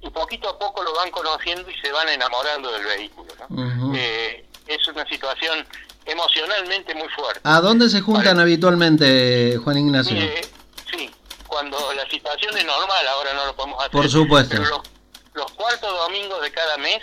y 0.00 0.10
poquito 0.10 0.48
a 0.48 0.58
poco 0.58 0.82
lo 0.84 0.94
van 0.94 1.10
conociendo 1.10 1.68
y 1.68 1.74
se 1.80 1.90
van 1.90 2.08
enamorando 2.08 2.70
del 2.70 2.84
vehículo. 2.84 3.32
Eh, 3.94 4.46
es 4.66 4.86
una 4.88 5.04
situación 5.08 5.66
emocionalmente 6.04 6.94
muy 6.94 7.08
fuerte. 7.08 7.40
¿A 7.42 7.60
dónde 7.60 7.88
se 7.88 8.00
juntan 8.00 8.36
Vale. 8.36 8.42
habitualmente, 8.42 9.58
Juan 9.62 9.78
Ignacio? 9.78 10.14
Mire, 10.14 10.40
sí, 10.90 11.10
cuando 11.46 11.92
la 11.94 12.08
situación 12.08 12.56
es 12.56 12.64
normal, 12.64 13.08
ahora 13.08 13.32
no 13.34 13.46
lo 13.46 13.56
podemos 13.56 13.78
hacer. 13.80 13.90
Por 13.90 14.08
supuesto. 14.08 14.56
Pero 14.56 14.68
los, 14.68 14.80
los 15.34 15.52
cuartos 15.52 15.90
domingos 16.06 16.40
de 16.42 16.50
cada 16.52 16.76
mes, 16.78 17.00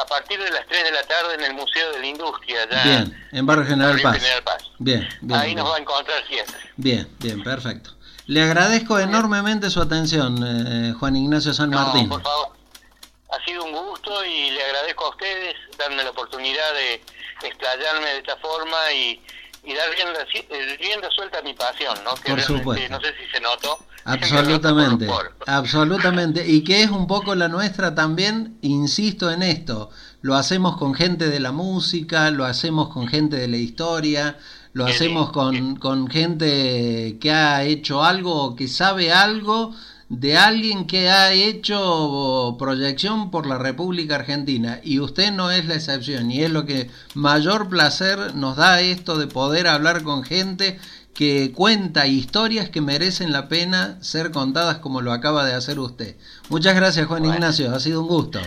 a 0.00 0.04
partir 0.06 0.38
de 0.42 0.50
las 0.50 0.66
3 0.66 0.84
de 0.84 0.92
la 0.92 1.02
tarde 1.04 1.34
en 1.34 1.42
el 1.42 1.54
Museo 1.54 1.92
de 1.92 1.98
la 2.00 2.06
Industria, 2.06 2.62
allá 2.62 2.82
Bien, 2.84 3.28
en 3.32 3.46
Barrio 3.46 3.66
General 3.66 3.96
en 3.96 4.02
Paz. 4.02 4.18
General 4.18 4.42
Paz. 4.44 4.62
Bien, 4.78 5.08
bien. 5.22 5.40
Ahí 5.40 5.46
bien. 5.48 5.58
nos 5.58 5.72
va 5.72 5.76
a 5.76 5.78
encontrar 5.80 6.26
siempre. 6.26 6.56
Bien, 6.76 7.08
bien, 7.18 7.42
perfecto. 7.42 7.90
Le 8.26 8.42
agradezco 8.42 8.98
enormemente 8.98 9.70
su 9.70 9.80
atención, 9.80 10.36
eh, 10.44 10.92
Juan 10.98 11.16
Ignacio 11.16 11.54
San 11.54 11.70
No, 11.70 11.78
Martín. 11.80 12.08
por 12.10 12.22
favor. 12.22 12.48
Ha 13.30 13.44
sido 13.44 13.64
un 13.64 13.72
gusto 13.72 14.24
y 14.24 14.50
le 14.50 14.62
agradezco 14.62 15.06
a 15.06 15.10
ustedes 15.10 15.54
darme 15.78 16.02
la 16.04 16.10
oportunidad 16.10 16.74
de 16.74 17.02
explayarme 17.42 18.06
de 18.06 18.18
esta 18.18 18.36
forma 18.36 18.92
y, 18.92 19.22
y 19.68 19.74
dar 19.74 19.86
rienda, 19.90 20.20
eh, 20.32 20.76
rienda 20.80 21.08
suelta 21.14 21.38
a 21.38 21.42
mi 21.42 21.52
pasión, 21.54 21.96
¿no? 22.04 22.14
Que 22.14 22.30
Por 22.30 22.40
supuesto. 22.40 22.88
no 22.90 23.00
sé 23.00 23.08
si 23.22 23.30
se 23.30 23.40
notó. 23.40 23.78
Absolutamente, 24.04 25.06
por- 25.06 25.34
por- 25.36 25.50
absolutamente. 25.50 26.46
Y 26.46 26.64
que 26.64 26.82
es 26.82 26.90
un 26.90 27.06
poco 27.06 27.34
la 27.34 27.48
nuestra 27.48 27.94
también, 27.94 28.56
insisto 28.62 29.30
en 29.30 29.42
esto, 29.42 29.90
lo 30.22 30.34
hacemos 30.34 30.76
con 30.78 30.94
gente 30.94 31.28
de 31.28 31.40
la 31.40 31.52
música, 31.52 32.30
lo 32.30 32.44
hacemos 32.46 32.88
con 32.88 33.06
gente 33.08 33.36
de 33.36 33.48
la 33.48 33.56
historia, 33.58 34.38
lo 34.72 34.86
hacemos 34.86 35.30
con, 35.32 35.76
con 35.76 36.08
gente 36.08 37.18
que 37.20 37.30
ha 37.30 37.64
hecho 37.64 38.02
algo 38.04 38.42
o 38.44 38.56
que 38.56 38.68
sabe 38.68 39.12
algo 39.12 39.74
de 40.08 40.38
alguien 40.38 40.86
que 40.86 41.10
ha 41.10 41.32
hecho 41.32 42.56
proyección 42.58 43.30
por 43.30 43.46
la 43.46 43.58
República 43.58 44.14
Argentina 44.14 44.80
y 44.82 45.00
usted 45.00 45.32
no 45.32 45.50
es 45.50 45.66
la 45.66 45.74
excepción 45.74 46.30
y 46.30 46.42
es 46.42 46.50
lo 46.50 46.64
que 46.64 46.90
mayor 47.14 47.68
placer 47.68 48.34
nos 48.34 48.56
da 48.56 48.80
esto 48.80 49.18
de 49.18 49.26
poder 49.26 49.66
hablar 49.66 50.02
con 50.02 50.24
gente 50.24 50.78
que 51.12 51.52
cuenta 51.52 52.06
historias 52.06 52.70
que 52.70 52.80
merecen 52.80 53.32
la 53.32 53.48
pena 53.48 53.98
ser 54.00 54.30
contadas 54.30 54.78
como 54.78 55.02
lo 55.02 55.12
acaba 55.12 55.44
de 55.44 55.52
hacer 55.52 55.78
usted. 55.78 56.16
Muchas 56.48 56.74
gracias 56.76 57.06
Juan 57.06 57.22
Bueno. 57.22 57.34
Ignacio, 57.34 57.74
ha 57.74 57.80
sido 57.80 58.00
un 58.02 58.08
gusto. 58.08 58.40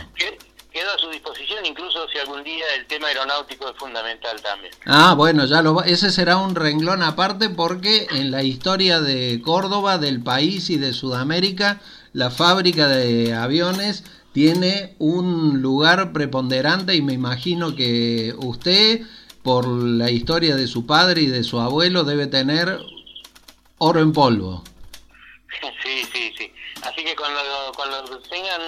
Quedo 0.72 0.90
a 0.96 0.98
su 0.98 1.10
disposición, 1.10 1.66
incluso 1.66 2.08
si 2.08 2.18
algún 2.20 2.44
día 2.46 2.64
el 2.78 2.86
tema 2.88 3.08
aeronáutico 3.08 3.70
es 3.70 3.76
fundamental 3.78 4.42
también. 4.42 4.74
Ah, 4.86 5.14
bueno, 5.16 5.46
ya 5.46 5.62
lo 5.62 5.76
va- 5.76 5.84
ese 5.86 6.10
será 6.12 6.38
un 6.38 6.56
renglón 6.56 7.04
aparte 7.04 7.50
porque 7.50 8.08
en 8.12 8.32
la 8.32 8.42
historia 8.44 9.02
de 9.02 9.42
Córdoba, 9.44 9.98
del 9.98 10.24
país 10.24 10.70
y 10.70 10.78
de 10.78 10.94
Sudamérica, 10.94 11.82
la 12.14 12.32
fábrica 12.32 12.88
de 12.88 13.34
aviones 13.34 14.06
tiene 14.32 14.96
un 14.98 15.62
lugar 15.62 16.14
preponderante 16.14 16.96
y 16.96 17.02
me 17.02 17.12
imagino 17.14 17.76
que 17.76 18.34
usted, 18.38 19.02
por 19.44 19.68
la 19.68 20.10
historia 20.10 20.56
de 20.56 20.68
su 20.68 20.86
padre 20.86 21.24
y 21.24 21.28
de 21.28 21.44
su 21.44 21.60
abuelo, 21.60 22.06
debe 22.06 22.28
tener 22.28 22.80
oro 23.78 24.00
en 24.00 24.14
polvo. 24.14 24.64
Sí, 25.84 26.04
sí, 26.14 26.34
sí. 26.38 26.54
Así 26.84 27.04
que 27.04 27.14
cuando, 27.16 27.40
cuando 27.76 28.20
tengan 28.30 28.62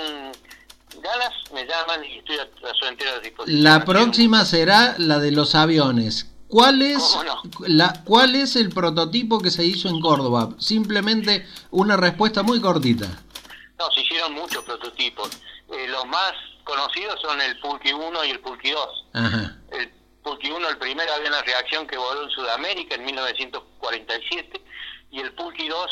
ganas, 1.03 1.33
me 1.53 1.65
llaman 1.65 2.03
y 2.03 2.17
estoy 2.17 2.37
a, 2.37 2.43
a 2.43 2.73
su 2.73 2.85
entera 2.85 3.19
disposición. 3.19 3.63
La 3.63 3.85
próxima 3.85 4.45
será 4.45 4.95
la 4.97 5.19
de 5.19 5.31
los 5.31 5.53
aviones. 5.53 6.29
¿Cuál 6.47 6.81
es, 6.83 6.99
¿Cómo 6.99 7.23
no? 7.23 7.41
la, 7.67 8.03
¿Cuál 8.05 8.35
es 8.35 8.55
el 8.55 8.69
prototipo 8.69 9.39
que 9.39 9.49
se 9.49 9.65
hizo 9.65 9.89
en 9.89 9.99
Córdoba? 9.99 10.49
Simplemente 10.59 11.47
una 11.71 11.97
respuesta 11.97 12.43
muy 12.43 12.61
cortita. 12.61 13.07
No, 13.79 13.89
se 13.91 14.01
hicieron 14.01 14.33
muchos 14.33 14.63
prototipos. 14.63 15.29
Eh, 15.71 15.87
los 15.87 16.05
más 16.05 16.33
conocidos 16.63 17.19
son 17.21 17.41
el 17.41 17.59
Pulqui 17.59 17.91
1 17.91 18.25
y 18.25 18.29
el 18.29 18.39
Pulqui 18.39 18.69
2. 18.69 19.05
Ajá. 19.13 19.57
El 19.71 19.91
Pulqui 20.23 20.51
1, 20.51 20.69
el 20.69 20.77
primero 20.77 21.11
avión 21.13 21.33
a 21.33 21.41
reacción 21.41 21.87
que 21.87 21.97
voló 21.97 22.23
en 22.23 22.29
Sudamérica 22.29 22.95
en 22.95 23.05
1947, 23.05 24.61
y 25.11 25.19
el 25.21 25.33
Pulqui 25.33 25.67
2, 25.67 25.91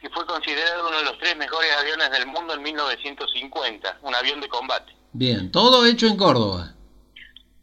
que 0.00 0.08
fue 0.10 0.24
considerado 0.26 0.88
uno 0.88 0.98
de 0.98 1.04
los 1.04 1.18
tres 1.18 1.36
mejores 1.36 1.70
aviones 1.76 2.10
del 2.10 2.26
mundo 2.26 2.54
en 2.54 2.62
1950, 2.62 3.98
un 4.02 4.14
avión 4.14 4.40
de 4.40 4.48
combate. 4.48 4.94
Bien, 5.12 5.50
todo 5.50 5.84
hecho 5.84 6.06
en 6.06 6.16
Córdoba. 6.16 6.72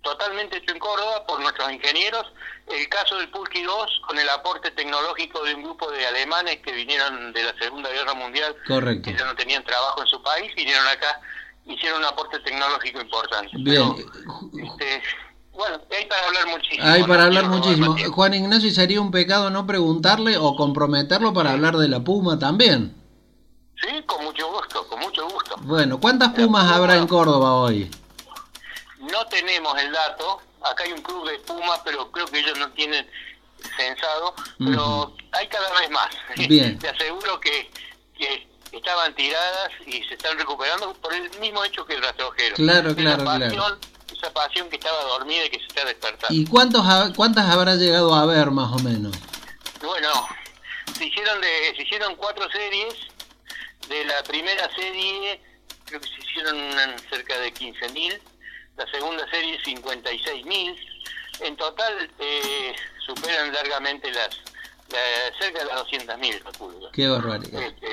Totalmente 0.02 0.58
hecho 0.58 0.74
en 0.74 0.80
Córdoba 0.80 1.26
por 1.26 1.40
nuestros 1.40 1.72
ingenieros. 1.72 2.26
El 2.68 2.88
caso 2.90 3.18
del 3.18 3.30
Pulqui 3.30 3.64
2, 3.64 4.02
con 4.08 4.20
el 4.20 4.30
aporte 4.30 4.72
tecnológico 4.72 5.44
de 5.44 5.56
un 5.56 5.64
grupo 5.64 5.90
de 5.92 6.06
alemanes 6.06 6.58
que 6.58 6.74
vinieron 6.74 7.32
de 7.32 7.44
la 7.44 7.56
Segunda 7.58 7.90
Guerra 7.90 8.14
Mundial 8.14 8.56
Correcto. 8.68 9.10
que 9.10 9.18
ya 9.18 9.26
no 9.26 9.36
tenían 9.36 9.64
trabajo 9.64 10.02
en 10.02 10.08
su 10.08 10.22
país, 10.22 10.52
vinieron 10.56 10.86
acá, 10.88 11.22
hicieron 11.66 12.00
un 12.00 12.06
aporte 12.06 12.40
tecnológico 12.40 13.02
importante. 13.02 13.52
Bien. 13.58 13.96
Pero, 13.96 14.66
este, 14.72 15.02
bueno, 15.56 15.82
hay 15.92 16.06
para 16.06 16.28
hablar 16.28 16.48
muchísimo. 16.48 16.84
Hay 16.86 17.02
no 17.02 17.08
para 17.08 17.24
hablar 17.26 17.46
muchísimo. 17.46 17.96
Juan 18.12 18.34
Ignacio, 18.34 18.70
¿y 18.70 18.74
sería 18.74 19.02
un 19.02 19.12
pecado 19.12 19.50
no 19.50 19.66
preguntarle 19.66 20.38
o 20.38 20.56
comprometerlo 20.56 21.34
para 21.34 21.52
hablar 21.52 21.78
de 21.78 21.88
la 21.88 22.02
Puma 22.02 22.38
también? 22.40 22.96
Sí, 23.82 24.02
con 24.06 24.24
mucho 24.24 24.50
gusto, 24.52 24.88
con 24.88 25.00
mucho 25.00 25.28
gusto. 25.28 25.56
Bueno, 25.62 26.00
¿cuántas 26.00 26.34
Pumas 26.34 26.72
habrá 26.72 26.96
en 26.96 27.08
Córdoba 27.08 27.56
hoy? 27.56 27.90
No 29.00 29.26
tenemos 29.28 29.78
el 29.80 29.92
dato, 29.92 30.42
acá 30.62 30.84
hay 30.84 30.94
un 30.94 31.02
club 31.02 31.28
de 31.30 31.38
Pumas, 31.40 31.82
pero 31.84 32.12
creo 32.12 32.26
que 32.28 32.40
ellos 32.40 32.58
no 32.58 32.70
tienen 32.72 33.06
censado, 33.78 34.34
pero 34.58 35.14
hay 35.32 35.48
cada 35.48 35.70
vez 35.80 35.90
más. 35.90 36.10
Bien. 36.48 36.78
Te 36.80 36.90
aseguro 36.90 37.40
que, 37.40 37.70
que 38.18 38.48
estaban 38.72 39.14
tiradas 39.16 39.72
y 39.86 40.04
se 40.04 40.16
están 40.16 40.38
recuperando 40.38 40.94
por 40.96 41.14
el 41.14 41.30
mismo 41.40 41.64
hecho 41.64 41.86
que 41.86 41.96
el 41.96 42.04
rastrojero. 42.04 42.56
Claro, 42.56 42.96
claro, 42.96 43.24
pasión, 43.24 43.50
claro. 43.52 43.78
Esa 44.18 44.32
pasión 44.34 44.70
que 44.70 44.78
estaba 44.78 45.04
dormida 45.04 45.46
y 45.46 45.50
que 45.50 45.60
se 45.60 45.66
está 45.68 45.86
despertando. 45.86 46.34
¿Y 46.34 46.46
cuántos, 46.46 46.86
ha- 46.86 47.12
cuántas 47.16 47.50
habrá 47.50 47.76
llegado 47.76 48.14
a 48.16 48.26
ver 48.26 48.50
más 48.52 48.72
o 48.72 48.80
menos? 48.80 49.16
Bueno, 49.82 50.10
se 50.98 51.06
hicieron, 51.06 51.42
de, 51.42 51.74
se 51.76 51.84
hicieron 51.84 52.16
cuatro 52.16 52.50
series. 52.52 52.94
De 53.90 54.04
la 54.06 54.24
primera 54.24 54.68
serie, 54.76 55.40
creo 55.86 56.02
que 56.02 56.08
se 56.08 56.16
hicieron 56.20 56.58
cerca 57.10 57.38
de 57.40 57.54
15.000. 57.54 58.20
La 58.78 58.88
segunda 58.92 59.30
serie, 59.30 59.62
56.000. 59.64 60.76
En 61.42 61.56
total, 61.58 62.10
eh, 62.20 62.76
superan 63.06 63.54
largamente 63.54 64.12
las, 64.12 64.30
la- 64.92 65.38
cerca 65.40 65.60
de 65.60 65.66
las 65.66 65.76
200.000, 65.86 66.42
calculo. 66.44 66.90
Qué 66.92 67.08
barbaridad. 67.08 67.62
Este, 67.62 67.88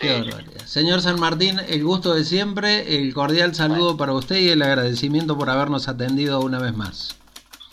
Qué 0.00 0.08
sí, 0.08 0.20
barbaridad. 0.30 0.66
Señor 0.66 1.00
San 1.02 1.18
Martín, 1.20 1.58
el 1.68 1.84
gusto 1.84 2.14
de 2.14 2.24
siempre, 2.24 2.96
el 2.98 3.12
cordial 3.14 3.54
saludo 3.54 3.96
para 3.96 4.12
usted 4.12 4.36
y 4.36 4.48
el 4.50 4.62
agradecimiento 4.62 5.36
por 5.38 5.50
habernos 5.50 5.88
atendido 5.88 6.40
una 6.40 6.58
vez 6.58 6.74
más. 6.74 7.16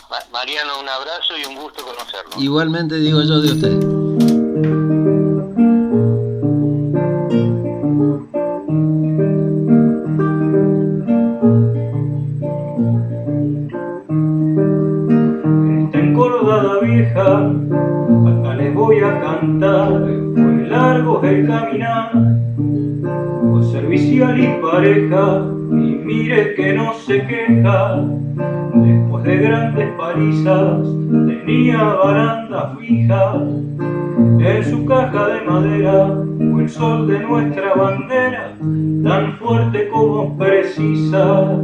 Ma- 0.09 0.17
Mariano, 0.31 0.79
un 0.79 0.89
abrazo 0.89 1.37
y 1.37 1.45
un 1.45 1.55
gusto 1.55 1.83
conocerlo. 1.85 2.31
Igualmente 2.41 2.95
digo 2.95 3.21
yo 3.23 3.41
de 3.41 3.51
usted. 3.51 4.02
Voy 18.93 19.03
a 19.03 19.21
cantar, 19.21 19.91
muy 20.01 20.67
largo 20.67 21.23
el 21.23 21.47
caminar, 21.47 22.11
con 22.11 23.63
servicial 23.71 24.39
y 24.39 24.47
pareja, 24.61 25.41
y 25.71 25.95
mire 26.05 26.53
que 26.55 26.73
no 26.73 26.93
se 26.93 27.25
queja, 27.25 28.03
después 28.75 29.23
de 29.23 29.37
grandes 29.37 29.89
palizas, 29.97 30.87
tenía 31.27 31.83
baranda 31.83 32.75
fija, 32.79 33.35
en 34.39 34.63
su 34.63 34.85
caja 34.85 35.27
de 35.27 35.41
madera, 35.41 36.15
fue 36.51 36.63
el 36.63 36.69
sol 36.69 37.07
de 37.07 37.19
nuestra 37.19 37.73
bandera, 37.73 38.55
tan 39.03 39.37
fuerte 39.37 39.89
como 39.89 40.37
precisa. 40.37 41.57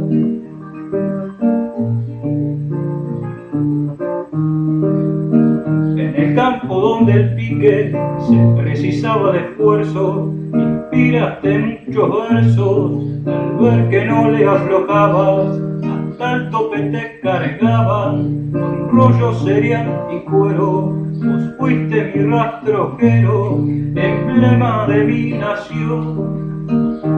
Campo 6.34 6.80
donde 6.80 7.12
el 7.12 7.34
pique 7.34 7.96
se 8.28 8.62
precisaba 8.62 9.32
de 9.32 9.38
esfuerzo, 9.40 10.32
inspiraste 10.52 11.58
muchos 11.58 12.30
versos 12.30 12.92
al 13.26 13.58
ver 13.58 13.88
que 13.90 14.04
no 14.06 14.30
le 14.30 14.46
aflojabas, 14.46 15.60
hasta 15.82 16.32
el 16.34 16.50
tope 16.50 16.80
te 16.80 17.20
cargaban 17.20 18.50
con 18.52 18.90
rollo 18.90 19.34
serial 19.34 20.08
y 20.12 20.20
cuero. 20.30 20.96
Vos 21.22 21.42
fuiste 21.58 22.12
mi 22.14 22.24
rastrojero, 22.24 23.58
emblema 23.58 24.86
de 24.88 25.04
mi 25.04 25.32
nación, 25.32 26.66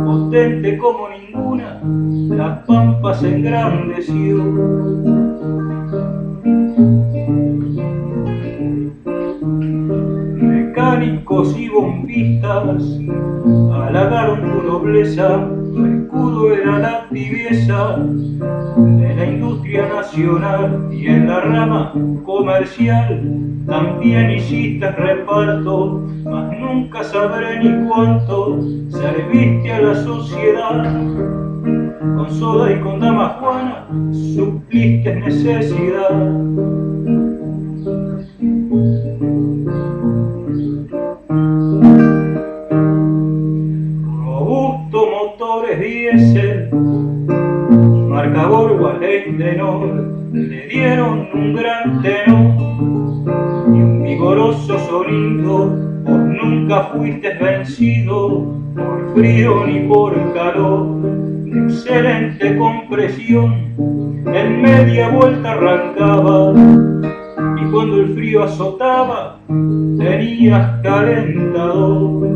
potente 0.05 0.77
como 0.79 1.09
ninguna, 1.09 1.81
la 2.35 2.65
pampa 2.65 3.15
se 3.15 3.37
engrandeció. 3.37 4.43
Mecánicos 10.73 11.55
y 11.55 11.68
bombistas 11.68 12.83
halagaron 13.75 14.41
tu 14.41 14.62
nobleza 14.66 15.47
Tu 15.75 15.85
escudo 15.85 16.55
era 16.55 16.79
la 16.79 17.09
tibieza 17.11 17.99
de 17.99 19.14
la 19.14 19.27
industria 19.27 19.87
nacional 19.87 20.89
y 20.91 21.09
en 21.09 21.29
la 21.29 21.41
rama 21.41 21.93
comercial 22.25 23.20
también 23.66 24.31
hiciste 24.31 24.91
reparto, 24.93 26.01
mas 26.25 26.59
nunca 26.59 27.05
sabré 27.05 27.62
ni 27.62 27.87
cuánto 27.87 28.59
serviste 28.89 29.73
a 29.73 29.81
la 29.83 29.95
sociedad. 29.95 30.85
Con 32.16 32.31
soda 32.31 32.73
y 32.73 32.81
con 32.81 32.99
dama 32.99 33.37
Juana 33.39 33.87
supliste 34.35 35.16
necesidad. 35.16 36.91
Robusto 44.24 44.99
motores 45.11 45.80
diésel, 45.80 46.68
marca 48.11 48.47
Borgo 48.49 48.93
tenor, 49.01 49.89
le 50.33 50.66
dieron 50.66 51.28
un 51.33 51.55
gran 51.55 52.03
tenor 52.03 52.53
y 53.66 53.80
un 53.80 54.03
vigoroso 54.03 54.78
sonido, 54.80 55.70
vos 56.05 56.20
nunca 56.20 56.91
fuiste 56.93 57.33
vencido 57.35 58.45
por 58.74 59.14
frío 59.14 59.66
ni 59.66 59.89
por 59.89 60.12
calor, 60.35 60.87
excelente 61.47 62.59
compresión, 62.59 63.72
en 64.26 64.61
media 64.61 65.09
vuelta 65.09 65.53
arrancaba 65.53 66.53
y 67.63 67.71
cuando 67.71 67.97
el 68.01 68.15
frío 68.15 68.43
azotaba 68.43 69.39
tenías 69.47 70.81
calentador. 70.83 72.29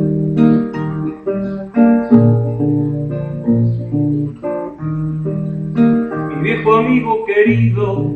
Mi 6.28 6.42
viejo 6.42 6.76
amigo 6.76 7.24
querido, 7.26 8.10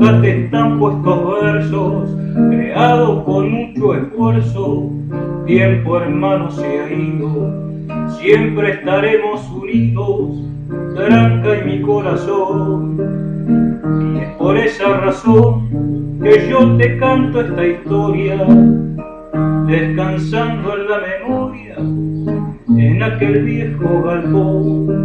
acá 0.00 0.26
están 0.26 0.78
puestos 0.78 1.42
versos, 1.42 2.16
creados 2.50 3.22
con 3.24 3.52
mucho 3.52 3.94
esfuerzo, 3.94 4.90
tiempo 5.46 5.98
hermano 5.98 6.50
se 6.50 6.80
ha 6.80 6.92
ido, 6.92 7.52
siempre 8.18 8.72
estaremos 8.72 9.48
unidos, 9.50 10.42
tranca 10.94 11.58
y 11.58 11.64
mi 11.64 11.82
corazón. 11.82 13.31
Y 13.48 14.18
es 14.18 14.30
por 14.36 14.56
esa 14.56 14.96
razón 14.98 16.18
que 16.22 16.48
yo 16.48 16.76
te 16.76 16.98
canto 16.98 17.40
esta 17.40 17.66
historia, 17.66 18.36
descansando 19.66 20.76
en 20.76 20.88
la 20.88 20.98
memoria, 20.98 21.76
en 21.78 23.02
aquel 23.02 23.44
viejo 23.44 24.02
galpón. 24.02 25.02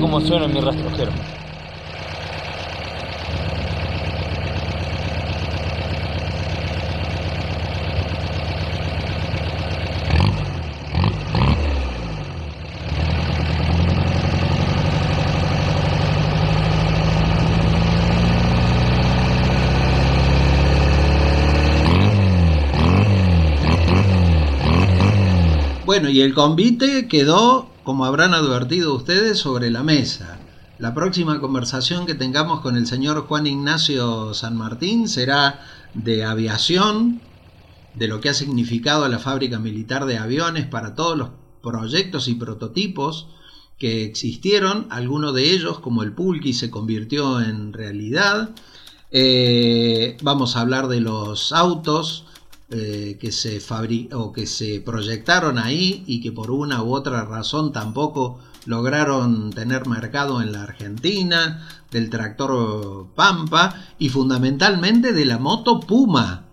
¿Cómo 0.00 0.20
suena 0.20 0.48
mi 0.48 0.60
rastrojero? 0.60 1.37
Bueno, 25.88 26.10
y 26.10 26.20
el 26.20 26.34
convite 26.34 27.08
quedó, 27.08 27.70
como 27.82 28.04
habrán 28.04 28.34
advertido 28.34 28.94
ustedes, 28.94 29.38
sobre 29.38 29.70
la 29.70 29.82
mesa. 29.82 30.38
La 30.78 30.92
próxima 30.92 31.40
conversación 31.40 32.04
que 32.04 32.14
tengamos 32.14 32.60
con 32.60 32.76
el 32.76 32.86
señor 32.86 33.26
Juan 33.26 33.46
Ignacio 33.46 34.34
San 34.34 34.54
Martín 34.54 35.08
será 35.08 35.64
de 35.94 36.26
aviación, 36.26 37.22
de 37.94 38.06
lo 38.06 38.20
que 38.20 38.28
ha 38.28 38.34
significado 38.34 39.08
la 39.08 39.18
fábrica 39.18 39.58
militar 39.58 40.04
de 40.04 40.18
aviones 40.18 40.66
para 40.66 40.94
todos 40.94 41.16
los 41.16 41.30
proyectos 41.62 42.28
y 42.28 42.34
prototipos 42.34 43.28
que 43.78 44.04
existieron, 44.04 44.88
algunos 44.90 45.32
de 45.32 45.52
ellos, 45.52 45.78
como 45.78 46.02
el 46.02 46.12
Pulqui, 46.12 46.52
se 46.52 46.68
convirtió 46.68 47.40
en 47.40 47.72
realidad. 47.72 48.50
Eh, 49.10 50.18
vamos 50.20 50.54
a 50.54 50.60
hablar 50.60 50.88
de 50.88 51.00
los 51.00 51.50
autos 51.54 52.26
eh, 52.70 53.16
que, 53.18 53.32
se 53.32 53.62
o 54.12 54.32
que 54.32 54.46
se 54.46 54.80
proyectaron 54.80 55.58
ahí 55.58 56.04
y 56.06 56.20
que 56.20 56.32
por 56.32 56.50
una 56.50 56.82
u 56.82 56.94
otra 56.94 57.24
razón 57.24 57.72
tampoco 57.72 58.40
lograron 58.66 59.50
tener 59.50 59.86
mercado 59.86 60.42
en 60.42 60.52
la 60.52 60.64
Argentina, 60.64 61.66
del 61.90 62.10
tractor 62.10 63.06
Pampa 63.14 63.74
y 63.98 64.10
fundamentalmente 64.10 65.14
de 65.14 65.24
la 65.24 65.38
moto 65.38 65.80
Puma. 65.80 66.44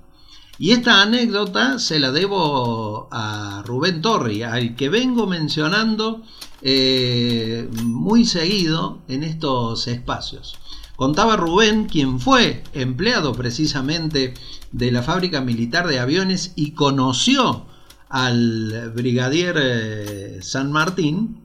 Y 0.57 0.71
esta 0.71 1.01
anécdota 1.01 1.79
se 1.79 1.99
la 1.99 2.11
debo 2.11 3.09
a 3.11 3.61
Rubén 3.65 4.01
Torri, 4.01 4.43
al 4.43 4.77
que 4.77 4.87
vengo 4.87 5.27
mencionando 5.27 6.23
eh, 6.61 7.69
muy 7.83 8.23
seguido 8.23 8.99
en 9.09 9.23
estos 9.23 9.87
espacios. 9.87 10.57
Contaba 10.95 11.35
Rubén, 11.35 11.85
quien 11.85 12.19
fue 12.19 12.63
empleado 12.73 13.33
precisamente 13.33 14.33
de 14.71 14.91
la 14.91 15.03
fábrica 15.03 15.41
militar 15.41 15.87
de 15.87 15.99
aviones 15.99 16.53
y 16.55 16.71
conoció 16.71 17.65
al 18.07 18.93
brigadier 18.95 19.57
eh, 19.59 20.39
San 20.41 20.71
Martín, 20.71 21.41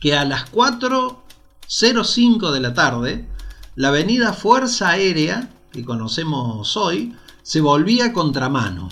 que 0.00 0.16
a 0.16 0.24
las 0.24 0.52
4.05 0.52 2.52
de 2.52 2.60
la 2.60 2.74
tarde, 2.74 3.28
la 3.74 3.88
avenida 3.88 4.32
Fuerza 4.32 4.90
Aérea, 4.90 5.50
que 5.72 5.84
conocemos 5.84 6.76
hoy, 6.76 7.16
se 7.42 7.60
volvía 7.60 8.12
contramano. 8.12 8.90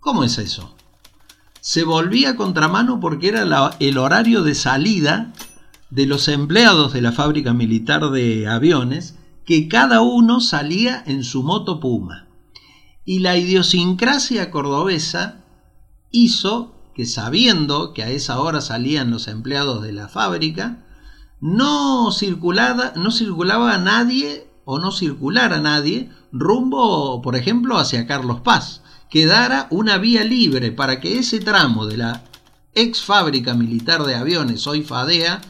¿Cómo 0.00 0.24
es 0.24 0.38
eso? 0.38 0.74
Se 1.60 1.84
volvía 1.84 2.36
contramano 2.36 2.98
porque 2.98 3.28
era 3.28 3.76
el 3.78 3.98
horario 3.98 4.42
de 4.42 4.54
salida 4.54 5.34
de 5.92 6.06
los 6.06 6.28
empleados 6.28 6.94
de 6.94 7.02
la 7.02 7.12
fábrica 7.12 7.52
militar 7.52 8.10
de 8.10 8.48
aviones, 8.48 9.14
que 9.44 9.68
cada 9.68 10.00
uno 10.00 10.40
salía 10.40 11.04
en 11.06 11.22
su 11.22 11.42
moto 11.42 11.80
Puma. 11.80 12.28
Y 13.04 13.18
la 13.18 13.36
idiosincrasia 13.36 14.50
cordobesa 14.50 15.44
hizo 16.10 16.74
que 16.94 17.04
sabiendo 17.04 17.92
que 17.92 18.02
a 18.02 18.08
esa 18.08 18.40
hora 18.40 18.62
salían 18.62 19.10
los 19.10 19.28
empleados 19.28 19.82
de 19.82 19.92
la 19.92 20.08
fábrica, 20.08 20.82
no, 21.42 22.10
circulaba, 22.10 22.94
no 22.96 23.10
circulaba 23.10 23.76
nadie 23.76 24.48
o 24.64 24.78
no 24.78 24.92
circulara 24.92 25.60
nadie 25.60 26.08
rumbo, 26.32 27.20
por 27.20 27.36
ejemplo, 27.36 27.76
hacia 27.76 28.06
Carlos 28.06 28.40
Paz. 28.40 28.80
Quedara 29.10 29.66
una 29.68 29.98
vía 29.98 30.24
libre 30.24 30.72
para 30.72 31.00
que 31.00 31.18
ese 31.18 31.38
tramo 31.38 31.84
de 31.84 31.98
la 31.98 32.24
ex 32.74 33.02
fábrica 33.02 33.52
militar 33.52 34.04
de 34.04 34.14
aviones, 34.14 34.66
hoy 34.66 34.82
FADEA, 34.82 35.42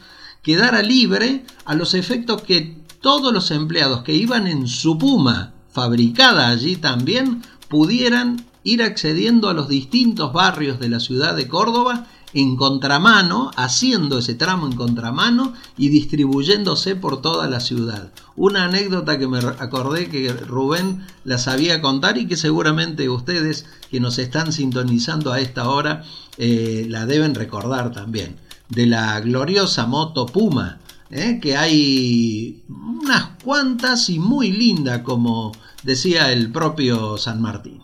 quedara 0.43 0.83
libre 0.83 1.45
a 1.65 1.73
los 1.73 1.93
efectos 1.93 2.43
que 2.43 2.77
todos 3.01 3.33
los 3.33 3.49
empleados 3.51 4.03
que 4.03 4.13
iban 4.13 4.45
en 4.45 4.67
su 4.67 4.97
Puma, 4.97 5.53
fabricada 5.71 6.49
allí 6.49 6.75
también, 6.75 7.41
pudieran 7.67 8.45
ir 8.63 8.83
accediendo 8.83 9.49
a 9.49 9.53
los 9.53 9.67
distintos 9.67 10.31
barrios 10.31 10.79
de 10.79 10.89
la 10.89 10.99
ciudad 10.99 11.35
de 11.35 11.47
Córdoba 11.47 12.07
en 12.33 12.55
contramano, 12.55 13.51
haciendo 13.55 14.17
ese 14.17 14.33
tramo 14.33 14.65
en 14.65 14.75
contramano 14.75 15.53
y 15.77 15.89
distribuyéndose 15.89 16.95
por 16.95 17.21
toda 17.21 17.47
la 17.47 17.59
ciudad. 17.59 18.11
Una 18.35 18.65
anécdota 18.65 19.19
que 19.19 19.27
me 19.27 19.39
acordé 19.39 20.09
que 20.09 20.31
Rubén 20.33 21.05
la 21.25 21.37
sabía 21.37 21.81
contar 21.81 22.17
y 22.17 22.27
que 22.27 22.37
seguramente 22.37 23.07
ustedes 23.09 23.65
que 23.91 23.99
nos 23.99 24.17
están 24.17 24.51
sintonizando 24.51 25.31
a 25.31 25.39
esta 25.39 25.69
hora 25.69 26.03
eh, 26.37 26.87
la 26.89 27.05
deben 27.05 27.35
recordar 27.35 27.91
también 27.91 28.42
de 28.73 28.87
la 28.87 29.19
gloriosa 29.19 29.85
moto 29.85 30.25
Puma, 30.25 30.79
¿eh? 31.09 31.39
que 31.41 31.55
hay 31.55 32.63
unas 32.69 33.29
cuantas 33.43 34.09
y 34.09 34.19
muy 34.19 34.51
linda, 34.51 35.03
como 35.03 35.51
decía 35.83 36.31
el 36.31 36.51
propio 36.51 37.17
San 37.17 37.41
Martín. 37.41 37.81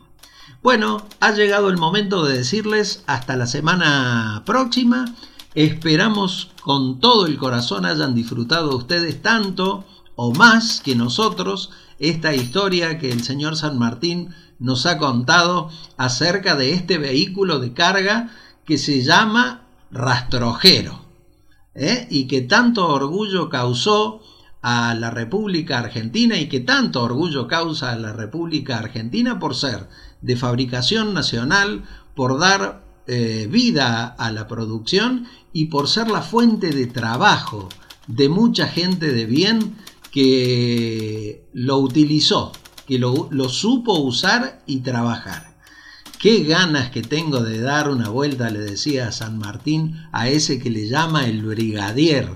Bueno, 0.62 1.06
ha 1.20 1.32
llegado 1.32 1.70
el 1.70 1.78
momento 1.78 2.26
de 2.26 2.38
decirles 2.38 3.04
hasta 3.08 3.38
la 3.38 3.48
semana 3.48 4.44
próxima. 4.46 5.06
Esperamos 5.56 6.52
con 6.62 7.00
todo 7.00 7.28
el 7.28 7.38
corazón 7.38 7.86
hayan 7.86 8.14
disfrutado 8.14 8.76
ustedes 8.76 9.22
tanto 9.22 9.86
o 10.16 10.34
más 10.34 10.82
que 10.82 10.96
nosotros 10.96 11.72
esta 11.98 12.34
historia 12.34 12.98
que 12.98 13.12
el 13.12 13.24
señor 13.24 13.56
San 13.56 13.78
Martín 13.78 14.30
nos 14.60 14.86
ha 14.86 14.98
contado 14.98 15.70
acerca 15.98 16.56
de 16.56 16.74
este 16.74 16.98
vehículo 16.98 17.60
de 17.60 17.74
carga 17.74 18.30
que 18.66 18.78
se 18.78 19.02
llama 19.04 19.59
rastrojero, 19.92 21.06
¿eh? 21.76 22.08
y 22.10 22.28
que 22.28 22.42
tanto 22.42 22.88
orgullo 22.88 23.50
causó 23.50 24.22
a 24.62 24.94
la 24.94 25.10
República 25.10 25.80
Argentina 25.80 26.38
y 26.38 26.50
que 26.50 26.60
tanto 26.60 27.02
orgullo 27.02 27.48
causa 27.48 27.92
a 27.92 27.96
la 27.96 28.12
República 28.12 28.78
Argentina 28.78 29.40
por 29.40 29.56
ser 29.56 29.88
de 30.22 30.36
fabricación 30.36 31.14
nacional, 31.14 31.84
por 32.16 32.40
dar 32.40 32.84
eh, 33.08 33.48
vida 33.50 34.06
a 34.06 34.32
la 34.32 34.48
producción 34.48 35.28
y 35.54 35.66
por 35.66 35.88
ser 35.88 36.10
la 36.10 36.22
fuente 36.22 36.72
de 36.72 36.88
trabajo 36.88 37.70
de 38.08 38.28
mucha 38.28 38.68
gente 38.68 39.12
de 39.14 39.26
bien 39.26 39.76
que 40.12 41.48
lo 41.54 41.78
utilizó, 41.78 42.52
que 42.86 43.00
lo, 43.00 43.30
lo 43.32 43.50
supo 43.50 43.94
usar 44.00 44.62
y 44.66 44.80
trabajar. 44.80 45.49
Qué 46.20 46.44
ganas 46.44 46.90
que 46.90 47.02
tengo 47.02 47.40
de 47.40 47.62
dar 47.62 47.90
una 47.90 48.10
vuelta, 48.10 48.50
le 48.50 48.60
decía 48.60 49.14
San 49.14 49.40
Martín, 49.40 50.06
a 50.12 50.28
ese 50.28 50.60
que 50.60 50.70
le 50.70 50.90
llama 50.90 51.26
el 51.26 51.44
brigadier, 51.44 52.28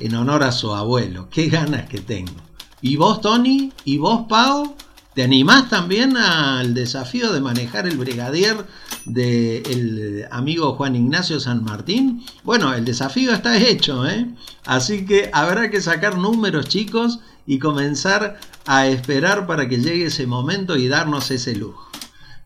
en 0.00 0.14
honor 0.14 0.42
a 0.44 0.50
su 0.50 0.74
abuelo. 0.74 1.28
Qué 1.28 1.50
ganas 1.50 1.90
que 1.90 2.00
tengo. 2.00 2.32
¿Y 2.80 2.96
vos, 2.96 3.20
Tony? 3.20 3.70
¿Y 3.84 3.98
vos, 3.98 4.24
Pau? 4.30 4.74
¿Te 5.14 5.24
animás 5.24 5.68
también 5.68 6.16
al 6.16 6.72
desafío 6.72 7.30
de 7.34 7.42
manejar 7.42 7.86
el 7.86 7.98
brigadier 7.98 8.64
del 9.04 10.24
amigo 10.30 10.72
Juan 10.76 10.96
Ignacio 10.96 11.38
San 11.38 11.62
Martín? 11.62 12.24
Bueno, 12.44 12.72
el 12.72 12.86
desafío 12.86 13.34
está 13.34 13.58
hecho, 13.58 14.08
¿eh? 14.08 14.26
Así 14.64 15.04
que 15.04 15.28
habrá 15.34 15.70
que 15.70 15.82
sacar 15.82 16.16
números, 16.16 16.68
chicos, 16.68 17.18
y 17.46 17.58
comenzar 17.58 18.40
a 18.64 18.86
esperar 18.86 19.46
para 19.46 19.68
que 19.68 19.82
llegue 19.82 20.06
ese 20.06 20.26
momento 20.26 20.78
y 20.78 20.88
darnos 20.88 21.30
ese 21.30 21.54
lujo. 21.54 21.90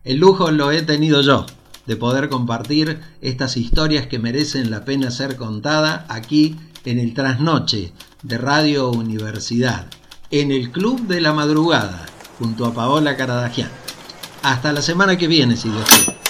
El 0.03 0.17
lujo 0.17 0.51
lo 0.51 0.69
he 0.71 0.81
tenido 0.81 1.21
yo, 1.21 1.45
de 1.85 1.95
poder 1.95 2.27
compartir 2.27 2.99
estas 3.21 3.55
historias 3.55 4.05
que 4.05 4.19
merecen 4.19 4.69
la 4.69 4.83
pena 4.83 5.11
ser 5.11 5.37
contada 5.37 6.05
aquí 6.09 6.57
en 6.83 6.99
el 6.99 7.13
trasnoche 7.13 7.93
de 8.21 8.37
Radio 8.37 8.89
Universidad, 8.89 9.87
en 10.29 10.51
el 10.51 10.71
Club 10.71 11.07
de 11.07 11.21
la 11.21 11.31
Madrugada, 11.31 12.05
junto 12.37 12.65
a 12.65 12.73
Paola 12.73 13.15
Caradagian. 13.15 13.69
Hasta 14.41 14.73
la 14.73 14.81
semana 14.81 15.17
que 15.17 15.27
viene, 15.27 15.55
si 15.55 15.69
Dios 15.69 15.85
quiere. 15.85 16.22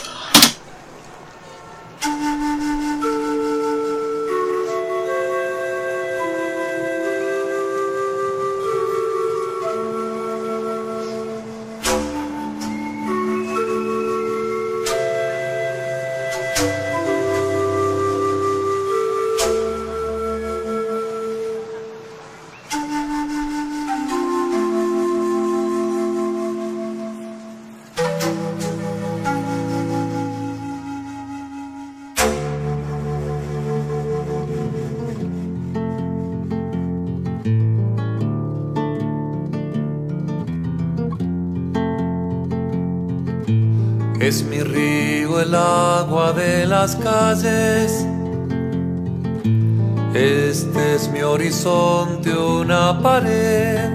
Este 50.13 50.93
es 50.93 51.09
mi 51.09 51.23
horizonte, 51.23 52.29
una 52.37 53.01
pared. 53.01 53.89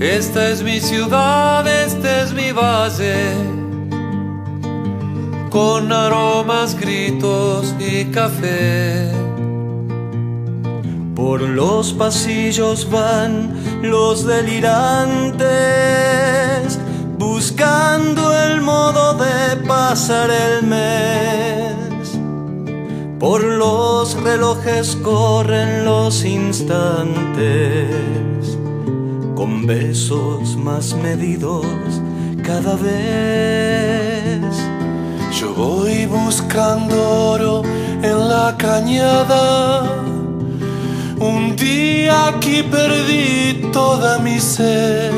Esta 0.00 0.50
es 0.50 0.62
mi 0.62 0.78
ciudad, 0.78 1.66
este 1.66 2.22
es 2.22 2.32
mi 2.32 2.52
valle. 2.52 3.34
Con 5.50 5.92
aromas, 5.92 6.78
gritos 6.78 7.74
y 7.80 8.04
café. 8.12 9.10
Por 11.16 11.40
los 11.40 11.92
pasillos 11.92 12.88
van 12.88 13.52
los 13.82 14.24
delirantes, 14.24 15.48
buscando 17.18 18.32
el 18.44 18.60
modo 18.60 19.14
de 19.14 19.56
pasar 19.66 20.30
el 20.30 20.62
mes. 20.68 21.79
Por 23.20 23.44
los 23.44 24.14
relojes 24.22 24.96
corren 24.96 25.84
los 25.84 26.24
instantes, 26.24 27.94
con 29.34 29.66
besos 29.66 30.56
más 30.56 30.94
medidos 30.94 31.66
cada 32.42 32.76
vez. 32.76 34.40
Yo 35.38 35.52
voy 35.52 36.06
buscando 36.06 36.96
oro 37.32 37.62
en 38.02 38.26
la 38.26 38.56
cañada. 38.56 39.82
Un 41.18 41.54
día 41.56 42.28
aquí 42.28 42.62
perdí 42.62 43.70
toda 43.70 44.18
mi 44.20 44.40
sed. 44.40 45.12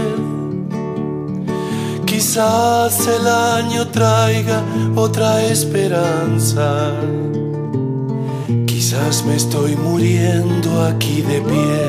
Quizás 2.05 3.07
el 3.07 3.29
año 3.29 3.87
traiga 3.87 4.61
otra 4.97 5.45
esperanza. 5.45 6.91
Quizás 8.93 9.25
me 9.25 9.37
estoy 9.37 9.75
muriendo 9.75 10.85
aquí 10.85 11.23
de 11.23 11.41
pie. 11.41 11.83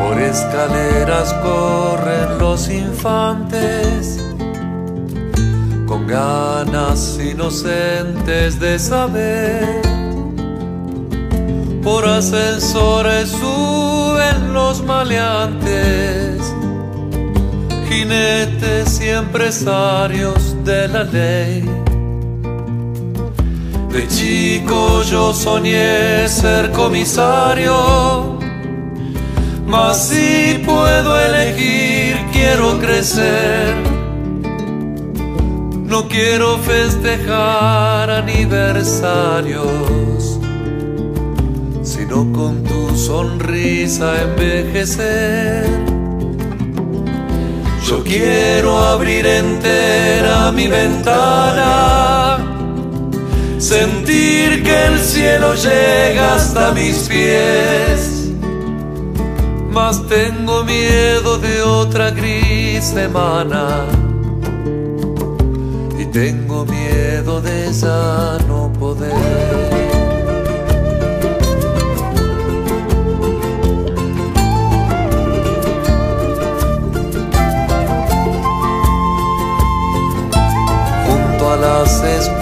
Por 0.00 0.18
escaleras 0.18 1.32
corren 1.34 2.38
los 2.40 2.68
infantes 2.68 4.18
con 5.86 6.08
ganas 6.08 7.20
inocentes 7.22 8.58
de 8.58 8.80
saber. 8.80 10.01
Por 11.82 12.06
ascensores 12.06 13.28
suben 13.30 14.52
los 14.52 14.82
maleantes, 14.82 16.40
jinetes 17.88 19.00
y 19.00 19.08
empresarios 19.08 20.56
de 20.64 20.88
la 20.88 21.04
ley. 21.04 21.64
De 23.90 24.08
chico 24.08 25.02
yo 25.02 25.34
soñé 25.34 26.26
ser 26.28 26.70
comisario, 26.70 28.38
mas 29.66 30.08
si 30.08 30.62
puedo 30.64 31.20
elegir 31.20 32.16
quiero 32.32 32.78
crecer. 32.78 33.74
No 35.84 36.08
quiero 36.08 36.56
festejar 36.58 38.10
aniversarios, 38.10 39.91
con 42.12 42.62
tu 42.62 42.94
sonrisa 42.94 44.22
envejecer. 44.22 45.64
Yo 47.88 48.04
quiero 48.04 48.78
abrir 48.78 49.26
entera 49.26 50.52
mi 50.52 50.66
ventana, 50.68 52.38
sentir 53.58 54.62
que 54.62 54.86
el 54.86 54.98
cielo 54.98 55.54
llega 55.54 56.34
hasta 56.34 56.72
mis 56.72 57.08
pies. 57.08 58.30
Mas 59.70 60.06
tengo 60.06 60.64
miedo 60.64 61.38
de 61.38 61.62
otra 61.62 62.10
gris 62.10 62.84
semana 62.84 63.86
y 65.98 66.04
tengo 66.04 66.66
miedo 66.66 67.40
de 67.40 67.72
ya 67.72 68.36
no 68.46 68.70
poder. 68.78 70.21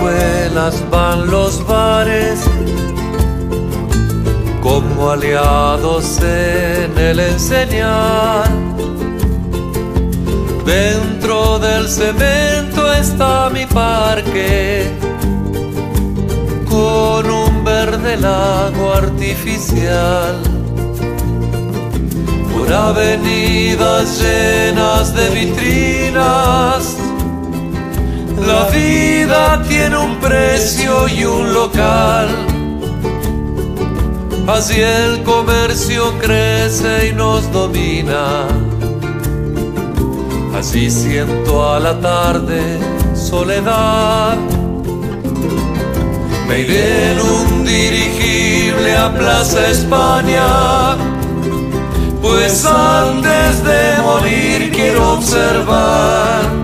Escuelas 0.00 0.82
van 0.90 1.30
los 1.30 1.66
bares 1.66 2.40
como 4.62 5.10
aliados 5.10 6.18
en 6.22 6.96
el 6.96 7.20
enseñar. 7.20 8.48
Dentro 10.64 11.58
del 11.58 11.88
cemento 11.88 12.92
está 12.94 13.50
mi 13.50 13.66
parque 13.66 14.90
con 16.68 17.28
un 17.28 17.64
verde 17.64 18.16
lago 18.16 18.94
artificial. 18.94 20.36
Por 22.54 22.72
avenidas 22.72 24.20
llenas 24.20 25.14
de 25.14 25.30
vitrinas, 25.30 26.96
la 28.46 28.68
vida 28.68 29.62
tiene 29.68 29.96
un 29.96 30.16
precio 30.16 31.08
y 31.08 31.24
un 31.24 31.52
local. 31.52 32.28
Así 34.46 34.80
el 34.80 35.22
comercio 35.22 36.12
crece 36.18 37.08
y 37.08 37.12
nos 37.12 37.50
domina. 37.52 38.46
Así 40.56 40.90
siento 40.90 41.72
a 41.72 41.80
la 41.80 41.98
tarde 42.00 42.78
soledad. 43.14 44.36
Me 46.48 46.60
iré 46.60 47.12
en 47.12 47.20
un 47.20 47.64
dirigible 47.64 48.96
a 48.96 49.12
Plaza 49.12 49.68
España, 49.70 50.96
pues 52.20 52.66
antes 52.66 53.62
de 53.62 54.02
morir 54.02 54.72
quiero 54.72 55.12
observar 55.12 56.59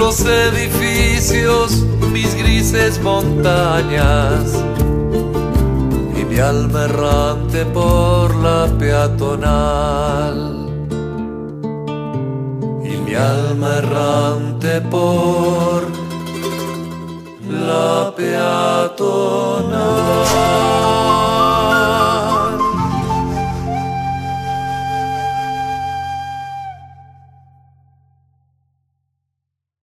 los 0.00 0.20
edificios, 0.24 1.84
mis 2.10 2.34
grises 2.34 2.98
montañas 3.02 4.54
y 6.18 6.24
mi 6.24 6.38
alma 6.38 6.86
errante 6.86 7.66
por 7.66 8.34
la 8.36 8.66
peatonal. 8.78 10.38
Y 12.82 12.96
mi 13.04 13.14
alma 13.14 13.76
errante 13.76 14.80
por 14.80 15.86
la 17.68 18.14
peatonal. 18.16 19.70